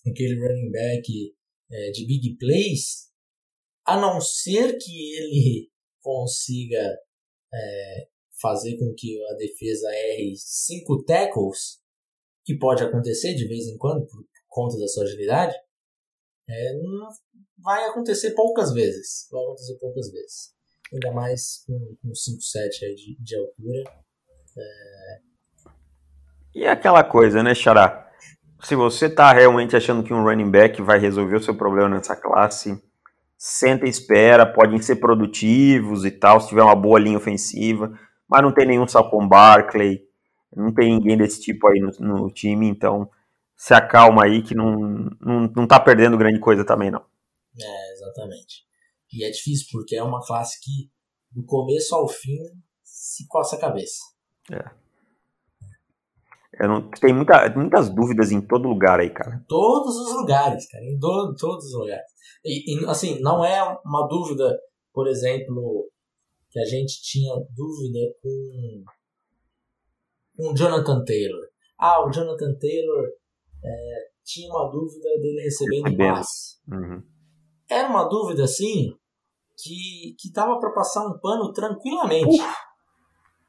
aquele 0.07 0.35
running 0.35 0.71
back 0.71 1.35
é, 1.71 1.91
de 1.91 2.07
big 2.07 2.37
plays, 2.37 3.09
a 3.85 4.01
não 4.01 4.21
ser 4.21 4.77
que 4.79 5.16
ele 5.16 5.71
consiga 6.01 6.97
é, 7.53 8.09
fazer 8.41 8.76
com 8.78 8.93
que 8.97 9.18
a 9.30 9.34
defesa 9.34 9.89
erre 9.91 10.34
cinco 10.36 11.03
tackles, 11.05 11.80
que 12.45 12.57
pode 12.57 12.82
acontecer 12.82 13.34
de 13.34 13.47
vez 13.47 13.66
em 13.66 13.76
quando 13.76 14.07
por 14.07 14.24
conta 14.49 14.78
da 14.78 14.86
sua 14.89 15.05
agilidade, 15.05 15.55
é, 16.49 16.72
vai 17.62 17.84
acontecer 17.86 18.32
poucas 18.32 18.72
vezes. 18.72 19.28
Vai 19.30 19.43
acontecer 19.43 19.78
poucas 19.78 20.11
vezes. 20.11 20.55
Ainda 20.93 21.12
mais 21.12 21.62
com, 21.66 21.78
com 22.03 22.09
5,7 22.09 22.95
de, 22.95 23.16
de 23.20 23.36
altura. 23.36 23.84
É, 24.57 25.28
e 26.55 26.64
é 26.64 26.70
aquela 26.70 27.05
coisa, 27.05 27.43
né, 27.43 27.55
Xará? 27.55 28.11
Se 28.64 28.74
você 28.74 29.07
está 29.07 29.32
realmente 29.32 29.76
achando 29.76 30.03
que 30.03 30.12
um 30.12 30.24
running 30.24 30.51
back 30.51 30.82
vai 30.82 30.99
resolver 30.99 31.36
o 31.36 31.43
seu 31.43 31.55
problema 31.55 31.89
nessa 31.89 32.16
classe, 32.16 32.82
senta 33.36 33.86
e 33.86 33.89
espera, 33.89 34.45
podem 34.45 34.82
ser 34.82 34.97
produtivos 34.97 36.05
e 36.05 36.11
tal, 36.11 36.41
se 36.41 36.49
tiver 36.49 36.62
uma 36.62 36.74
boa 36.74 36.99
linha 36.99 37.18
ofensiva, 37.18 37.97
mas 38.29 38.43
não 38.43 38.53
tem 38.53 38.66
nenhum 38.66 38.87
Salcon 38.87 39.26
Barkley, 39.26 40.03
não 40.55 40.72
tem 40.72 40.95
ninguém 40.95 41.16
desse 41.16 41.41
tipo 41.41 41.68
aí 41.68 41.81
no, 41.81 41.91
no, 42.01 42.31
time, 42.31 42.66
então 42.66 43.09
se 43.57 43.74
acalma 43.74 44.24
aí 44.24 44.43
que 44.43 44.55
não, 44.55 44.76
não, 45.20 45.53
não 45.57 45.66
tá 45.66 45.81
perdendo 45.81 46.18
grande 46.18 46.39
coisa 46.39 46.64
também 46.64 46.91
não. 46.91 47.05
É, 47.61 47.93
exatamente. 47.93 48.64
E 49.12 49.24
é 49.24 49.31
difícil 49.31 49.66
porque 49.72 49.97
é 49.97 50.03
uma 50.03 50.24
classe 50.24 50.61
que 50.62 50.91
do 51.31 51.45
começo 51.45 51.95
ao 51.95 52.09
fim 52.09 52.39
se 52.83 53.26
coça 53.26 53.57
a 53.57 53.61
cabeça. 53.61 53.99
É. 54.51 54.64
Não, 56.66 56.91
tem 56.91 57.14
muita, 57.14 57.49
muitas 57.51 57.89
dúvidas 57.89 58.33
em 58.33 58.41
todo 58.41 58.68
lugar 58.68 58.99
aí, 58.99 59.11
cara. 59.11 59.37
Em 59.37 59.45
todos 59.47 59.97
os 59.97 60.12
lugares, 60.14 60.66
cara. 60.68 60.85
Em 60.85 60.99
do, 60.99 61.35
todos 61.37 61.66
os 61.66 61.74
lugares. 61.74 62.07
E, 62.45 62.74
e, 62.74 62.87
assim, 62.87 63.20
não 63.20 63.45
é 63.45 63.62
uma 63.85 64.09
dúvida, 64.09 64.59
por 64.93 65.07
exemplo, 65.07 65.89
que 66.51 66.59
a 66.59 66.65
gente 66.65 67.01
tinha 67.03 67.35
dúvida 67.55 67.99
com, 68.23 68.85
com 70.37 70.53
o 70.53 70.55
Jonathan 70.55 71.05
Taylor. 71.05 71.47
Ah, 71.79 72.05
o 72.07 72.11
Jonathan 72.11 72.57
Taylor 72.59 73.07
é, 73.65 74.11
tinha 74.25 74.51
uma 74.51 74.71
dúvida 74.71 75.09
dele 75.21 75.43
recebendo 75.43 75.97
passe. 75.97 76.59
Uhum. 76.71 77.03
Era 77.71 77.89
uma 77.89 78.05
dúvida, 78.09 78.45
assim, 78.45 78.95
que, 79.57 80.17
que 80.19 80.33
dava 80.33 80.59
para 80.59 80.73
passar 80.73 81.07
um 81.07 81.19
pano 81.19 81.53
tranquilamente. 81.53 82.41
Uf. 82.41 82.55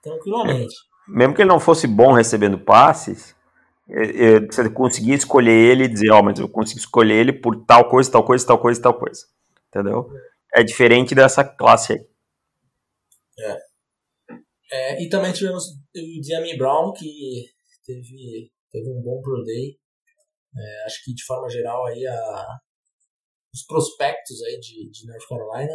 Tranquilamente 0.02 0.76
mesmo 1.10 1.34
que 1.34 1.42
ele 1.42 1.50
não 1.50 1.60
fosse 1.60 1.88
bom 1.88 2.14
recebendo 2.14 2.58
passes, 2.58 3.36
é, 3.90 4.36
é, 4.36 4.40
você 4.40 4.70
conseguia 4.70 5.16
escolher 5.16 5.52
ele 5.52 5.86
e 5.86 5.88
dizer, 5.88 6.12
ó, 6.12 6.20
oh, 6.20 6.24
mas 6.24 6.40
eu 6.40 6.48
consigo 6.48 6.80
escolher 6.80 7.16
ele 7.16 7.34
por 7.34 7.56
tal 7.66 7.90
coisa, 7.90 8.12
tal 8.12 8.24
coisa, 8.24 8.46
tal 8.46 8.60
coisa, 8.60 8.82
tal 8.82 8.94
coisa. 8.94 9.26
Entendeu? 9.68 10.10
É 10.54 10.64
diferente 10.64 11.16
dessa 11.16 11.44
classe 11.44 11.94
aí. 11.94 12.00
É. 13.40 13.70
É, 14.72 15.04
e 15.04 15.10
também 15.10 15.34
tivemos 15.34 15.64
o 15.68 16.22
Diami 16.22 16.58
Brown, 16.58 16.94
que 16.94 17.46
teve, 17.86 18.52
teve 18.72 18.90
um 18.90 19.02
bom 19.02 19.22
Pro 19.22 19.44
Day. 19.44 19.80
É, 20.56 20.86
acho 20.86 21.04
que 21.04 21.14
de 21.14 21.24
forma 21.24 21.50
geral 21.50 21.86
aí 21.88 22.06
a, 22.06 22.48
os 23.54 23.66
prospectos 23.66 24.42
aí 24.44 24.60
de, 24.60 24.90
de 24.90 25.08
North 25.08 25.28
Carolina 25.28 25.74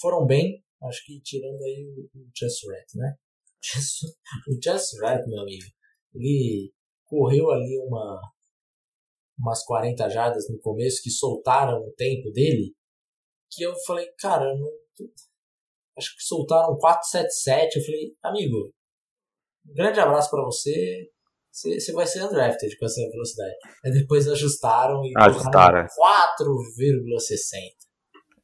foram 0.00 0.26
bem. 0.26 0.62
Acho 0.82 1.04
que 1.04 1.20
tirando 1.20 1.62
aí 1.62 1.84
o, 1.84 2.18
o 2.18 2.30
Chess 2.34 2.60
Rat, 2.68 2.86
né? 2.94 3.14
o 4.48 4.62
Chess 4.62 5.00
Rat, 5.00 5.26
meu 5.26 5.40
amigo, 5.40 5.64
ele 6.14 6.72
correu 7.04 7.50
ali 7.50 7.78
uma 7.86 8.20
umas 9.38 9.64
40 9.64 10.08
jardas 10.08 10.48
no 10.48 10.58
começo 10.60 11.02
que 11.02 11.10
soltaram 11.10 11.80
o 11.80 11.92
tempo 11.94 12.30
dele, 12.30 12.74
que 13.50 13.64
eu 13.64 13.74
falei, 13.84 14.06
cara, 14.18 14.44
não, 14.54 14.70
acho 15.96 16.16
que 16.16 16.22
soltaram 16.22 16.76
477. 16.78 17.78
Eu 17.78 17.84
falei, 17.84 18.16
amigo, 18.22 18.72
um 19.68 19.74
grande 19.74 20.00
abraço 20.00 20.30
para 20.30 20.42
você. 20.44 21.08
Você, 21.50 21.92
vai 21.92 22.06
ser 22.06 22.24
undrafted 22.24 22.78
com 22.78 22.86
essa 22.86 23.00
velocidade. 23.10 23.54
Aí 23.84 23.92
depois 23.92 24.26
ajustaram 24.26 25.04
e 25.04 25.12
ajustaram 25.16 25.86
4,60. 25.86 25.88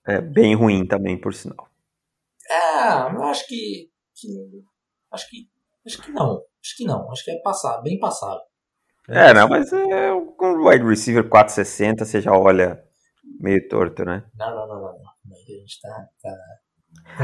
É 0.06 0.20
bem 0.20 0.54
ruim 0.54 0.86
também, 0.86 1.18
por 1.18 1.32
sinal. 1.32 1.68
É, 2.50 3.14
eu 3.14 3.22
acho 3.24 3.46
que, 3.46 3.90
que, 4.14 4.28
acho 5.10 5.28
que 5.28 5.48
acho 5.86 6.02
que 6.02 6.12
não. 6.12 6.42
Acho 6.62 6.76
que 6.76 6.84
não. 6.84 7.10
Acho 7.10 7.24
que 7.24 7.30
é 7.30 7.40
passar, 7.40 7.80
bem 7.80 7.98
passado. 7.98 8.40
É, 9.08 9.32
não, 9.32 9.48
mas 9.48 9.72
é 9.72 10.12
um 10.12 10.68
wide 10.68 10.84
receiver 10.84 11.26
460, 11.26 12.04
você 12.04 12.20
já 12.20 12.32
olha 12.32 12.82
meio 13.40 13.66
torto, 13.68 14.04
né? 14.04 14.22
Não, 14.34 14.50
não, 14.50 14.68
não, 14.68 14.74
não. 14.74 14.92
não. 14.92 15.08
A 15.32 15.60
gente 15.60 15.80
tá, 15.80 16.08
tá 16.22 16.36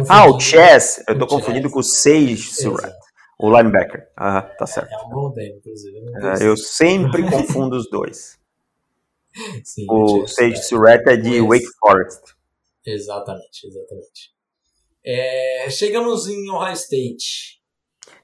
ah, 0.08 0.28
o 0.28 0.40
Chess, 0.40 1.02
eu 1.08 1.18
tô 1.18 1.26
confundindo 1.26 1.70
com 1.70 1.78
o 1.78 1.82
Sage 1.82 2.36
Surratt, 2.36 2.96
o 3.38 3.48
linebacker. 3.48 4.08
Ah, 4.16 4.42
tá 4.42 4.66
certo. 4.66 4.92
É 4.92 5.06
um 5.06 5.08
bom 5.08 5.32
tempo, 5.32 5.58
inclusive. 5.58 5.96
É, 6.16 6.46
eu 6.46 6.56
sempre 6.56 7.22
confundo 7.30 7.76
os 7.76 7.88
dois. 7.88 8.38
Sim, 9.64 9.86
o 9.88 10.26
Sage 10.26 10.62
Surratt 10.64 11.08
é 11.08 11.16
de 11.16 11.40
Wake 11.40 11.66
Forest. 11.78 12.34
Exatamente, 12.86 13.66
exatamente. 13.66 14.34
É, 15.04 15.68
chegamos 15.70 16.26
em 16.28 16.50
Ohio 16.50 16.74
State. 16.74 17.60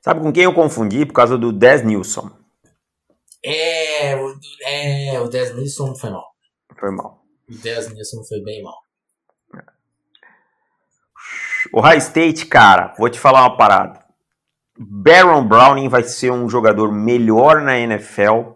Sabe 0.03 0.21
com 0.21 0.33
quem 0.33 0.45
eu 0.45 0.55
confundi? 0.55 1.05
Por 1.07 1.13
causa 1.13 1.37
do 1.37 1.53
Des 1.53 1.85
Nilsson. 1.85 2.31
É, 3.43 4.17
o, 4.17 4.39
é, 4.63 5.21
o 5.21 5.29
Des 5.29 5.55
Nilsson 5.55 5.95
foi 5.95 6.11
mal. 6.11 6.27
Foi 6.79 6.91
mal. 6.91 7.25
O 7.49 7.55
Des 7.55 7.93
Nilsson 7.93 8.25
foi 8.25 8.41
bem 8.43 8.63
mal. 8.63 8.90
O 11.73 11.81
High 11.81 11.99
State, 11.99 12.47
cara, 12.47 12.93
vou 12.99 13.09
te 13.09 13.19
falar 13.19 13.43
uma 13.43 13.57
parada. 13.57 14.01
Baron 14.77 15.47
Browning 15.47 15.89
vai 15.89 16.03
ser 16.03 16.33
um 16.33 16.49
jogador 16.49 16.91
melhor 16.91 17.61
na 17.61 17.79
NFL 17.79 18.53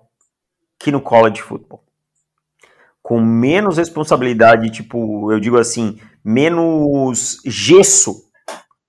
que 0.79 0.91
no 0.91 1.01
college 1.01 1.41
football. 1.41 1.85
Com 3.01 3.21
menos 3.21 3.77
responsabilidade, 3.77 4.71
tipo, 4.71 5.31
eu 5.31 5.39
digo 5.39 5.59
assim, 5.59 6.01
menos 6.25 7.41
gesso 7.45 8.25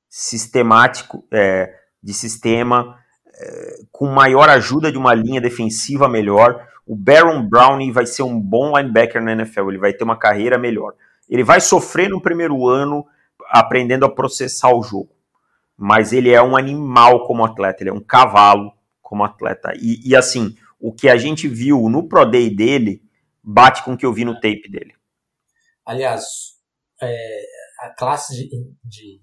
sistemático, 0.10 1.28
é, 1.32 1.74
de 2.02 2.14
sistema, 2.14 2.98
é, 3.28 3.76
com 3.92 4.08
maior 4.08 4.50
ajuda 4.50 4.92
de 4.92 4.98
uma 4.98 5.14
linha 5.14 5.42
defensiva 5.42 6.08
melhor. 6.08 6.66
O 6.86 6.96
Baron 6.96 7.48
Browning 7.48 7.92
vai 7.92 8.06
ser 8.06 8.24
um 8.24 8.40
bom 8.40 8.76
linebacker 8.76 9.22
na 9.22 9.34
NFL, 9.34 9.70
ele 9.70 9.78
vai 9.78 9.94
ter 9.94 10.04
uma 10.04 10.18
carreira 10.18 10.58
melhor. 10.58 10.94
Ele 11.30 11.44
vai 11.44 11.60
sofrer 11.60 12.10
no 12.10 12.22
primeiro 12.22 12.68
ano 12.68 13.06
aprendendo 13.50 14.06
a 14.06 14.14
processar 14.14 14.74
o 14.74 14.84
jogo. 14.84 15.10
Mas 15.78 16.14
ele 16.14 16.32
é 16.32 16.42
um 16.42 16.56
animal 16.56 17.26
como 17.26 17.44
atleta, 17.44 17.84
ele 17.84 17.90
é 17.90 17.94
um 17.94 18.04
cavalo 18.04 18.72
como 19.02 19.24
atleta. 19.24 19.74
E, 19.76 20.10
e 20.10 20.16
assim, 20.16 20.56
o 20.80 20.94
que 20.94 21.10
a 21.10 21.18
gente 21.18 21.48
viu 21.48 21.90
no 21.90 22.08
Pro 22.08 22.26
Day 22.26 22.54
dele 22.54 23.02
bate 23.44 23.84
com 23.84 23.94
o 23.94 23.98
que 23.98 24.06
eu 24.06 24.14
vi 24.14 24.26
no 24.26 24.36
tape 24.36 24.70
dele. 24.70 24.94
Aliás, 25.86 26.24
é, 27.02 27.42
a 27.82 27.90
classe 27.96 28.34
de, 28.36 28.50
de 28.84 29.22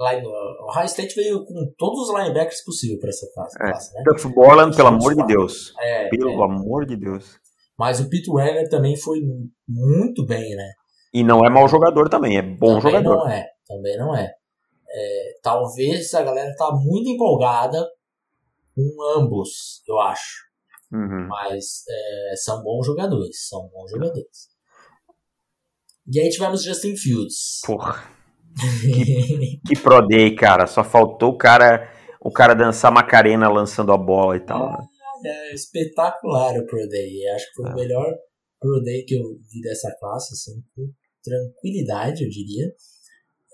line, 0.00 0.26
o 0.26 0.70
High 0.72 0.86
State 0.86 1.14
veio 1.14 1.44
com 1.44 1.72
todos 1.76 2.08
os 2.08 2.14
linebackers 2.14 2.64
possíveis 2.64 3.00
para 3.00 3.10
essa 3.10 3.26
classe, 3.32 3.56
é, 3.56 3.66
classe 3.66 3.94
né? 3.94 4.02
Duff 4.04 4.28
Borland, 4.28 4.76
pelo 4.76 4.88
amor 4.88 5.14
de 5.14 5.26
Deus. 5.26 5.74
É, 5.78 6.08
pelo 6.08 6.40
é. 6.40 6.44
amor 6.44 6.86
de 6.86 6.96
Deus. 6.96 7.38
Mas 7.78 8.00
o 8.00 8.10
Pete 8.10 8.30
Werner 8.30 8.68
também 8.68 8.96
foi 8.96 9.20
muito 9.66 10.26
bem, 10.26 10.54
né? 10.54 10.72
E 11.12 11.24
não 11.24 11.44
é 11.44 11.50
mau 11.50 11.66
jogador 11.68 12.08
também, 12.08 12.36
é 12.38 12.42
bom 12.42 12.78
também 12.78 12.82
jogador. 12.82 13.16
Não 13.16 13.28
é, 13.28 13.46
também 13.66 13.98
não 13.98 14.16
é. 14.16 14.32
é. 14.88 15.32
Talvez 15.42 16.14
a 16.14 16.22
galera 16.22 16.54
tá 16.56 16.70
muito 16.72 17.08
empolgada 17.08 17.84
com 18.74 19.18
ambos, 19.18 19.82
eu 19.88 19.98
acho. 19.98 20.50
Uhum. 20.92 21.28
Mas 21.28 21.84
é, 21.88 22.36
são 22.36 22.62
bons 22.62 22.86
jogadores, 22.86 23.48
são 23.48 23.68
bons 23.68 23.90
jogadores. 23.90 24.50
E 26.12 26.18
aí 26.18 26.28
tivemos 26.28 26.64
Justin 26.64 26.96
Fields. 26.96 27.60
Porra. 27.64 28.02
que, 28.80 29.60
que 29.66 29.80
Pro 29.80 30.06
Day, 30.06 30.34
cara. 30.34 30.66
Só 30.66 30.82
faltou 30.82 31.30
o 31.30 31.38
cara, 31.38 31.88
o 32.20 32.32
cara 32.32 32.54
dançar 32.54 32.90
Macarena 32.90 33.48
lançando 33.48 33.92
a 33.92 33.96
bola 33.96 34.36
e 34.36 34.40
tal. 34.40 34.72
Né? 34.72 34.78
É, 35.24 35.50
é 35.50 35.54
espetacular 35.54 36.56
o 36.58 36.66
Pro 36.66 36.88
Day. 36.88 37.28
Acho 37.28 37.46
que 37.46 37.62
foi 37.62 37.70
é. 37.70 37.72
o 37.72 37.76
melhor 37.76 38.14
Pro 38.60 38.82
Day 38.82 39.04
que 39.04 39.14
eu 39.14 39.22
vi 39.52 39.60
dessa 39.62 39.94
classe, 40.00 40.34
assim, 40.34 40.60
tranquilidade, 41.22 42.24
eu 42.24 42.30
diria. 42.30 42.72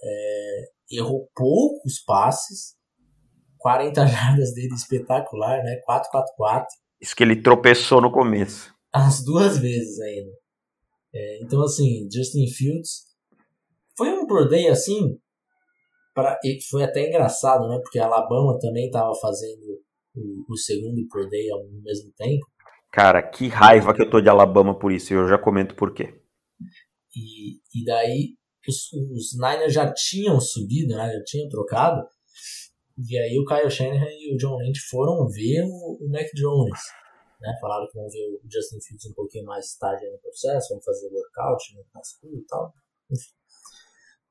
É, 0.03 0.65
errou 0.93 1.29
poucos 1.35 1.99
passes, 2.05 2.77
40 3.59 4.07
jardas 4.07 4.55
dele 4.55 4.75
espetacular, 4.75 5.63
né? 5.63 5.81
4-4-4. 5.89 6.65
Isso 7.01 7.15
que 7.15 7.23
ele 7.23 7.43
tropeçou 7.43 8.01
no 8.01 8.11
começo. 8.11 8.75
As 8.93 9.23
duas 9.23 9.59
vezes 9.59 10.01
ainda. 10.01 10.33
É, 11.15 11.43
então, 11.43 11.63
assim, 11.63 12.09
Justin 12.13 12.47
Fields 12.49 13.07
foi 13.97 14.11
um 14.11 14.27
Pro 14.27 14.49
Day 14.49 14.69
assim. 14.69 15.19
Pra, 16.15 16.39
e 16.45 16.59
foi 16.71 16.85
até 16.85 17.09
engraçado, 17.09 17.69
né? 17.69 17.79
Porque 17.83 17.99
a 17.99 18.07
Alabama 18.07 18.59
também 18.59 18.87
estava 18.87 19.15
fazendo 19.15 19.63
o, 20.15 20.53
o, 20.53 20.57
segundo 20.57 21.07
Pro 21.09 21.29
Day 21.29 21.51
ao 21.51 21.65
mesmo 21.83 22.11
tempo. 22.17 22.47
Cara, 22.93 23.23
que 23.23 23.49
raiva 23.49 23.93
que 23.93 24.03
eu 24.03 24.11
tô 24.11 24.21
de 24.21 24.29
Alabama 24.29 24.79
por 24.79 24.93
isso. 24.93 25.13
Eu 25.13 25.29
já 25.29 25.39
comento 25.39 25.75
por 25.75 25.93
quê. 25.93 26.15
E, 27.17 27.57
e 27.75 27.85
daí 27.85 28.37
os, 28.69 28.93
os 28.93 29.35
Niners 29.35 29.73
já 29.73 29.93
tinham 29.93 30.39
subido, 30.39 30.95
né, 30.95 31.13
já 31.13 31.25
tinham 31.25 31.49
trocado. 31.49 32.07
E 32.99 33.19
aí 33.19 33.39
o 33.39 33.45
Kyle 33.45 33.71
Shanahan 33.71 34.11
e 34.11 34.35
o 34.35 34.37
John 34.37 34.59
Lynch 34.59 34.81
foram 34.91 35.27
ver 35.29 35.65
o, 35.65 35.99
o 36.01 36.09
Mac 36.11 36.29
Jones. 36.35 36.81
Né? 37.41 37.55
Falaram 37.61 37.87
que 37.89 37.99
vão 37.99 38.09
ver 38.09 38.27
o 38.27 38.41
Justin 38.51 38.81
Fields 38.81 39.07
um 39.07 39.15
pouquinho 39.15 39.45
mais 39.45 39.77
tarde 39.77 40.11
no 40.11 40.19
processo, 40.19 40.75
vão 40.75 40.83
fazer 40.83 41.09
workout 41.09 41.75
no 41.75 41.83
high 41.95 42.41
e 42.41 42.45
tal. 42.47 42.73
Enfim. 43.11 43.31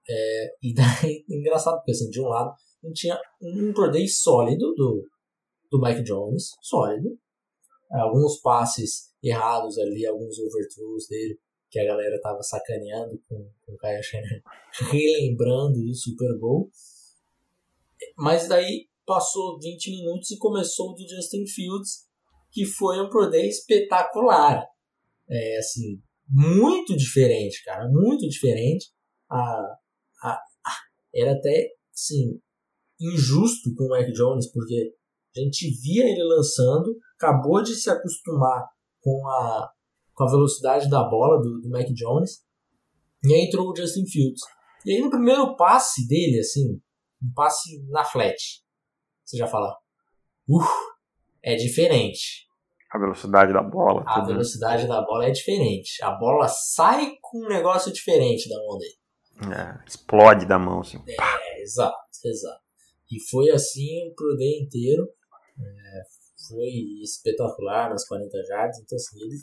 É, 0.07 0.55
e 0.61 0.73
daí, 0.73 1.25
engraçado, 1.29 1.77
porque 1.77 1.91
assim, 1.91 2.09
de 2.09 2.21
um 2.21 2.27
lado, 2.27 2.53
não 2.83 2.91
tinha 2.93 3.19
um 3.41 3.73
play 3.73 4.07
sólido 4.07 4.73
do, 4.75 5.07
do 5.71 5.81
Mike 5.81 6.03
Jones, 6.03 6.51
sólido. 6.61 7.17
Alguns 7.91 8.41
passes 8.41 9.13
errados 9.23 9.77
ali, 9.77 10.05
alguns 10.05 10.37
overthrows 10.39 11.07
dele 11.07 11.39
que 11.75 11.79
a 11.81 11.85
galera 11.85 12.17
tava 12.21 12.41
sacaneando 12.41 13.21
com, 13.27 13.51
com 13.65 13.73
o 13.73 13.77
Kyle 13.77 14.01
Shanahan, 14.01 14.41
relembrando 14.89 15.77
o 15.83 15.93
Super 15.93 16.39
Bowl. 16.39 16.71
Mas 18.17 18.47
daí 18.47 18.87
passou 19.05 19.59
20 19.59 19.91
minutos 19.91 20.31
e 20.31 20.37
começou 20.37 20.91
o 20.91 20.93
do 20.93 21.05
Justin 21.05 21.45
Fields, 21.45 22.05
que 22.49 22.65
foi 22.65 23.01
um 23.01 23.09
Pro 23.09 23.29
Day 23.29 23.49
espetacular. 23.49 24.65
É, 25.29 25.57
assim, 25.57 26.01
muito 26.29 26.95
diferente, 26.95 27.61
cara, 27.65 27.89
muito 27.89 28.25
diferente. 28.25 28.93
A, 29.29 29.35
a, 30.23 30.31
a, 30.31 30.71
era 31.13 31.33
até, 31.33 31.71
assim, 31.93 32.39
injusto 33.01 33.75
com 33.75 33.83
o 33.83 33.89
Mac 33.89 34.09
Jones, 34.13 34.49
porque 34.49 34.93
a 35.35 35.41
gente 35.41 35.69
via 35.81 36.05
ele 36.05 36.23
lançando, 36.23 36.97
acabou 37.17 37.61
de 37.61 37.75
se 37.75 37.89
acostumar 37.89 38.65
com 39.01 39.27
a, 39.27 39.74
com 40.15 40.23
a 40.23 40.31
velocidade 40.31 40.89
da 40.89 41.03
bola 41.03 41.41
do, 41.41 41.61
do 41.61 41.69
Mac 41.69 41.87
Jones. 41.93 42.43
E 43.23 43.33
aí 43.33 43.45
entrou 43.45 43.69
o 43.69 43.75
Justin 43.75 44.05
Fields. 44.07 44.41
E 44.85 44.93
aí 44.93 45.01
no 45.01 45.09
primeiro 45.09 45.55
passe 45.55 46.07
dele, 46.07 46.39
assim, 46.39 46.81
um 47.21 47.33
passe 47.35 47.83
na 47.89 48.03
flat, 48.03 48.35
você 49.23 49.37
já 49.37 49.47
fala, 49.47 49.75
uh, 50.47 50.63
é 51.43 51.55
diferente. 51.55 52.45
A 52.91 52.99
velocidade 52.99 53.51
da 53.51 53.61
bola. 53.61 54.03
A 54.05 54.21
tudo. 54.21 54.27
velocidade 54.27 54.87
da 54.87 55.01
bola 55.01 55.25
é 55.25 55.31
diferente. 55.31 56.01
A 56.03 56.11
bola 56.11 56.47
sai 56.47 57.17
com 57.21 57.45
um 57.45 57.49
negócio 57.49 57.91
diferente 57.91 58.47
da 58.47 58.57
mão 58.57 58.77
dele. 58.77 59.53
É, 59.53 59.83
explode 59.85 60.45
da 60.45 60.57
mão, 60.57 60.79
assim. 60.79 60.97
É, 61.09 61.61
exato, 61.61 61.97
exato. 62.23 62.61
E 63.11 63.19
foi 63.29 63.49
assim 63.49 64.13
pro 64.15 64.37
day 64.37 64.61
inteiro. 64.61 65.03
É, 65.59 66.01
foi 66.47 66.69
espetacular 67.03 67.89
nas 67.89 68.07
40 68.07 68.43
jardas. 68.47 68.77
Então, 68.79 68.95
assim, 68.95 69.19
ele 69.19 69.35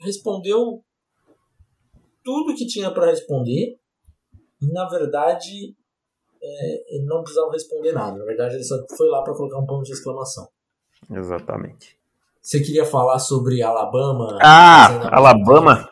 respondeu 0.00 0.82
tudo 2.24 2.54
que 2.54 2.66
tinha 2.66 2.90
para 2.90 3.06
responder 3.06 3.78
e 4.60 4.72
na 4.72 4.88
verdade 4.88 5.74
é, 6.42 6.96
ele 6.96 7.04
não 7.04 7.22
precisava 7.22 7.52
responder 7.52 7.92
nada. 7.92 8.18
Na 8.18 8.24
verdade, 8.24 8.56
ele 8.56 8.64
só 8.64 8.76
foi 8.96 9.08
lá 9.08 9.22
para 9.22 9.34
colocar 9.34 9.58
um 9.58 9.66
ponto 9.66 9.84
de 9.84 9.92
exclamação. 9.92 10.48
Exatamente. 11.10 11.96
Você 12.40 12.60
queria 12.60 12.84
falar 12.84 13.20
sobre 13.20 13.62
Alabama? 13.62 14.38
Ah, 14.42 15.16
Alabama. 15.16 15.88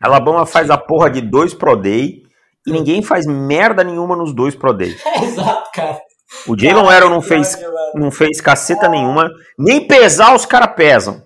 Alabama 0.00 0.44
faz 0.44 0.68
a 0.70 0.76
porra 0.76 1.10
de 1.10 1.22
dois 1.22 1.54
Pro 1.54 1.76
Day 1.76 2.22
e 2.66 2.70
ninguém 2.70 3.02
faz 3.02 3.26
merda 3.26 3.82
nenhuma 3.82 4.14
nos 4.14 4.34
dois 4.34 4.54
Pro 4.54 4.74
Day. 4.74 4.94
É, 5.04 5.24
exato, 5.24 5.70
cara. 5.72 6.00
O 6.46 6.56
Jalen 6.56 6.86
Arrow 6.86 7.10
não 7.10 7.22
fez, 7.22 7.58
não 7.94 8.10
fez 8.10 8.40
caceta 8.40 8.88
nenhuma. 8.88 9.30
Nem 9.58 9.86
pesar 9.86 10.34
os 10.34 10.46
caras 10.46 10.74
pesam. 10.74 11.22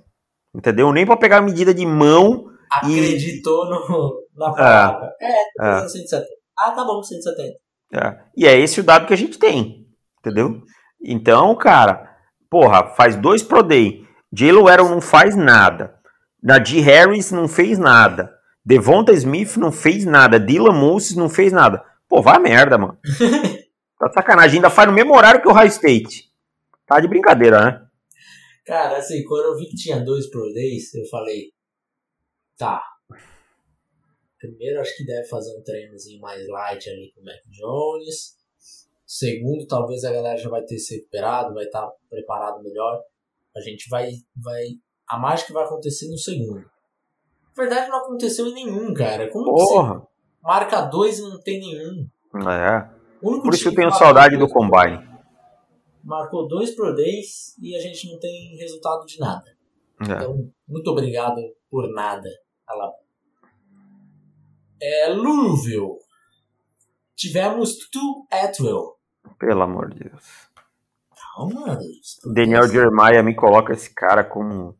Entendeu? 0.55 0.93
Nem 0.93 1.05
pra 1.05 1.17
pegar 1.17 1.41
medida 1.41 1.75
de 1.75 1.85
mão. 1.85 2.47
Acreditou 2.71 3.67
e... 3.67 3.71
no, 3.71 4.23
na 4.37 4.53
palavra. 4.53 5.13
É, 5.21 5.33
é, 5.33 5.85
é. 5.85 5.89
170. 5.89 6.27
Ah, 6.59 6.71
tá 6.71 6.85
bom, 6.85 7.03
170. 7.03 7.55
É. 7.95 8.19
E 8.37 8.47
é 8.47 8.59
esse 8.59 8.81
o 8.81 8.85
dado 8.85 9.07
que 9.07 9.15
a 9.15 9.17
gente 9.17 9.39
tem. 9.39 9.87
Entendeu? 10.21 10.63
Então, 11.03 11.55
cara, 11.57 12.11
porra, 12.49 12.87
faz 12.95 13.17
dois 13.17 13.43
Pro 13.43 13.63
Day. 13.63 14.05
Jalen 14.33 14.69
Arrow 14.69 14.89
não 14.89 15.01
faz 15.01 15.37
nada. 15.37 15.95
Najee 16.43 16.81
Harris 16.81 17.31
não 17.33 17.49
fez 17.49 17.79
nada. 17.79 18.33
Devonta 18.65 19.13
Smith 19.13 19.57
não 19.57 19.71
fez 19.71 20.05
nada. 20.05 20.41
Dylan 20.41 20.73
Moses 20.73 21.17
não 21.17 21.29
fez 21.29 21.53
nada. 21.53 21.85
Pô, 22.09 22.23
vai 22.23 22.37
a 22.37 22.41
merda, 22.41 22.79
mano. 22.79 22.99
tá 23.99 24.11
sacanagem. 24.13 24.57
Ainda 24.57 24.71
faz 24.71 24.89
no 24.89 24.95
mesmo 24.95 25.15
horário 25.15 25.43
que 25.43 25.49
o 25.49 25.53
High 25.53 25.69
State. 25.69 26.25
Tá 26.87 27.01
de 27.01 27.09
brincadeira, 27.09 27.65
né? 27.65 27.81
Cara, 28.65 28.97
assim, 28.97 29.23
quando 29.25 29.45
eu 29.45 29.57
vi 29.57 29.67
que 29.67 29.77
tinha 29.77 30.03
dois 30.03 30.31
Pro 30.31 30.53
Days, 30.55 30.95
eu 30.95 31.07
falei, 31.07 31.53
tá. 32.57 32.83
Primeiro, 34.39 34.81
acho 34.81 34.97
que 34.97 35.05
deve 35.05 35.29
fazer 35.29 35.55
um 35.57 35.63
treinozinho 35.63 36.21
mais 36.21 36.47
light 36.49 36.89
ali 36.89 37.13
com 37.15 37.21
o 37.21 37.25
Mac 37.25 37.41
Jones. 37.51 38.37
Segundo, 39.07 39.67
talvez 39.67 40.03
a 40.05 40.13
galera 40.13 40.39
já 40.39 40.49
vai 40.49 40.63
ter 40.63 40.79
se 40.79 40.97
recuperado, 40.97 41.55
vai 41.55 41.65
estar 41.65 41.83
tá 41.83 41.93
preparado 42.09 42.63
melhor. 42.63 43.03
A 43.55 43.61
gente 43.61 43.89
vai, 43.89 44.11
vai. 44.35 44.65
A 45.09 45.19
mágica 45.19 45.53
vai 45.53 45.65
acontecer 45.65 46.09
no 46.09 46.19
segundo. 46.19 46.61
Na 46.61 47.63
verdade, 47.63 47.89
não 47.89 47.99
aconteceu 47.99 48.47
em 48.47 48.55
nenhum, 48.55 48.93
cara. 48.95 49.31
Como 49.31 49.45
Porra. 49.45 50.01
você 50.01 50.07
marca 50.43 50.81
dois 50.83 51.19
e 51.19 51.23
não 51.23 51.41
tem 51.41 51.61
nenhum? 51.61 52.09
É. 52.51 52.95
Por 53.21 53.55
isso 53.55 53.69
eu 53.69 53.75
tenho 53.75 53.93
saudade 53.93 54.37
do 54.37 54.49
Combine 54.49 55.14
marcou 56.05 56.47
dois 56.47 56.75
Pro 56.75 56.95
Days 56.95 57.57
e 57.61 57.75
a 57.75 57.81
gente 57.81 58.11
não 58.11 58.19
tem 58.19 58.57
resultado 58.57 59.05
de 59.07 59.19
nada. 59.19 59.45
É. 60.01 60.13
Então, 60.13 60.51
muito 60.69 60.91
obrigado 60.91 61.41
por 61.71 61.89
nada, 61.93 62.29
Alabama. 62.67 63.05
É, 64.81 65.09
Louisville. 65.09 65.99
Tivemos 67.17 67.79
Tu 67.91 68.27
Atwell. 68.31 68.97
Pelo 69.39 69.63
amor 69.63 69.91
de 69.91 70.11
Deus. 70.11 70.25
Calma, 71.35 71.79
Daniel 72.35 72.69
Jeremiah 72.69 73.23
me 73.23 73.35
coloca 73.35 73.73
esse 73.73 73.93
cara 73.93 74.23
como 74.23 74.77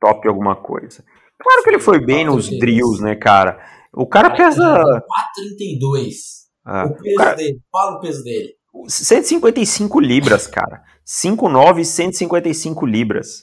top 0.00 0.28
alguma 0.28 0.54
coisa. 0.54 1.04
Claro 1.38 1.62
que 1.62 1.70
ele 1.70 1.80
foi 1.80 1.98
bem 1.98 2.24
nos 2.24 2.48
drills, 2.48 3.02
né, 3.02 3.14
cara? 3.16 3.58
O 3.92 4.06
cara 4.06 4.34
pesa. 4.34 4.62
4,32. 4.62 6.46
Ah, 6.64 6.86
o 6.86 6.94
peso 6.94 7.14
o 7.14 7.18
cara... 7.18 7.34
dele. 7.34 7.60
Fala 7.70 7.96
o 7.96 8.00
peso 8.00 8.22
dele. 8.22 8.55
155 8.88 10.00
libras, 10.00 10.46
cara. 10.46 10.82
5,9 11.06 11.84
155 11.84 12.86
libras. 12.86 13.42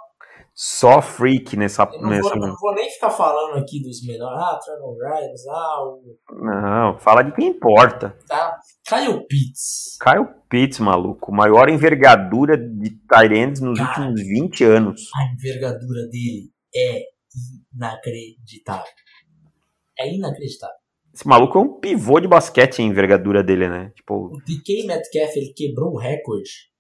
Só 0.57 1.01
freak 1.01 1.57
nessa. 1.57 1.85
não, 1.85 2.09
nessa... 2.09 2.29
Vou, 2.29 2.47
não 2.47 2.55
vou 2.55 2.73
nem 2.73 2.89
ficar 2.89 3.09
falando 3.09 3.59
aqui 3.59 3.83
dos 3.83 4.01
menores. 4.05 4.39
Ah, 4.39 4.57
Trevor 4.63 4.95
Grimes, 4.97 5.45
ah, 5.49 5.83
o. 5.83 6.17
Não, 6.31 6.97
fala 6.97 7.23
de 7.23 7.33
quem 7.33 7.47
importa. 7.47 8.17
Tá. 8.25 8.57
Kyle 8.87 9.27
Pitts. 9.27 9.97
Kyle 10.01 10.25
Pitts, 10.49 10.79
maluco. 10.79 11.29
Maior 11.33 11.67
envergadura 11.67 12.57
de 12.57 12.91
Tyrands 13.05 13.59
nos 13.59 13.77
cara, 13.77 13.89
últimos 13.89 14.21
20 14.21 14.63
anos. 14.63 15.01
A 15.13 15.33
envergadura 15.33 16.07
dele 16.07 16.49
é 16.73 17.01
inacreditável. 17.75 18.93
É 19.99 20.13
inacreditável. 20.13 20.75
Esse 21.13 21.27
maluco 21.27 21.57
é 21.57 21.61
um 21.61 21.79
pivô 21.79 22.19
de 22.21 22.29
basquete 22.29 22.81
a 22.81 22.85
envergadura 22.85 23.43
dele, 23.43 23.67
né? 23.67 23.91
Tipo... 23.95 24.27
O 24.27 24.37
DK 24.39 24.85
Metcalf, 24.87 25.35
ele 25.35 25.53
quebrou 25.53 25.93
o 25.93 25.97
recorde 25.97 26.73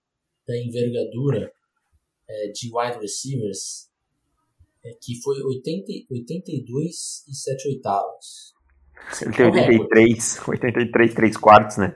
da 0.47 0.57
envergadura 0.57 1.51
é, 2.29 2.51
de 2.51 2.69
wide 2.73 2.99
receivers, 2.99 3.89
é, 4.83 4.91
que 5.01 5.21
foi 5.21 5.41
80, 5.41 5.85
82 6.11 7.27
e 7.27 7.35
7 7.35 7.67
oitavos. 7.69 8.53
Ele 9.21 9.33
tem 9.33 9.45
83, 9.45 10.47
83, 10.47 11.13
3 11.13 11.37
quartos, 11.37 11.77
né? 11.77 11.95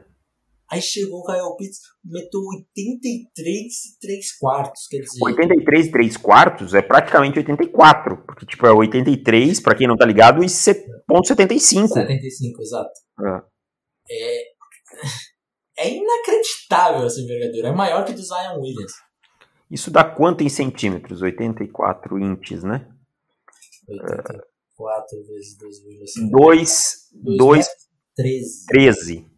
Aí 0.71 0.81
chegou 0.81 1.21
o 1.21 1.25
Kyle 1.25 1.57
Pitts, 1.57 1.79
meteu 2.05 2.41
83 2.41 3.55
e 3.55 3.99
3 3.99 4.37
quartos, 4.37 4.85
quer 4.87 4.99
dizer... 4.99 5.17
83 5.19 5.87
e 5.87 5.91
3 5.91 6.17
quartos 6.17 6.73
é 6.75 6.81
praticamente 6.83 7.39
84, 7.39 8.23
porque 8.23 8.45
tipo 8.45 8.67
é 8.67 8.71
83, 8.71 9.59
pra 9.61 9.75
quem 9.75 9.87
não 9.87 9.97
tá 9.97 10.05
ligado, 10.05 10.43
e 10.43 10.47
ponto 11.07 11.27
75. 11.27 11.87
75, 11.87 12.61
exato. 12.61 12.91
É. 13.19 13.41
é... 14.11 14.43
é 15.79 15.89
inacreditável 15.89 17.05
essa 17.05 17.21
envergadura, 17.21 17.69
é 17.69 17.71
maior 17.71 18.05
que 18.05 18.13
do 18.13 18.21
Zion 18.21 18.59
Williams. 18.59 18.91
Isso 19.71 19.89
dá 19.89 20.03
quanto 20.03 20.43
em 20.43 20.49
centímetros? 20.49 21.21
84 21.21 22.19
inches, 22.19 22.63
né? 22.63 22.87
84 23.87 25.19
é... 25.19 25.23
vezes 25.23 25.57
2,5. 25.57 26.31
2, 26.31 27.09
2, 27.37 27.67
13. 28.15 28.65
13. 28.67 29.29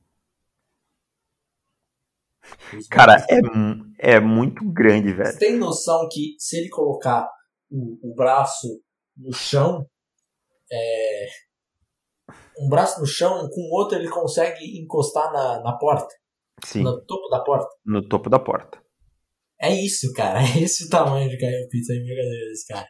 Cara, 2.89 3.25
é, 3.29 4.15
é 4.15 4.19
muito 4.19 4.63
grande, 4.71 5.13
velho. 5.13 5.31
Você 5.31 5.39
tem 5.39 5.57
noção 5.57 6.07
que 6.09 6.35
se 6.39 6.57
ele 6.57 6.69
colocar 6.69 7.29
o, 7.69 8.11
o 8.11 8.15
braço 8.15 8.81
no 9.17 9.33
chão, 9.33 9.85
é, 10.71 11.27
um 12.59 12.69
braço 12.69 12.99
no 12.99 13.05
chão, 13.05 13.49
com 13.49 13.61
o 13.61 13.73
outro 13.73 13.97
ele 13.97 14.09
consegue 14.09 14.79
encostar 14.81 15.31
na, 15.33 15.61
na 15.61 15.77
porta? 15.77 16.13
Sim. 16.65 16.83
No 16.83 17.03
topo 17.05 17.29
da 17.29 17.39
porta? 17.43 17.69
No 17.85 18.07
topo 18.07 18.29
da 18.29 18.39
porta. 18.39 18.81
É 19.59 19.73
isso, 19.73 20.11
cara. 20.13 20.39
É 20.57 20.63
esse 20.63 20.85
o 20.85 20.89
tamanho 20.89 21.29
de 21.29 21.37
Kyle 21.37 21.67
Pitts, 21.69 21.89
a 21.89 21.95
envergadura 21.95 22.49
desse 22.49 22.67
cara. 22.67 22.87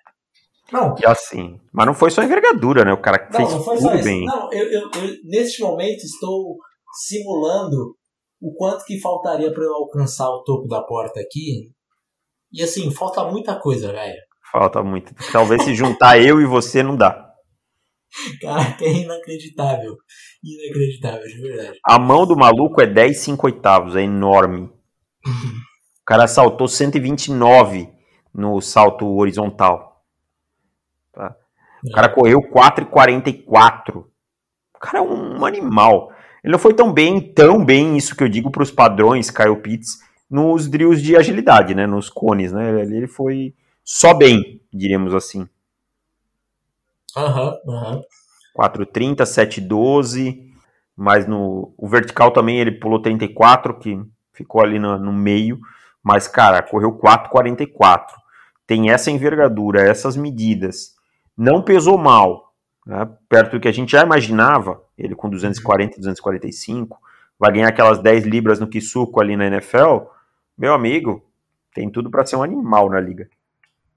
Não. 0.72 0.95
E 0.97 1.05
assim, 1.05 1.59
mas 1.74 1.86
não 1.86 1.93
foi 1.93 2.09
só 2.09 2.24
envergadura, 2.24 2.86
né? 2.86 2.93
O 2.93 3.01
cara 3.01 3.28
não, 3.30 3.38
fez 3.38 3.51
não 3.51 3.63
foi 3.63 3.78
tudo 3.78 4.03
bem. 4.03 4.26
Não, 4.26 4.51
eu, 4.53 4.72
eu, 4.72 4.82
eu, 4.82 5.17
neste 5.26 5.61
momento 5.61 6.03
estou 6.03 6.57
simulando 6.93 7.95
o 8.41 8.53
quanto 8.55 8.86
que 8.86 8.99
faltaria 8.99 9.53
para 9.53 9.63
eu 9.63 9.74
alcançar 9.74 10.30
o 10.30 10.43
topo 10.43 10.67
da 10.67 10.82
porta 10.82 11.19
aqui. 11.19 11.72
E 12.53 12.63
assim, 12.63 12.89
falta 12.91 13.24
muita 13.26 13.59
coisa, 13.59 13.91
velho. 13.91 14.19
Falta 14.51 14.82
muito. 14.82 15.13
Talvez 15.32 15.63
se 15.63 15.76
juntar 15.76 16.19
eu 16.24 16.41
e 16.41 16.45
você 16.45 16.82
não 16.82 16.95
dá. 16.95 17.30
Cara, 18.41 18.74
que 18.74 18.86
é 18.86 18.93
inacreditável. 18.93 19.97
Inacreditável, 20.43 21.28
de 21.28 21.41
verdade. 21.41 21.80
A 21.86 21.99
mão 21.99 22.26
do 22.26 22.36
maluco 22.36 22.82
é 22.82 22.88
10 22.88 23.18
5 23.18 23.45
oitavos, 23.45 23.95
é 23.95 24.01
enorme. 24.01 24.70
o 25.26 26.05
cara 26.05 26.28
saltou 26.28 26.68
129 26.68 27.89
no 28.34 28.59
salto 28.62 29.07
horizontal. 29.07 30.03
Tá? 31.12 31.36
O 31.86 31.91
cara 31.91 32.09
correu 32.09 32.41
4,44. 32.41 34.05
O 34.76 34.80
cara 34.80 34.99
é 34.99 35.01
um 35.01 35.45
animal. 35.45 36.12
Ele 36.43 36.51
não 36.51 36.59
foi 36.59 36.74
tão 36.74 36.91
bem, 36.91 37.20
tão 37.20 37.64
bem, 37.64 37.97
isso 37.97 38.16
que 38.16 38.24
eu 38.24 38.30
digo 38.30 38.49
para 38.49 38.64
os 38.64 38.72
padrões, 38.72 39.30
Kyle 39.30 39.55
Pitts, 39.57 39.99
nos 40.30 40.68
drills 40.68 41.01
de 41.01 41.16
agilidade, 41.16 41.76
né? 41.76 41.86
Nos 41.86 42.09
cones, 42.09 42.51
né? 42.51 42.82
Ele 42.82 43.07
foi 43.07 43.53
só 43.84 44.14
bem, 44.14 44.62
diríamos 44.74 45.14
assim. 45.14 45.47
Aham, 47.18 47.57
uhum, 47.66 47.76
aham. 47.76 47.95
Uhum. 47.95 48.01
4,30, 48.57 49.24
7,12, 49.24 50.51
mas 50.95 51.26
no 51.26 51.74
o 51.78 51.88
vertical 51.88 52.32
também 52.32 52.59
ele 52.59 52.72
pulou 52.72 53.01
34, 53.01 53.78
que 53.80 53.99
ficou 54.34 54.62
ali 54.62 54.78
no, 54.78 54.97
no 54.97 55.14
meio, 55.14 55.59
mas 56.03 56.28
cara, 56.28 56.62
correu 56.62 56.97
4,44. 56.97 58.07
Tem 58.68 58.89
essa 58.89 59.12
envergadura, 59.12 59.82
essas 59.82 60.16
medidas. 60.16 60.95
Não 61.38 61.62
pesou 61.62 61.97
mal, 61.97 62.53
né? 62.86 63.09
perto 63.28 63.53
do 63.53 63.59
que 63.59 63.68
a 63.68 63.72
gente 63.72 63.91
já 63.91 64.03
imaginava, 64.03 64.82
ele 64.97 65.16
com 65.16 65.30
240, 65.30 65.97
245, 65.97 66.99
vai 67.39 67.51
ganhar 67.51 67.70
aquelas 67.70 67.99
10 67.99 68.26
libras 68.26 68.59
no 68.59 68.68
Kisuko 68.68 69.20
ali 69.20 69.36
na 69.36 69.47
NFL. 69.47 70.05
Meu 70.57 70.74
amigo, 70.74 71.26
tem 71.74 71.89
tudo 71.89 72.09
para 72.09 72.26
ser 72.26 72.36
um 72.36 72.43
animal 72.43 72.89
na 72.89 72.99
liga. 72.99 73.30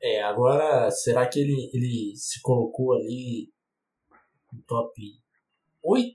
É, 0.05 0.23
agora, 0.23 0.91
será 0.91 1.27
que 1.27 1.41
ele, 1.41 1.71
ele 1.73 2.13
se 2.15 2.39
colocou 2.43 2.93
ali 2.93 3.49
no 4.53 4.61
top 4.67 4.93
8? 5.83 6.15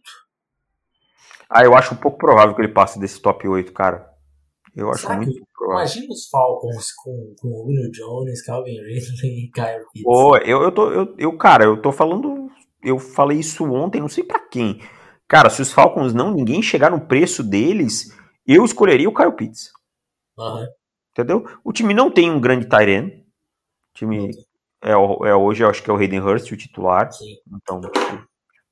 Ah, 1.50 1.64
eu 1.64 1.74
acho 1.74 1.96
um 1.96 1.98
pouco 1.98 2.20
provável 2.20 2.54
que 2.54 2.62
ele 2.62 2.72
passe 2.72 3.00
desse 3.00 3.20
top 3.20 3.48
8, 3.48 3.74
cara. 3.74 4.08
Eu 4.76 4.92
acho 4.92 5.12
muito 5.16 5.32
que, 5.32 5.44
provável. 5.52 5.82
Imagina 5.82 6.14
os 6.14 6.30
Falcons 6.30 6.92
com, 6.94 7.34
com 7.42 7.48
o 7.48 7.66
Julio 7.66 7.92
Jones, 7.92 8.46
Calvin 8.46 8.80
Ridley 8.80 9.46
e 9.46 9.52
Kyle 9.52 9.86
Pitts. 9.92 10.04
Pô, 10.04 10.38
eu, 10.38 10.62
eu, 10.62 10.72
tô, 10.72 10.92
eu, 10.92 11.16
eu, 11.18 11.36
cara, 11.36 11.64
eu 11.64 11.82
tô 11.82 11.92
falando. 11.92 12.48
Eu 12.84 13.00
falei 13.00 13.40
isso 13.40 13.66
ontem, 13.74 14.00
não 14.00 14.08
sei 14.08 14.24
para 14.24 14.48
quem. 14.48 14.80
Cara, 15.28 15.50
se 15.50 15.64
os 15.64 15.74
Falcons 15.74 16.14
não, 16.14 16.32
ninguém 16.32 16.62
chegar 16.62 16.92
no 16.92 17.08
preço 17.08 17.44
deles, 17.44 18.16
eu 18.46 18.64
escolheria 18.64 19.10
o 19.10 19.14
Kyle 19.14 19.36
Pitts. 19.36 19.72
Uhum. 20.38 20.68
Entendeu? 21.12 21.44
O 21.64 21.74
time 21.74 21.92
não 21.92 22.12
tem 22.12 22.30
um 22.30 22.40
grande 22.40 22.70
Tyrene 22.70 23.19
time 23.94 24.32
é, 24.82 24.92
é, 24.92 24.96
hoje, 24.96 25.64
eu 25.64 25.70
acho 25.70 25.84
que 25.84 25.90
é 25.90 25.94
o 25.94 25.98
Hayden 25.98 26.22
Hurst, 26.22 26.52
o 26.52 26.58
titular. 26.58 27.12
Sim. 27.12 27.36
Então, 27.54 27.82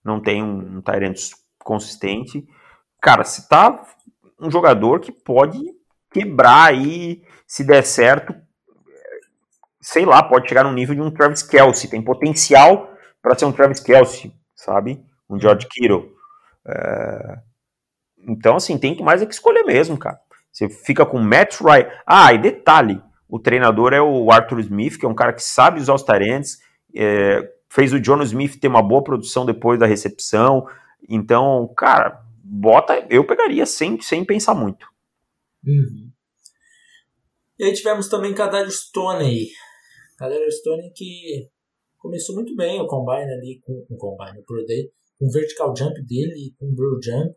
não 0.03 0.21
tem 0.21 0.41
um, 0.41 0.77
um 0.77 0.81
Tyrant 0.81 1.17
consistente. 1.59 2.47
Cara, 3.01 3.23
se 3.23 3.47
tá 3.47 3.83
um 4.39 4.49
jogador 4.49 4.99
que 4.99 5.11
pode 5.11 5.59
quebrar 6.11 6.69
aí, 6.69 7.23
se 7.45 7.63
der 7.63 7.83
certo, 7.83 8.33
sei 9.81 10.05
lá, 10.05 10.23
pode 10.23 10.47
chegar 10.47 10.63
no 10.63 10.73
nível 10.73 10.95
de 10.95 11.01
um 11.01 11.11
Travis 11.11 11.43
Kelsey. 11.43 11.89
Tem 11.89 12.01
potencial 12.01 12.93
para 13.21 13.37
ser 13.37 13.45
um 13.45 13.51
Travis 13.51 13.79
Kelsey, 13.81 14.33
sabe? 14.55 15.03
Um 15.29 15.39
George 15.39 15.67
Kittle. 15.67 16.13
É... 16.65 17.39
Então, 18.19 18.55
assim, 18.55 18.77
tem 18.77 18.95
que 18.95 19.03
mais 19.03 19.21
é 19.21 19.25
que 19.25 19.33
escolher 19.33 19.63
mesmo, 19.63 19.97
cara. 19.97 20.19
Você 20.51 20.69
fica 20.69 21.05
com 21.05 21.19
Matt 21.19 21.61
Ryan. 21.61 21.89
Ah, 22.05 22.33
e 22.33 22.37
detalhe, 22.37 23.01
o 23.29 23.39
treinador 23.39 23.93
é 23.93 24.01
o 24.01 24.31
Arthur 24.31 24.59
Smith, 24.61 24.97
que 24.97 25.05
é 25.05 25.09
um 25.09 25.15
cara 25.15 25.33
que 25.33 25.43
sabe 25.43 25.79
usar 25.79 25.93
os 25.93 26.03
tarentes, 26.03 26.59
é, 26.95 27.53
fez 27.69 27.91
o 27.93 27.99
John 27.99 28.21
Smith 28.21 28.59
ter 28.59 28.67
uma 28.67 28.81
boa 28.81 29.03
produção 29.03 29.45
depois 29.45 29.79
da 29.79 29.85
recepção. 29.85 30.67
Então, 31.09 31.71
cara, 31.75 32.23
bota, 32.43 33.05
eu 33.09 33.25
pegaria 33.25 33.65
sem, 33.65 33.99
sem 34.01 34.23
pensar 34.23 34.55
muito. 34.55 34.87
Uhum. 35.65 36.09
E 37.59 37.65
aí 37.65 37.73
tivemos 37.73 38.07
também 38.07 38.33
Kadar 38.33 38.69
Stone. 38.69 39.47
Kadar 40.17 40.39
Stone 40.49 40.91
que 40.95 41.49
começou 41.97 42.35
muito 42.35 42.55
bem 42.55 42.79
o 42.79 42.87
combine 42.87 43.33
ali 43.33 43.59
com 43.65 43.85
o 43.89 43.97
combine, 43.97 44.39
o 44.39 44.43
Pro 44.43 44.65
Day, 44.65 44.91
com 45.19 45.25
o 45.25 45.31
vertical 45.31 45.75
jump 45.75 45.95
dele 46.05 46.33
e 46.47 46.53
com 46.57 46.67
o 46.67 46.73
bro 46.73 46.99
jump. 47.03 47.35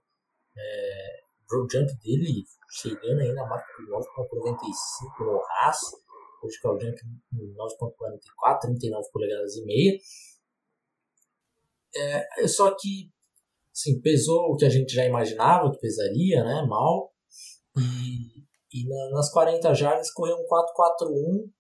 É, 0.57 1.20
bro 1.51 1.67
jump 1.71 1.93
dele 2.03 2.45
chegando 2.71 3.21
aí 3.21 3.33
na 3.33 3.47
marca 3.47 3.67
de 3.77 3.91
9.95 3.91 5.27
no 5.27 5.41
Haas, 5.41 5.79
hoje 6.43 6.61
que 6.61 6.67
é 6.67 6.71
o 6.71 6.79
Jump 6.79 6.99
9.44, 7.35 8.61
39 8.61 9.09
polegadas 9.13 9.57
e 9.57 9.65
meia. 9.65 9.99
É, 11.97 12.47
só 12.47 12.75
que, 12.77 13.11
assim, 13.73 14.01
pesou 14.01 14.53
o 14.53 14.57
que 14.57 14.65
a 14.65 14.69
gente 14.69 14.95
já 14.95 15.05
imaginava 15.05 15.71
que 15.73 15.81
pesaria, 15.81 16.45
né, 16.45 16.65
mal, 16.67 17.13
e, 17.77 18.45
e 18.73 18.89
na, 18.89 19.11
nas 19.17 19.33
40 19.33 19.75
jardas 19.75 20.13
correu 20.13 20.37
um 20.37 20.47
4.41 20.47 21.51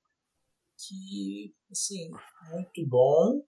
que, 0.79 1.53
assim, 1.71 2.09
muito 2.53 2.89
bom. 2.89 3.43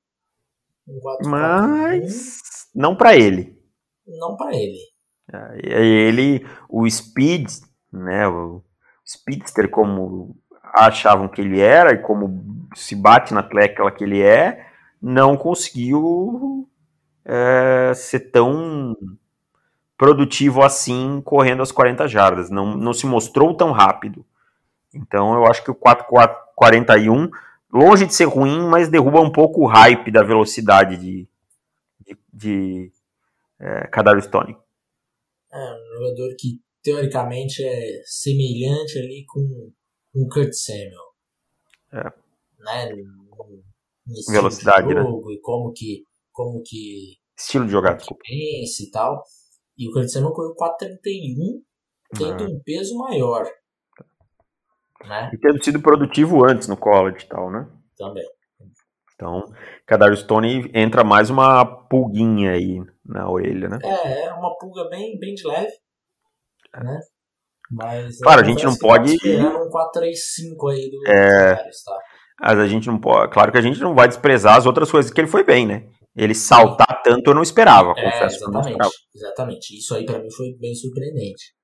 Um 0.89 1.01
Mas 1.31 2.43
não 2.75 2.97
para 2.97 3.17
ele. 3.17 3.57
Não 4.05 4.37
para 4.37 4.57
ele. 4.57 4.92
Ele, 5.63 6.47
o 6.69 6.89
Speed, 6.89 7.49
né, 7.93 8.27
o 8.29 8.63
Speedster, 9.07 9.69
como 9.69 10.37
achavam 10.73 11.29
que 11.29 11.41
ele 11.41 11.61
era 11.61 11.93
e 11.93 11.99
como 11.99 12.67
se 12.75 12.97
bate 12.97 13.35
na 13.35 13.43
tecla 13.43 13.91
que 13.91 14.05
ele 14.05 14.23
é, 14.23 14.67
não 15.01 15.37
conseguiu 15.37 16.69
é, 17.25 17.93
ser 17.95 18.31
tão 18.31 18.97
produtivo 19.97 20.63
assim 20.63 21.21
correndo 21.25 21.63
as 21.63 21.71
40 21.71 22.09
jardas. 22.09 22.51
Não, 22.51 22.77
não 22.77 22.93
se 22.93 23.07
mostrou 23.07 23.55
tão 23.55 23.71
rápido. 23.71 24.25
Então 24.95 25.35
eu 25.35 25.47
acho 25.47 25.63
que 25.63 25.71
o 25.71 25.75
441, 25.75 27.31
longe 27.73 28.07
de 28.07 28.15
ser 28.15 28.25
ruim, 28.25 28.67
mas 28.69 28.89
derruba 28.89 29.21
um 29.21 29.31
pouco 29.31 29.63
o 29.63 29.67
hype 29.67 30.11
da 30.11 30.23
velocidade 30.23 30.97
de, 30.97 31.29
de, 32.01 32.19
de 32.33 32.93
é, 33.61 34.21
Stone. 34.21 34.57
É 35.53 35.75
um 35.75 35.99
jogador 35.99 36.35
que 36.39 36.61
teoricamente 36.83 37.63
é 37.65 38.03
semelhante 38.05 38.99
ali 38.99 39.25
com 39.27 39.41
um 40.15 40.29
Kurt 40.29 40.53
Samuel. 40.53 41.13
É. 41.93 42.05
Né? 42.59 42.97
Velocidade, 44.31 44.89
de 44.89 44.95
né? 44.95 45.03
jogo, 45.03 45.29
né? 45.29 45.35
E 45.35 45.41
como 45.41 45.73
que, 45.73 46.05
como 46.33 46.63
que. 46.65 47.19
Estilo 47.39 47.67
de 47.67 47.73
jogar, 47.73 47.95
desculpa. 47.95 48.23
Pensa 48.27 48.83
e 48.83 48.91
tal. 48.91 49.23
E 49.77 49.89
o 49.89 49.93
Kurt 49.93 50.09
Samuel 50.09 50.33
correu 50.33 50.55
4,31, 50.55 51.63
tendo 52.17 52.45
um 52.45 52.61
peso 52.65 52.97
maior. 52.97 53.45
Né? 55.07 55.31
E 55.33 55.39
tendo 55.39 55.63
sido 55.63 55.83
produtivo 55.83 56.45
antes 56.45 56.69
no 56.69 56.77
college 56.77 57.25
e 57.25 57.29
tal, 57.29 57.51
né? 57.51 57.69
Também. 57.97 58.25
Então, 59.23 59.45
Kadar 59.87 60.17
Stone 60.17 60.69
entra 60.75 61.05
mais 61.05 61.31
uma 61.31 61.65
pulguinha 61.65 62.51
aí 62.51 62.83
na 63.07 63.31
orelha, 63.31 63.69
né? 63.69 63.79
É, 63.81 64.25
é 64.25 64.33
uma 64.35 64.57
pulga 64.59 64.89
bem, 64.89 65.17
bem 65.17 65.35
de 65.35 65.47
leve, 65.47 65.71
né? 66.75 66.99
Mas 67.71 68.19
claro, 68.19 68.41
a 68.41 68.45
gente 68.45 68.65
não 68.65 68.77
pode 68.77 69.13
um 69.13 69.71
435 69.71 70.69
aí 70.69 70.91
do 70.91 71.09
é... 71.09 71.55
tá? 71.55 71.99
Mas 72.41 72.59
a 72.59 72.67
gente 72.67 72.89
não 72.89 72.99
pode, 72.99 73.33
claro 73.33 73.53
que 73.53 73.59
a 73.59 73.63
gente 73.63 73.81
não 73.81 73.95
vai 73.95 74.09
desprezar 74.09 74.57
as 74.57 74.67
outras 74.67 74.91
coisas 74.91 75.13
que 75.13 75.21
ele 75.21 75.29
foi 75.29 75.45
bem, 75.45 75.67
né? 75.67 75.87
Ele 76.17 76.35
saltar 76.35 76.97
Sim. 76.97 77.03
tanto 77.05 77.31
eu 77.31 77.35
não 77.35 77.43
esperava, 77.43 77.95
é, 77.97 78.05
confesso. 78.05 78.37
Exatamente, 78.37 78.71
esperava. 78.71 78.91
exatamente. 79.15 79.79
Isso 79.79 79.95
aí 79.95 80.05
para 80.05 80.19
mim 80.19 80.31
foi 80.33 80.53
bem 80.61 80.75
surpreendente. 80.75 81.55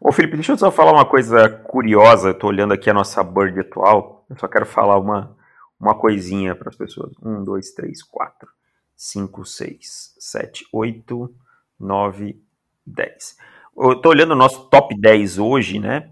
Ô 0.00 0.12
Felipe, 0.12 0.36
deixa 0.36 0.52
eu 0.52 0.58
só 0.58 0.70
falar 0.70 0.92
uma 0.92 1.08
coisa 1.08 1.48
curiosa. 1.48 2.28
Eu 2.28 2.38
tô 2.38 2.46
olhando 2.46 2.74
aqui 2.74 2.90
a 2.90 2.94
nossa 2.94 3.24
bird 3.24 3.58
atual. 3.58 4.24
Eu 4.30 4.38
só 4.38 4.46
quero 4.46 4.64
falar 4.64 4.98
uma, 4.98 5.35
uma 5.78 5.94
coisinha 5.94 6.54
para 6.54 6.68
as 6.68 6.76
pessoas. 6.76 7.12
Um, 7.22 7.44
dois, 7.44 7.72
três, 7.72 8.02
quatro, 8.02 8.48
cinco, 8.96 9.44
seis, 9.44 10.14
sete, 10.18 10.66
oito, 10.72 11.34
nove, 11.78 12.42
dez. 12.84 13.36
Eu 13.76 14.00
tô 14.00 14.08
olhando 14.08 14.32
o 14.32 14.36
nosso 14.36 14.68
top 14.70 14.98
10 14.98 15.38
hoje, 15.38 15.78
né? 15.78 16.10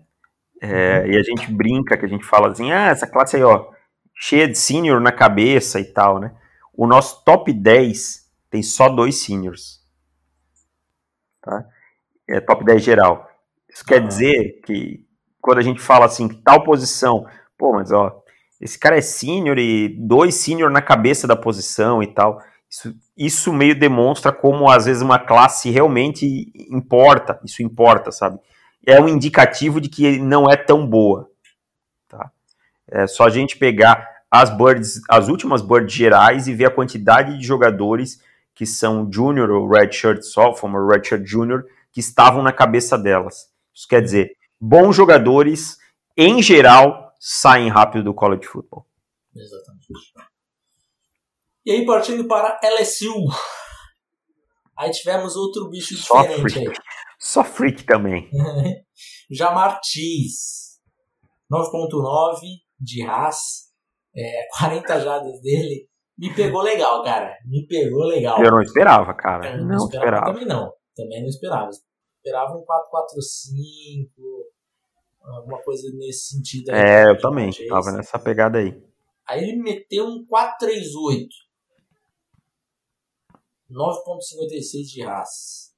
É, 0.60 1.00
uhum. 1.00 1.06
e 1.12 1.16
a 1.16 1.22
gente 1.22 1.52
brinca, 1.52 1.96
que 1.96 2.04
a 2.04 2.08
gente 2.08 2.24
fala 2.24 2.48
assim, 2.48 2.72
ah, 2.72 2.88
essa 2.88 3.06
classe 3.06 3.36
aí, 3.36 3.42
ó, 3.42 3.70
cheia 4.14 4.46
de 4.46 4.56
senior 4.56 5.00
na 5.00 5.12
cabeça 5.12 5.80
e 5.80 5.84
tal, 5.84 6.18
né? 6.18 6.34
O 6.72 6.86
nosso 6.86 7.24
top 7.24 7.52
10 7.52 8.30
tem 8.50 8.62
só 8.62 8.88
dois 8.88 9.16
seniors. 9.16 9.82
Tá? 11.40 11.64
É 12.28 12.40
top 12.40 12.64
10 12.64 12.82
geral. 12.82 13.28
Isso 13.68 13.84
quer 13.84 14.06
dizer 14.06 14.60
que 14.64 15.06
quando 15.40 15.58
a 15.58 15.62
gente 15.62 15.80
fala 15.80 16.06
assim, 16.06 16.28
tal 16.28 16.64
posição, 16.64 17.26
pô, 17.58 17.72
mas 17.72 17.92
ó, 17.92 18.23
esse 18.64 18.78
cara 18.78 18.96
é 18.96 19.02
sênior 19.02 19.58
e 19.58 19.90
dois 19.90 20.36
sênior 20.36 20.70
na 20.70 20.80
cabeça 20.80 21.26
da 21.26 21.36
posição 21.36 22.02
e 22.02 22.06
tal. 22.06 22.40
Isso, 22.70 22.94
isso 23.14 23.52
meio 23.52 23.78
demonstra 23.78 24.32
como 24.32 24.70
às 24.70 24.86
vezes 24.86 25.02
uma 25.02 25.18
classe 25.18 25.68
realmente 25.68 26.50
importa, 26.70 27.38
isso 27.44 27.62
importa, 27.62 28.10
sabe? 28.10 28.38
É 28.86 28.98
um 28.98 29.06
indicativo 29.06 29.82
de 29.82 29.90
que 29.90 30.18
não 30.18 30.50
é 30.50 30.56
tão 30.56 30.86
boa. 30.86 31.28
Tá? 32.08 32.30
É 32.90 33.06
só 33.06 33.24
a 33.24 33.30
gente 33.30 33.58
pegar. 33.58 34.08
as 34.30 34.48
birds, 34.48 35.02
as 35.10 35.28
últimas 35.28 35.60
birds 35.60 35.92
gerais 35.92 36.48
e 36.48 36.54
ver 36.54 36.64
a 36.64 36.70
quantidade 36.70 37.36
de 37.38 37.44
jogadores 37.44 38.18
que 38.54 38.64
são 38.64 39.06
junior 39.12 39.50
ou 39.50 39.68
redshirt 39.68 40.22
sophomore, 40.22 40.90
redshirt 40.90 41.26
junior, 41.26 41.66
que 41.92 42.00
estavam 42.00 42.42
na 42.42 42.50
cabeça 42.50 42.96
delas. 42.96 43.46
Isso 43.74 43.86
quer 43.86 44.00
dizer, 44.00 44.32
bons 44.58 44.96
jogadores, 44.96 45.76
em 46.16 46.42
geral, 46.42 47.03
saem 47.26 47.70
rápido 47.70 48.04
do 48.04 48.14
college 48.14 48.46
football. 48.46 48.86
Exatamente. 49.34 49.86
E 51.64 51.70
aí, 51.70 51.86
partindo 51.86 52.28
para 52.28 52.60
LSU. 52.62 53.14
Aí 54.76 54.90
tivemos 54.90 55.34
outro 55.34 55.70
bicho 55.70 55.96
Só 55.96 56.20
diferente 56.20 56.52
freak. 56.52 56.68
aí. 56.68 56.76
Só 57.18 57.42
freak 57.42 57.84
também. 57.84 58.28
Jamar 59.30 59.80
Chase. 59.82 60.74
9.9 61.50 62.40
de 62.78 63.02
Haas. 63.06 63.72
É, 64.14 64.46
40 64.58 65.00
jadas 65.00 65.40
dele. 65.40 65.88
Me 66.18 66.34
pegou 66.34 66.60
legal, 66.60 67.02
cara. 67.02 67.34
Me 67.46 67.66
pegou 67.66 68.04
legal. 68.04 68.44
Eu 68.44 68.50
não 68.50 68.60
esperava, 68.60 69.14
cara. 69.14 69.56
Eu 69.56 69.64
não 69.64 69.76
esperava. 69.76 70.26
Também 70.26 70.46
não. 70.46 70.70
Também 70.94 71.22
não 71.22 71.28
esperava. 71.28 71.70
Esperava 71.70 72.52
um 72.52 72.64
4-4-5. 72.64 74.10
Alguma 75.24 75.62
coisa 75.62 75.90
nesse 75.94 76.34
sentido. 76.36 76.70
aí. 76.70 76.80
É, 76.80 77.10
eu 77.10 77.18
também. 77.18 77.50
Chase. 77.50 77.68
Tava 77.68 77.92
nessa 77.92 78.18
pegada 78.18 78.58
aí. 78.58 78.80
Aí 79.26 79.42
ele 79.42 79.56
meteu 79.56 80.06
um 80.06 80.24
438. 80.26 81.28
9.56 83.70 84.82
de 84.92 85.02
Haas. 85.02 85.74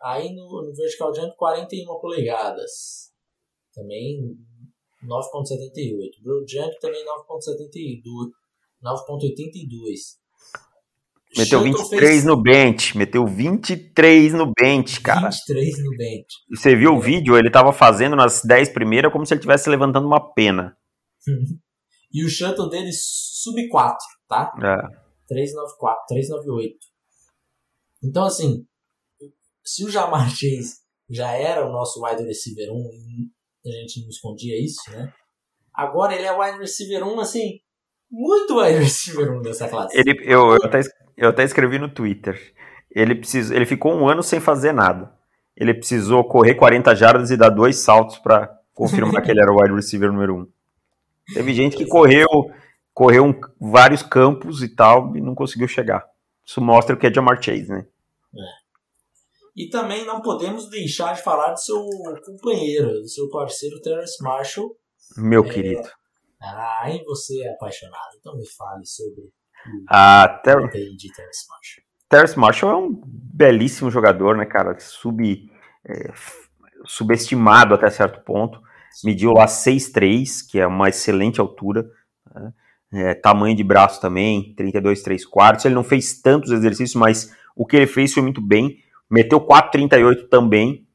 Aí 0.00 0.32
no, 0.34 0.62
no 0.62 0.74
Vertical 0.74 1.14
Jump 1.14 1.36
41 1.36 1.98
polegadas. 1.98 3.12
Também 3.74 4.38
9.78. 5.04 6.22
Broad 6.22 6.50
Jump 6.50 6.78
também 6.80 7.04
9.72. 7.04 8.30
9.82. 8.82 10.18
Meteu 11.36 11.60
Shuttle 11.60 11.88
23 11.88 12.00
fez 12.00 12.24
no 12.24 12.42
bench. 12.42 12.96
Meteu 12.96 13.26
23 13.26 14.32
no 14.32 14.52
bench, 14.58 15.00
cara. 15.00 15.30
23 15.30 15.84
no 15.84 15.90
bench. 15.96 16.26
E 16.50 16.56
você 16.56 16.74
viu 16.74 16.94
o 16.94 17.00
vídeo? 17.00 17.36
Ele 17.36 17.50
tava 17.50 17.72
fazendo 17.72 18.16
nas 18.16 18.42
10 18.42 18.70
primeiras 18.70 19.12
como 19.12 19.26
se 19.26 19.34
ele 19.34 19.40
estivesse 19.40 19.68
levantando 19.68 20.06
uma 20.06 20.32
pena. 20.34 20.76
E 22.12 22.24
o 22.24 22.30
shuttle 22.30 22.70
dele 22.70 22.90
sub 22.92 23.68
4, 23.68 23.98
tá? 24.26 24.50
É. 24.56 24.76
394, 25.28 26.06
398. 26.08 26.76
Então, 28.02 28.24
assim, 28.24 28.64
se 29.62 29.84
o 29.84 29.90
Jamar 29.90 30.30
Chase 30.30 30.76
já 31.10 31.32
era 31.32 31.66
o 31.66 31.72
nosso 31.72 32.02
wide 32.02 32.22
receiver 32.22 32.72
1 32.72 32.90
e 33.64 33.68
a 33.68 33.80
gente 33.80 34.00
não 34.02 34.08
escondia 34.08 34.64
isso, 34.64 34.90
né? 34.92 35.12
Agora 35.74 36.14
ele 36.14 36.24
é 36.24 36.32
wide 36.32 36.58
receiver 36.58 37.06
1, 37.06 37.20
assim, 37.20 37.60
muito 38.10 38.58
wide 38.58 38.78
receiver 38.78 39.32
1 39.38 39.42
dessa 39.42 39.68
classe. 39.68 39.98
Ele, 39.98 40.12
eu, 40.24 40.52
eu, 40.52 40.64
até, 40.64 40.80
eu 41.16 41.28
até 41.28 41.42
escrevi 41.44 41.78
no 41.78 41.88
Twitter. 41.88 42.54
Ele, 42.90 43.14
precisou, 43.14 43.54
ele 43.56 43.66
ficou 43.66 43.92
um 43.94 44.08
ano 44.08 44.22
sem 44.22 44.40
fazer 44.40 44.72
nada. 44.72 45.12
Ele 45.56 45.72
precisou 45.74 46.24
correr 46.24 46.54
40 46.54 46.94
jardas 46.94 47.30
e 47.30 47.36
dar 47.36 47.48
dois 47.50 47.76
saltos 47.76 48.18
para 48.18 48.54
confirmar 48.74 49.22
que 49.22 49.30
ele 49.30 49.40
era 49.40 49.50
o 49.52 49.60
wide 49.60 49.74
receiver 49.74 50.12
número 50.12 50.36
1. 50.36 50.48
Teve 51.34 51.54
gente 51.54 51.76
que 51.76 51.86
correu, 51.86 52.26
correu 52.94 53.24
um- 53.24 53.40
vários 53.60 54.02
campos 54.02 54.62
e 54.62 54.68
tal 54.68 55.16
e 55.16 55.20
não 55.20 55.34
conseguiu 55.34 55.66
chegar. 55.66 56.04
Isso 56.44 56.60
mostra 56.60 56.94
o 56.94 56.98
que 56.98 57.06
é 57.06 57.12
Jamar 57.12 57.42
Chase, 57.42 57.68
né? 57.68 57.86
E 59.56 59.68
também 59.70 60.04
não 60.04 60.20
podemos 60.20 60.68
deixar 60.68 61.14
de 61.14 61.22
falar 61.22 61.52
do 61.52 61.58
seu 61.60 61.82
companheiro, 62.24 62.88
do 63.00 63.08
seu 63.08 63.28
parceiro 63.30 63.80
Terrence 63.80 64.22
Marshall. 64.22 64.76
Meu 65.16 65.44
É. 65.44 65.48
querido. 65.48 65.88
Ah, 66.40 66.90
e 66.90 67.02
você 67.04 67.42
é 67.42 67.50
apaixonado, 67.54 68.16
então 68.20 68.36
me 68.36 68.46
fale 68.46 68.84
sobre 68.84 69.22
o 69.66 69.84
A 69.88 70.40
Ter 70.42 70.68
de 70.68 71.12
Terrence 71.12 71.46
Marshall. 71.48 71.86
Terrence 72.08 72.38
Marshall 72.38 72.72
é 72.72 72.76
um 72.76 73.00
belíssimo 73.04 73.90
jogador, 73.90 74.36
né, 74.36 74.44
cara? 74.44 74.78
Sub, 74.78 75.50
é, 75.84 76.12
subestimado 76.84 77.74
até 77.74 77.90
certo 77.90 78.20
ponto. 78.24 78.60
Mediu 79.04 79.32
lá 79.32 79.46
6'3", 79.46 80.46
que 80.48 80.58
é 80.58 80.66
uma 80.66 80.88
excelente 80.88 81.40
altura. 81.40 81.86
né? 82.34 82.52
É, 82.92 83.14
tamanho 83.14 83.56
de 83.56 83.64
braço 83.64 84.00
também, 84.00 84.54
32, 84.54 85.02
3 85.02 85.26
quartos. 85.26 85.64
Ele 85.64 85.74
não 85.74 85.84
fez 85.84 86.20
tantos 86.20 86.52
exercícios, 86.52 86.94
mas 86.94 87.34
o 87.54 87.66
que 87.66 87.76
ele 87.76 87.86
fez 87.86 88.14
foi 88.14 88.22
muito 88.22 88.40
bem. 88.40 88.78
Meteu 89.10 89.40
4,38 89.40 90.28
também. 90.28 90.86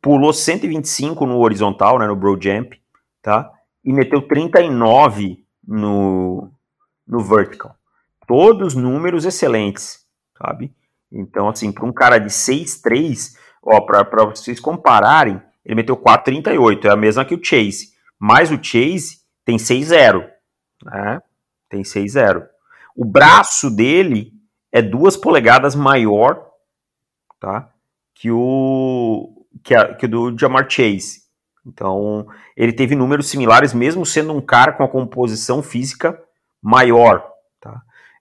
Pulou 0.00 0.32
125 0.32 1.26
no 1.26 1.38
horizontal, 1.38 1.98
né, 1.98 2.06
no 2.06 2.16
broad 2.16 2.42
jump, 2.48 2.80
tá? 3.20 3.52
E 3.84 3.92
meteu 3.92 4.22
39 4.26 5.44
no, 5.66 6.50
no 7.06 7.20
vertical. 7.20 7.76
Todos 8.30 8.76
números 8.76 9.24
excelentes, 9.24 10.06
sabe? 10.38 10.72
Então, 11.10 11.48
assim, 11.48 11.72
para 11.72 11.84
um 11.84 11.92
cara 11.92 12.16
de 12.16 12.30
6'3", 12.30 13.36
ó, 13.60 13.80
para 13.80 14.24
vocês 14.26 14.60
compararem, 14.60 15.42
ele 15.64 15.74
meteu 15.74 15.96
4,38, 15.96 16.84
é 16.84 16.90
a 16.90 16.96
mesma 16.96 17.24
que 17.24 17.34
o 17.34 17.44
Chase. 17.44 17.88
Mas 18.16 18.52
o 18.52 18.62
Chase 18.62 19.18
tem 19.44 19.56
6,0, 19.56 20.24
né? 20.84 21.20
Tem 21.68 21.82
6,0. 21.82 22.46
O 22.94 23.04
braço 23.04 23.68
dele 23.68 24.32
é 24.70 24.80
duas 24.80 25.16
polegadas 25.16 25.74
maior, 25.74 26.50
tá? 27.40 27.68
Que 28.14 28.30
o 28.30 29.44
que, 29.64 29.74
a- 29.74 29.92
que 29.96 30.06
do 30.06 30.38
Jamar 30.38 30.70
Chase. 30.70 31.22
Então, 31.66 32.28
ele 32.56 32.72
teve 32.72 32.94
números 32.94 33.26
similares, 33.28 33.74
mesmo 33.74 34.06
sendo 34.06 34.32
um 34.32 34.40
cara 34.40 34.70
com 34.72 34.84
a 34.84 34.88
composição 34.88 35.64
física 35.64 36.16
maior? 36.62 37.28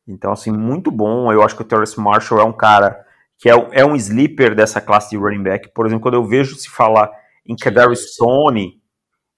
Então, 0.09 0.31
assim, 0.31 0.51
muito 0.51 0.91
bom. 0.91 1.31
Eu 1.31 1.43
acho 1.43 1.55
que 1.55 1.61
o 1.61 1.65
Terrence 1.65 1.99
Marshall 1.99 2.41
é 2.41 2.43
um 2.43 2.53
cara 2.53 3.05
que 3.37 3.49
é, 3.49 3.53
é 3.71 3.85
um 3.85 3.95
sleeper 3.95 4.55
dessa 4.55 4.81
classe 4.81 5.11
de 5.11 5.17
running 5.17 5.43
back. 5.43 5.69
Por 5.73 5.85
exemplo, 5.85 6.01
quando 6.01 6.15
eu 6.15 6.25
vejo 6.25 6.55
se 6.55 6.69
falar 6.69 7.09
em 7.45 7.55
Kadarius 7.55 8.13
Stone 8.13 8.81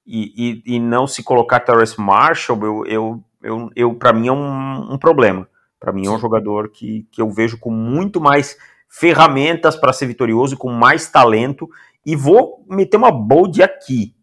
e, 0.06 0.64
e, 0.66 0.76
e 0.76 0.80
não 0.80 1.06
se 1.06 1.22
colocar 1.22 1.60
Terrence 1.60 2.00
Marshall, 2.00 2.60
eu, 2.64 2.86
eu, 2.86 3.24
eu, 3.44 3.70
eu 3.76 3.96
para 3.96 4.12
mim 4.14 4.28
é 4.28 4.32
um, 4.32 4.94
um 4.94 4.98
problema. 4.98 5.48
Para 5.80 5.92
mim 5.92 6.08
é 6.08 6.10
um 6.10 6.20
jogador 6.20 6.70
que, 6.70 7.08
que 7.12 7.22
eu 7.22 7.30
vejo 7.30 7.60
com 7.60 7.72
muito 7.72 8.20
mais 8.20 8.58
ferramentas 8.90 9.76
para 9.76 9.94
ser 9.94 10.08
vitorioso, 10.08 10.58
com 10.58 10.72
mais 10.72 11.10
talento. 11.10 11.70
E 12.06 12.16
vou 12.16 12.66
meter 12.70 12.98
uma 12.98 13.12
bold 13.12 13.62
aqui, 13.62 14.16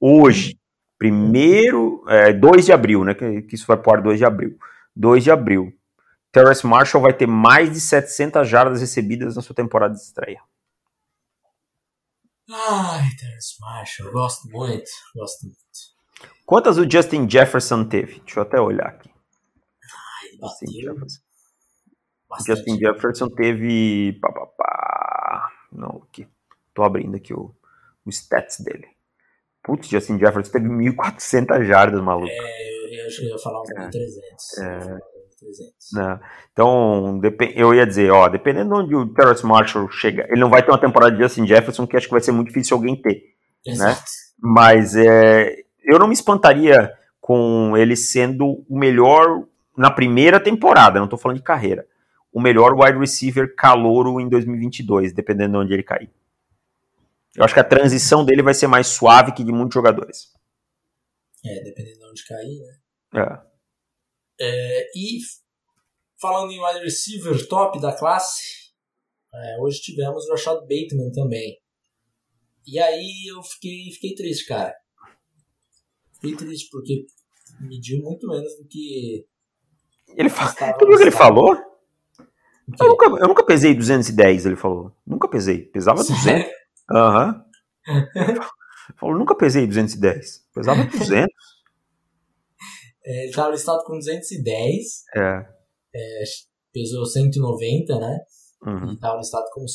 hoje, 0.00 0.58
primeiro, 0.98 2.02
é, 2.08 2.32
2 2.32 2.66
de 2.66 2.72
abril, 2.72 3.04
né? 3.04 3.14
Que, 3.14 3.42
que 3.42 3.54
isso 3.54 3.66
vai 3.66 3.76
para 3.76 4.00
2 4.00 4.18
de 4.18 4.24
abril. 4.24 4.56
2 4.96 5.24
de 5.24 5.30
abril. 5.30 5.72
Terrence 6.32 6.66
Marshall 6.66 7.02
vai 7.02 7.12
ter 7.12 7.26
mais 7.26 7.72
de 7.72 7.80
700 7.80 8.48
jardas 8.48 8.80
recebidas 8.80 9.34
na 9.34 9.42
sua 9.42 9.54
temporada 9.54 9.94
de 9.94 10.00
estreia. 10.00 10.40
Ai, 12.48 13.08
Terrence 13.18 13.56
Marshall, 13.60 14.12
gosto 14.12 14.48
muito, 14.48 14.90
gosto 15.14 15.44
muito. 15.44 15.60
Quantas 16.44 16.78
o 16.78 16.90
Justin 16.90 17.28
Jefferson 17.28 17.84
teve? 17.84 18.20
Deixa 18.20 18.40
eu 18.40 18.42
até 18.42 18.60
olhar 18.60 18.88
aqui. 18.88 19.08
Ai, 19.84 20.30
Justin 20.40 20.80
Jefferson. 20.80 21.20
bastante. 22.28 22.56
Justin 22.56 22.78
Jefferson 22.78 23.28
teve. 23.28 24.18
Pá, 24.20 24.32
pá, 24.32 24.46
pá. 24.46 25.52
Não, 25.72 26.02
aqui. 26.08 26.26
Tô 26.74 26.82
abrindo 26.82 27.16
aqui 27.16 27.32
o, 27.32 27.54
o 28.04 28.10
stats 28.10 28.60
dele. 28.60 28.88
Putz, 29.62 29.88
Justin 29.88 30.18
Jefferson 30.18 30.50
teve 30.50 30.68
1.400 30.68 31.64
jardas, 31.64 32.02
maluco. 32.02 32.28
É, 32.28 33.00
eu 33.00 33.06
acho 33.06 33.20
que 33.20 33.26
eu 33.26 33.30
ia 33.30 33.38
falar 33.38 33.62
uns 33.62 33.70
1.300. 33.70 34.64
É. 34.64 35.19
1.300. 35.42 35.94
né? 35.94 36.20
Então, 36.52 37.20
eu 37.54 37.74
ia 37.74 37.86
dizer, 37.86 38.10
ó, 38.10 38.28
dependendo 38.28 38.68
de 38.68 38.74
onde 38.74 38.94
o 38.94 39.14
Terrence 39.14 39.44
Marshall 39.44 39.90
chega, 39.90 40.26
ele 40.30 40.40
não 40.40 40.50
vai 40.50 40.62
ter 40.62 40.70
uma 40.70 40.80
temporada 40.80 41.14
de 41.14 41.22
Justin 41.22 41.46
Jefferson, 41.46 41.86
que 41.86 41.96
acho 41.96 42.06
que 42.06 42.12
vai 42.12 42.20
ser 42.20 42.32
muito 42.32 42.48
difícil 42.48 42.76
alguém 42.76 43.00
ter. 43.00 43.22
Exato. 43.66 44.02
Mas 44.38 44.96
é, 44.96 45.54
eu 45.84 45.98
não 45.98 46.06
me 46.06 46.14
espantaria 46.14 46.92
com 47.20 47.76
ele 47.76 47.96
sendo 47.96 48.64
o 48.68 48.78
melhor 48.78 49.44
na 49.76 49.90
primeira 49.90 50.40
temporada, 50.40 50.98
não 50.98 51.08
tô 51.08 51.16
falando 51.16 51.38
de 51.38 51.44
carreira. 51.44 51.86
O 52.32 52.40
melhor 52.40 52.74
wide 52.74 52.98
receiver 52.98 53.54
calouro 53.54 54.20
em 54.20 54.28
2022, 54.28 55.12
dependendo 55.12 55.52
de 55.52 55.64
onde 55.64 55.72
ele 55.72 55.82
cair. 55.82 56.10
Eu 57.36 57.44
acho 57.44 57.54
que 57.54 57.60
a 57.60 57.64
transição 57.64 58.24
dele 58.24 58.42
vai 58.42 58.54
ser 58.54 58.66
mais 58.66 58.88
suave 58.88 59.32
que 59.32 59.44
de 59.44 59.52
muitos 59.52 59.74
jogadores. 59.74 60.32
É, 61.44 61.64
dependendo 61.64 61.98
de 61.98 62.04
onde 62.04 62.26
cair, 62.26 62.60
né? 62.60 63.22
É. 63.22 63.49
É, 64.40 64.90
e 64.96 65.18
falando 66.20 66.52
em 66.52 66.64
wide 66.64 66.84
receiver 66.84 67.46
top 67.48 67.80
da 67.80 67.96
classe, 67.96 68.70
é, 69.34 69.60
hoje 69.60 69.80
tivemos 69.80 70.24
o 70.26 70.30
Rashad 70.30 70.60
Bateman 70.60 71.10
também. 71.12 71.58
E 72.66 72.78
aí 72.78 73.30
eu 73.30 73.42
fiquei, 73.42 73.90
fiquei 73.92 74.14
triste, 74.14 74.46
cara. 74.46 74.74
Fiquei 76.14 76.36
triste 76.36 76.68
porque 76.70 77.06
mediu 77.60 78.02
muito 78.02 78.26
menos 78.28 78.56
do 78.56 78.66
que. 78.68 79.26
Ele 80.16 80.28
fa... 80.28 80.44
estava 80.44 80.78
Tu 80.78 80.86
viu 80.86 80.94
o 80.94 80.98
que 80.98 81.04
ele 81.04 81.10
falou? 81.10 81.54
Eu 82.78 82.88
nunca, 82.88 83.06
eu 83.06 83.28
nunca 83.28 83.44
pesei 83.44 83.74
210, 83.74 84.46
ele 84.46 84.56
falou. 84.56 84.92
Nunca 85.06 85.28
pesei. 85.28 85.62
Pesava 85.66 85.98
200. 85.98 86.22
Sério? 86.22 86.50
Aham. 86.90 87.44
Falou, 88.96 89.18
nunca 89.18 89.36
pesei 89.36 89.66
210. 89.66 90.46
Pesava 90.52 90.84
200. 90.84 91.26
É, 93.04 93.20
ele 93.22 93.30
estava 93.30 93.50
listado 93.50 93.84
com 93.84 93.98
210. 93.98 95.04
É. 95.16 95.46
é 95.94 96.22
pesou 96.72 97.04
190, 97.04 97.98
né? 97.98 98.18
Uhum. 98.64 98.90
E 98.90 98.94
estava 98.94 99.18
listado 99.18 99.46
como 99.52 99.66
6'2 99.66 99.72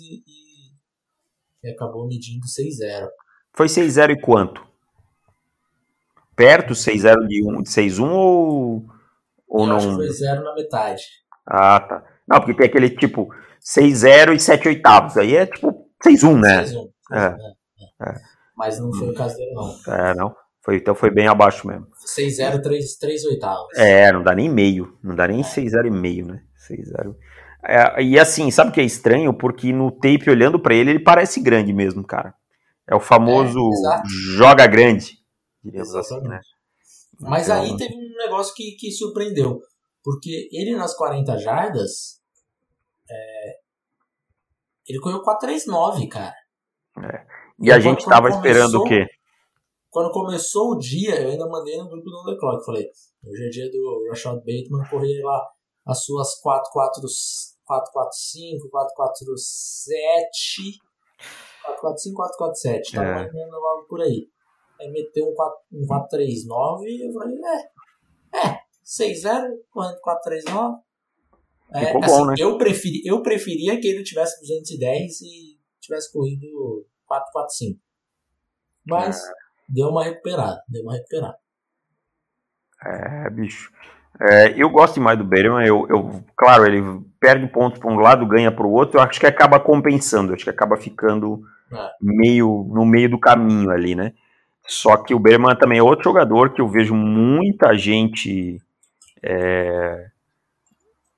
e, 0.00 0.22
e, 0.26 1.68
e 1.68 1.70
acabou 1.70 2.06
medindo 2.06 2.46
6'0. 2.46 3.08
Foi 3.52 3.66
6'0 3.66 4.12
e 4.12 4.20
quanto? 4.20 4.64
Perto 6.36 6.74
6'0 6.74 7.26
de, 7.26 7.44
um, 7.44 7.62
de 7.62 7.70
6'1 7.70 8.10
ou, 8.10 8.86
ou 9.48 9.60
Eu 9.60 9.66
não? 9.66 9.76
Acho 9.76 9.88
que 9.90 9.94
foi 9.94 10.10
0 10.10 10.42
na 10.42 10.54
metade. 10.54 11.02
Ah, 11.46 11.80
tá. 11.80 12.04
Não, 12.26 12.38
porque 12.40 12.54
tem 12.54 12.66
aquele 12.66 12.90
tipo 12.90 13.28
6-0 13.60 14.34
e 14.34 14.40
7 14.40 14.68
oitavos. 14.68 15.16
Aí 15.16 15.36
é 15.36 15.46
tipo 15.46 15.88
6-1, 16.04 16.40
né? 16.40 16.64
6'1. 16.64 16.90
É. 17.12 17.30
né? 17.30 17.54
É. 18.02 18.14
Mas 18.56 18.78
não 18.80 18.92
foi 18.92 19.10
o 19.10 19.14
caso 19.14 19.36
dele, 19.36 19.52
não. 19.52 19.94
É, 19.94 20.14
não. 20.14 20.34
Foi, 20.64 20.76
então 20.76 20.94
foi 20.94 21.10
bem 21.10 21.26
abaixo 21.28 21.66
mesmo. 21.66 21.86
6'0, 22.06 22.62
3, 22.62 22.96
3 22.96 23.24
oitavos. 23.26 23.66
É, 23.76 24.10
não 24.12 24.22
dá 24.22 24.34
nem 24.34 24.48
meio. 24.48 24.98
Não 25.02 25.14
dá 25.14 25.28
nem 25.28 25.42
6-0 25.42 25.86
e 25.86 25.90
meio, 25.90 26.26
né? 26.26 26.42
6-0. 26.68 27.14
É, 27.66 28.02
e 28.02 28.18
assim, 28.18 28.50
sabe 28.50 28.70
o 28.70 28.72
que 28.72 28.80
é 28.80 28.84
estranho? 28.84 29.36
Porque 29.36 29.72
no 29.72 29.90
tape, 29.90 30.30
olhando 30.30 30.58
pra 30.58 30.74
ele, 30.74 30.90
ele 30.90 30.98
parece 31.04 31.40
grande 31.40 31.72
mesmo, 31.72 32.02
cara. 32.06 32.34
É 32.88 32.94
o 32.94 33.00
famoso 33.00 33.58
É, 33.58 34.02
joga 34.36 34.66
grande. 34.66 35.18
Diríamos 35.62 35.94
assim, 35.94 36.20
né? 36.22 36.40
Mas 37.20 37.44
Então, 37.48 37.62
aí 37.62 37.76
teve 37.76 37.94
um 37.94 38.16
negócio 38.18 38.54
que, 38.54 38.72
que 38.78 38.90
surpreendeu. 38.90 39.60
Porque 40.02 40.48
ele 40.52 40.76
nas 40.76 40.94
40 40.96 41.38
jardas. 41.38 42.20
é, 43.10 43.54
ele 44.88 44.98
correu 45.00 45.22
4,39, 45.22 46.08
cara. 46.08 46.34
E 47.58 47.70
a 47.70 47.74
Quando- 47.76 47.82
gente 47.82 48.04
tava 48.06 48.28
esperando 48.28 48.74
o 48.76 48.82
começou- 48.82 48.88
quê? 48.88 49.06
Quando 49.94 50.10
começou 50.10 50.72
o 50.72 50.76
dia, 50.76 51.22
eu 51.22 51.30
ainda 51.30 51.46
mandei 51.46 51.78
no 51.78 51.88
grupo 51.88 52.10
do 52.10 52.18
On 52.18 52.24
The 52.24 52.36
Clock. 52.36 52.64
Falei, 52.64 52.90
hoje 53.24 53.46
é 53.46 53.48
dia 53.48 53.70
do 53.70 54.04
Rashad 54.08 54.38
Bateman 54.38 54.84
correr 54.90 55.22
lá 55.22 55.48
as 55.86 56.02
suas 56.02 56.34
445, 56.40 58.68
447, 58.70 60.80
445, 61.62 62.16
447. 62.16 62.92
Tava 62.92 63.06
É. 63.06 63.30
algo 63.70 63.86
por 63.88 64.00
aí. 64.00 64.28
Aí 64.80 64.90
meteu 64.90 65.28
um, 65.28 65.34
4, 65.34 65.58
um 65.74 65.86
439 65.86 66.88
e 66.88 67.06
eu 67.06 67.12
falei, 67.12 67.36
é, 67.36 67.70
é, 68.48 68.58
6-0, 68.84 69.48
correndo 69.70 70.00
439. 70.00 70.76
É, 71.72 71.86
Ficou 71.86 72.02
assim, 72.02 72.18
bom, 72.18 72.26
né? 72.26 72.34
eu, 72.36 72.58
preferi, 72.58 73.00
eu 73.06 73.22
preferia 73.22 73.80
que 73.80 73.86
ele 73.86 74.02
tivesse 74.02 74.40
210 74.40 75.20
e 75.20 75.56
tivesse 75.80 76.12
corrido 76.12 76.84
445. 77.06 77.80
Mas 78.86 79.22
deu 79.68 79.88
uma 79.88 80.04
recuperada, 80.04 80.62
deu 80.68 80.82
uma 80.82 80.94
recuperada. 80.94 81.36
É, 82.84 83.30
bicho. 83.30 83.70
É, 84.20 84.54
eu 84.56 84.70
gosto 84.70 84.94
demais 84.94 85.18
do 85.18 85.24
Berman. 85.24 85.66
Eu, 85.66 85.86
eu, 85.88 86.24
claro, 86.36 86.66
ele 86.66 86.82
perde 87.18 87.46
pontos 87.48 87.78
para 87.80 87.90
um 87.90 87.98
lado, 87.98 88.26
ganha 88.26 88.52
para 88.52 88.66
o 88.66 88.72
outro. 88.72 88.98
Eu 88.98 89.02
acho 89.02 89.18
que 89.18 89.26
acaba 89.26 89.58
compensando. 89.58 90.32
Acho 90.32 90.44
que 90.44 90.50
acaba 90.50 90.76
ficando 90.76 91.42
É. 91.72 91.90
meio 92.00 92.70
no 92.72 92.84
meio 92.84 93.10
do 93.10 93.18
caminho 93.18 93.70
ali, 93.70 93.94
né? 93.94 94.12
Só 94.66 94.96
que 94.96 95.14
o 95.14 95.18
Berman 95.18 95.56
também 95.56 95.78
é 95.78 95.82
outro 95.82 96.04
jogador 96.04 96.52
que 96.52 96.60
eu 96.60 96.68
vejo 96.68 96.94
muita 96.94 97.76
gente 97.76 98.60
é, 99.22 100.06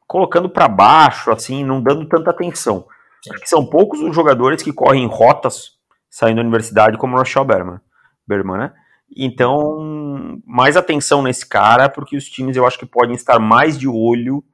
colocando 0.07 0.49
para 0.49 0.69
baixo, 0.69 1.31
assim, 1.31 1.65
não 1.65 1.83
dando 1.83 2.09
tanta 2.09 2.31
atenção. 2.31 2.87
Acho 3.31 3.41
que 3.41 3.49
são 3.49 3.67
poucos 3.67 4.01
os 4.01 4.15
jogadores 4.15 4.63
que 4.63 4.73
correm 4.73 5.07
rotas 5.07 5.73
saindo 6.09 6.37
da 6.37 6.43
universidade 6.43 6.97
como 6.97 7.15
o 7.15 7.19
Rochelle 7.19 7.47
Berman, 7.47 7.81
Berman, 8.27 8.59
né? 8.59 8.75
Então, 9.17 10.41
mais 10.45 10.77
atenção 10.77 11.23
nesse 11.23 11.47
cara, 11.47 11.89
porque 11.89 12.17
os 12.17 12.29
times 12.29 12.57
eu 12.57 12.67
acho 12.67 12.79
que 12.79 12.87
podem 12.87 13.15
estar 13.15 13.39
mais 13.39 13.79
de 13.79 13.87
olho 13.87 14.45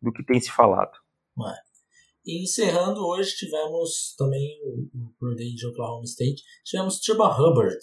do 0.00 0.12
que 0.12 0.24
tem 0.24 0.40
se 0.40 0.50
falado. 0.50 0.96
E 2.24 2.42
encerrando 2.42 3.06
hoje, 3.06 3.36
tivemos 3.36 4.14
também 4.16 4.58
o, 5.20 5.34
Day 5.34 5.54
de 5.54 5.66
Oklahoma 5.66 6.04
State. 6.04 6.42
Tivemos 6.64 7.00
Chuba 7.02 7.28
Hubbard. 7.28 7.78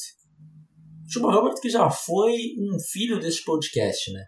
Chuba 1.08 1.30
Hubbard 1.30 1.62
que 1.62 1.70
já 1.70 1.89
foi 1.89 2.56
um 2.58 2.78
filho 2.80 3.20
desse 3.20 3.44
podcast, 3.44 4.12
né? 4.12 4.26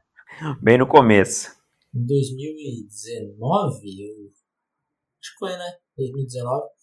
Bem 0.61 0.77
no 0.77 0.87
começo. 0.87 1.49
Em 1.93 2.05
2019, 2.05 4.03
eu... 4.03 4.31
acho 5.19 5.33
que 5.33 5.39
foi, 5.39 5.51
né? 5.57 5.77
2019. 5.97 6.74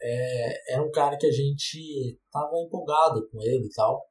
É, 0.00 0.74
era 0.74 0.82
um 0.82 0.90
cara 0.90 1.16
que 1.16 1.26
a 1.26 1.32
gente 1.32 2.20
tava 2.30 2.58
empolgado 2.58 3.28
com 3.28 3.42
ele 3.42 3.66
e 3.66 3.70
tal. 3.70 4.06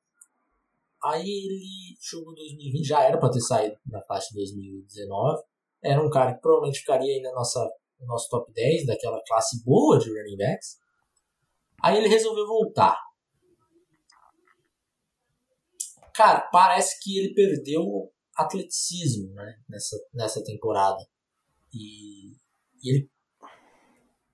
Aí 1.04 1.22
ele 1.22 1.96
jogou 2.02 2.34
2020, 2.34 2.84
já 2.84 3.04
era 3.04 3.20
para 3.20 3.32
ter 3.32 3.42
saído 3.42 3.78
na 3.86 4.02
faixa 4.04 4.30
de 4.30 4.36
2019. 4.36 5.44
Era 5.84 6.04
um 6.04 6.10
cara 6.10 6.34
que 6.34 6.42
provavelmente 6.42 6.80
ficaria 6.80 7.14
aí 7.14 7.22
na 7.22 7.32
nossa, 7.32 7.60
no 8.00 8.08
nosso 8.08 8.28
top 8.30 8.52
10 8.54 8.88
daquela 8.88 9.22
classe 9.28 9.64
boa 9.64 10.00
de 10.00 10.10
running 10.10 10.38
backs. 10.38 10.80
Aí 11.82 11.98
ele 11.98 12.08
resolveu 12.08 12.48
voltar. 12.48 13.00
Cara, 16.16 16.42
parece 16.52 17.00
que 17.04 17.20
ele 17.20 17.34
perdeu 17.36 18.12
atleticismo 18.36 19.32
né, 19.34 19.60
nessa, 19.70 19.98
nessa 20.14 20.44
temporada. 20.44 21.06
E, 21.74 22.32
e 22.82 22.90
ele 22.90 23.10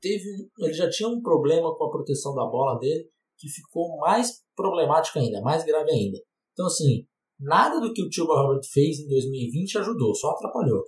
teve 0.01 0.23
ele 0.59 0.73
já 0.73 0.89
tinha 0.89 1.07
um 1.09 1.21
problema 1.21 1.75
com 1.77 1.85
a 1.85 1.91
proteção 1.91 2.33
da 2.35 2.45
bola 2.45 2.77
dele 2.79 3.07
que 3.37 3.47
ficou 3.49 3.97
mais 3.99 4.41
problemático 4.55 5.19
ainda, 5.19 5.41
mais 5.41 5.63
grave 5.63 5.89
ainda. 5.91 6.17
Então 6.53 6.65
assim, 6.67 7.05
nada 7.39 7.79
do 7.79 7.93
que 7.93 8.03
o 8.03 8.11
Chuba 8.11 8.33
Hubbard 8.33 8.67
fez 8.71 8.99
em 8.99 9.07
2020 9.07 9.77
ajudou, 9.79 10.13
só 10.15 10.31
atrapalhou. 10.31 10.83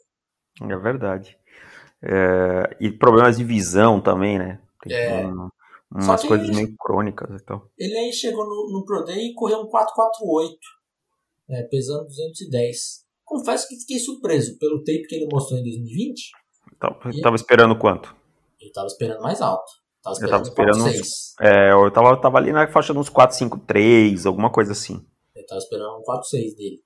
É 0.61 0.77
verdade. 0.77 1.37
É, 2.01 2.75
e 2.81 2.91
problemas 2.91 3.37
de 3.37 3.43
visão 3.43 4.01
também, 4.01 4.37
né? 4.37 4.61
Tem 4.83 4.93
É. 4.95 5.25
um- 5.27 5.49
umas 5.91 6.23
coisas 6.23 6.47
ele- 6.49 6.55
meio 6.57 6.75
crônicas 6.77 7.41
e 7.41 7.45
tal. 7.45 7.69
Ele 7.77 7.97
aí 7.97 8.11
chegou 8.11 8.45
no, 8.45 8.71
no 8.77 8.85
Pro 8.85 9.03
Day 9.05 9.27
e 9.29 9.33
correu 9.33 9.59
um 9.61 9.67
448, 9.67 10.57
é, 11.49 11.63
pesando 11.63 12.05
210. 12.07 13.03
Confesso 13.23 13.67
que 13.69 13.79
fiquei 13.79 13.99
surpreso 13.99 14.57
pelo 14.59 14.79
tape 14.83 15.07
que 15.07 15.15
ele 15.15 15.27
mostrou 15.31 15.59
em 15.59 15.63
2020. 15.63 16.31
Tava, 16.79 17.09
E- 17.11 17.21
tava 17.21 17.35
esperando 17.37 17.77
quanto? 17.79 18.13
Ele 18.63 18.71
tava 18.71 18.87
esperando 18.87 19.21
mais 19.21 19.41
alto. 19.41 19.69
Tava 20.01 20.15
Eu 20.21 20.29
tava 20.29 20.43
esperando, 20.43 20.77
esperando 20.77 21.01
4.6. 21.01 21.07
É, 21.41 21.71
eu 21.73 21.91
tava, 21.91 22.21
tava 22.21 22.37
ali 22.37 22.51
na 22.51 22.67
faixa 22.67 22.93
de 22.93 22.99
uns 22.99 23.09
4, 23.09 23.35
5, 23.35 23.59
3, 23.65 24.25
alguma 24.25 24.51
coisa 24.51 24.71
assim. 24.71 25.05
Eu 25.35 25.45
tava 25.45 25.59
esperando 25.59 25.97
um 25.97 26.03
4-6 26.03 26.55
dele. 26.55 26.81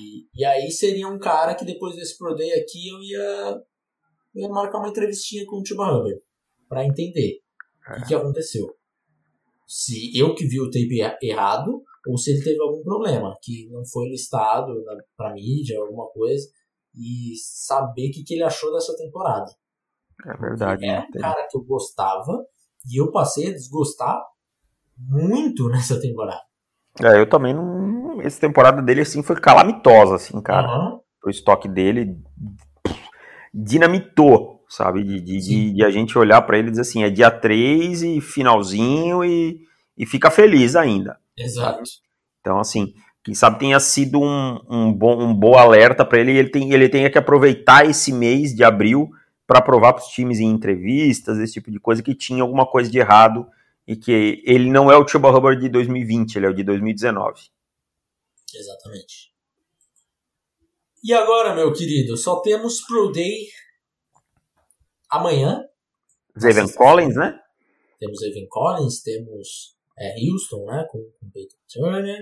E, 0.00 0.26
e 0.40 0.44
aí 0.44 0.70
seria 0.70 1.08
um 1.08 1.18
cara 1.18 1.54
que 1.54 1.64
depois 1.64 1.96
desse 1.96 2.16
Pro 2.16 2.34
Day 2.34 2.52
aqui 2.52 2.88
eu 2.88 3.02
ia, 3.02 3.60
eu 4.34 4.42
ia 4.42 4.48
marcar 4.48 4.78
uma 4.78 4.88
entrevistinha 4.88 5.44
com 5.46 5.56
o 5.60 5.66
Chuba 5.66 5.84
Hubbard 5.92 6.20
pra 6.68 6.84
entender 6.86 7.40
o 7.90 7.94
que, 8.00 8.08
que 8.08 8.14
aconteceu. 8.14 8.66
Se 9.66 10.16
eu 10.18 10.34
que 10.34 10.46
vi 10.46 10.60
o 10.60 10.66
tape 10.70 11.00
erra- 11.00 11.18
errado 11.22 11.82
ou 12.06 12.16
se 12.16 12.30
ele 12.32 12.42
teve 12.44 12.60
algum 12.60 12.82
problema 12.82 13.34
que 13.42 13.68
não 13.70 13.84
foi 13.84 14.08
listado 14.08 14.82
na, 14.84 14.94
pra 15.16 15.32
mídia, 15.34 15.78
alguma 15.78 16.08
coisa, 16.10 16.46
e 16.94 17.32
saber 17.36 18.08
o 18.08 18.12
que, 18.12 18.22
que 18.24 18.34
ele 18.34 18.42
achou 18.44 18.72
dessa 18.72 18.94
temporada. 18.96 19.50
É 20.26 20.36
verdade. 20.36 20.84
Era 20.84 21.00
né? 21.00 21.06
um 21.14 21.20
cara 21.20 21.48
que 21.50 21.56
eu 21.56 21.64
gostava 21.64 22.44
e 22.90 23.00
eu 23.00 23.10
passei 23.10 23.48
a 23.48 23.52
desgostar 23.52 24.20
muito 24.96 25.68
nessa 25.70 26.00
temporada. 26.00 26.40
É, 27.00 27.18
eu 27.18 27.28
também 27.28 27.54
não. 27.54 28.20
Essa 28.20 28.40
temporada 28.40 28.82
dele, 28.82 29.00
assim, 29.00 29.22
foi 29.22 29.36
calamitosa, 29.36 30.16
assim, 30.16 30.40
cara. 30.40 30.68
Aham. 30.68 31.00
O 31.24 31.30
estoque 31.30 31.68
dele 31.68 32.18
dinamitou, 33.54 34.64
sabe? 34.68 35.02
De, 35.02 35.20
de, 35.20 35.38
de, 35.38 35.72
de 35.74 35.84
a 35.84 35.90
gente 35.90 36.18
olhar 36.18 36.42
pra 36.42 36.58
ele 36.58 36.68
e 36.68 36.70
dizer 36.70 36.82
assim: 36.82 37.04
é 37.04 37.10
dia 37.10 37.30
3 37.30 38.02
e 38.02 38.20
finalzinho 38.20 39.24
e, 39.24 39.60
e 39.96 40.04
fica 40.04 40.30
feliz 40.30 40.76
ainda. 40.76 41.18
Exato. 41.36 41.82
Então, 42.40 42.58
assim, 42.58 42.92
quem 43.24 43.34
sabe 43.34 43.58
tenha 43.58 43.78
sido 43.78 44.20
um, 44.20 44.58
um, 44.68 44.92
bom, 44.92 45.22
um 45.22 45.32
bom 45.32 45.56
alerta 45.56 46.04
para 46.04 46.18
ele 46.18 46.32
e 46.32 46.36
ele, 46.36 46.48
tem, 46.50 46.72
ele 46.72 46.88
tenha 46.88 47.08
que 47.08 47.18
aproveitar 47.18 47.86
esse 47.86 48.12
mês 48.12 48.54
de 48.54 48.64
abril 48.64 49.08
para 49.52 49.60
provar 49.60 49.92
para 49.92 50.02
os 50.02 50.08
times 50.08 50.40
em 50.40 50.46
entrevistas, 50.46 51.38
esse 51.38 51.52
tipo 51.52 51.70
de 51.70 51.78
coisa, 51.78 52.02
que 52.02 52.14
tinha 52.14 52.42
alguma 52.42 52.64
coisa 52.64 52.90
de 52.90 52.98
errado 52.98 53.46
e 53.86 53.94
que 53.94 54.42
ele 54.46 54.70
não 54.70 54.90
é 54.90 54.96
o 54.96 55.06
Chuba 55.06 55.28
Hubbard 55.28 55.60
de 55.60 55.68
2020, 55.68 56.36
ele 56.36 56.46
é 56.46 56.48
o 56.48 56.54
de 56.54 56.64
2019. 56.64 57.50
Exatamente. 58.54 59.30
E 61.04 61.12
agora, 61.12 61.54
meu 61.54 61.70
querido, 61.70 62.16
só 62.16 62.40
temos 62.40 62.80
Pro 62.80 63.12
Day 63.12 63.48
amanhã. 65.10 65.62
Nossa, 66.34 66.72
Collins, 66.74 67.14
né? 67.14 67.38
Temos 68.00 68.22
Evan 68.22 68.46
Collins, 68.48 69.02
temos 69.02 69.76
é, 69.98 70.14
Houston, 70.30 70.64
né, 70.64 70.86
com, 70.90 70.98
com 71.20 71.30
Peyton 71.30 71.58
Turner. 71.70 72.20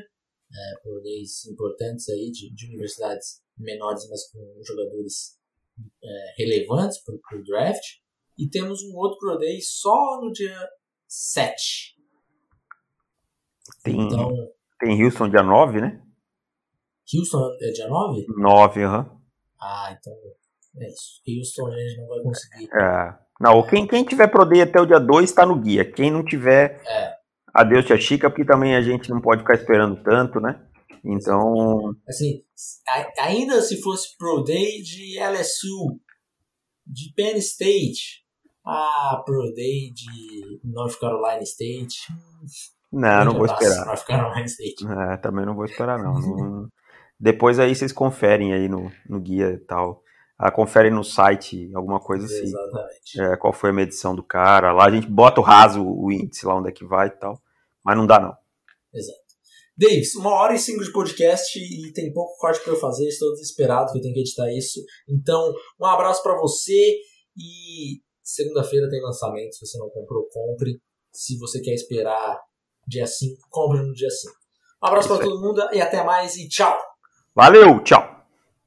É, 0.52 0.80
Pro 0.82 1.00
Days 1.00 1.46
importantes 1.46 2.08
aí 2.08 2.32
de, 2.32 2.52
de 2.52 2.66
universidades 2.66 3.40
menores, 3.56 4.08
mas 4.08 4.28
com 4.32 4.60
jogadores 4.64 5.38
é, 6.02 6.34
relevantes 6.38 6.98
para 7.02 7.38
o 7.38 7.44
draft. 7.44 7.84
E 8.38 8.48
temos 8.48 8.82
um 8.82 8.96
outro 8.96 9.18
Pro 9.18 9.38
Day 9.38 9.60
só 9.60 10.20
no 10.22 10.32
dia 10.32 10.56
7. 11.06 11.96
Tem, 13.82 14.00
Então, 14.00 14.30
tem 14.78 15.04
Houston 15.04 15.28
dia 15.28 15.42
9, 15.42 15.80
né? 15.80 16.02
Houston 17.14 17.56
é 17.60 17.70
dia 17.70 17.88
9? 17.88 18.24
9, 18.28 18.84
aham. 18.84 18.98
Uhum. 18.98 19.20
Ah, 19.60 19.94
então 19.98 20.12
é 20.78 20.88
isso. 20.88 21.20
Houston 21.28 21.66
a 21.66 21.76
gente 21.76 22.00
não 22.00 22.08
vai 22.08 22.22
conseguir. 22.22 22.68
É. 22.72 23.18
Não, 23.40 23.66
quem, 23.66 23.86
quem 23.86 24.04
tiver 24.04 24.28
Pro 24.28 24.44
Day 24.44 24.62
até 24.62 24.80
o 24.80 24.86
dia 24.86 25.00
2 25.00 25.28
está 25.28 25.44
no 25.44 25.58
guia. 25.58 25.84
Quem 25.84 26.10
não 26.10 26.24
tiver, 26.24 26.80
é. 26.86 27.14
adeus 27.52 27.84
tia 27.84 27.98
Chica, 27.98 28.30
porque 28.30 28.44
também 28.44 28.76
a 28.76 28.82
gente 28.82 29.10
não 29.10 29.20
pode 29.20 29.40
ficar 29.40 29.54
esperando 29.54 30.02
tanto, 30.02 30.40
né? 30.40 30.60
Então. 31.04 31.94
Assim, 32.08 32.42
ainda 33.18 33.60
se 33.62 33.80
fosse 33.80 34.16
Pro 34.16 34.42
Day 34.42 34.82
de 34.82 35.18
LSU, 35.18 35.98
de 36.86 37.12
Penn 37.14 37.36
State, 37.38 38.24
ah, 38.64 39.22
Pro 39.24 39.52
Day 39.54 39.92
de 39.92 40.60
North 40.64 40.98
Carolina 40.98 41.42
State. 41.42 42.12
Não, 42.92 43.24
não 43.24 43.34
vou 43.34 43.46
esperar. 43.46 43.86
North 43.86 44.04
Carolina 44.04 44.46
State. 44.46 44.86
É, 44.86 45.16
também 45.18 45.46
não 45.46 45.54
vou 45.54 45.64
esperar, 45.64 45.98
não. 45.98 46.14
não... 46.14 46.68
Depois 47.18 47.58
aí 47.58 47.74
vocês 47.74 47.92
conferem 47.92 48.52
aí 48.52 48.68
no, 48.68 48.90
no 49.08 49.20
guia 49.20 49.50
e 49.50 49.58
tal. 49.58 50.02
Ah, 50.38 50.50
confere 50.50 50.88
no 50.88 51.04
site 51.04 51.70
alguma 51.74 52.00
coisa 52.00 52.24
assim. 52.24 52.44
Exatamente. 52.44 53.20
É, 53.20 53.36
qual 53.36 53.52
foi 53.52 53.70
a 53.70 53.74
medição 53.74 54.16
do 54.16 54.22
cara. 54.22 54.72
Lá 54.72 54.86
a 54.86 54.90
gente 54.90 55.06
bota 55.06 55.38
o 55.38 55.44
raso, 55.44 55.84
o 55.84 56.10
índice 56.10 56.46
lá 56.46 56.56
onde 56.56 56.70
é 56.70 56.72
que 56.72 56.84
vai 56.84 57.08
e 57.08 57.10
tal. 57.10 57.38
Mas 57.84 57.96
não 57.96 58.06
dá, 58.06 58.18
não. 58.18 58.34
Exato. 58.92 59.19
Davis, 59.80 60.14
uma 60.14 60.34
hora 60.34 60.54
e 60.54 60.58
cinco 60.58 60.84
de 60.84 60.92
podcast 60.92 61.58
e 61.58 61.90
tem 61.94 62.12
pouco 62.12 62.36
corte 62.36 62.60
para 62.62 62.74
eu 62.74 62.78
fazer. 62.78 63.08
Estou 63.08 63.32
desesperado 63.32 63.90
que 63.90 63.98
eu 63.98 64.02
tenho 64.02 64.12
que 64.12 64.20
editar 64.20 64.52
isso. 64.52 64.78
Então, 65.08 65.54
um 65.80 65.86
abraço 65.86 66.22
para 66.22 66.38
você 66.38 66.98
e 67.34 68.02
segunda-feira 68.22 68.90
tem 68.90 69.00
lançamento. 69.00 69.54
Se 69.54 69.66
você 69.66 69.78
não 69.78 69.88
comprou, 69.88 70.28
compre. 70.28 70.78
Se 71.10 71.38
você 71.38 71.62
quer 71.62 71.72
esperar 71.72 72.38
dia 72.86 73.06
5, 73.06 73.40
compre 73.48 73.80
no 73.80 73.94
dia 73.94 74.10
5. 74.10 74.34
Um 74.82 74.86
abraço 74.86 75.08
para 75.08 75.24
todo 75.24 75.40
mundo 75.40 75.66
e 75.72 75.80
até 75.80 76.04
mais 76.04 76.36
e 76.36 76.46
tchau! 76.46 76.78
Valeu, 77.34 77.82
tchau! 77.82 78.19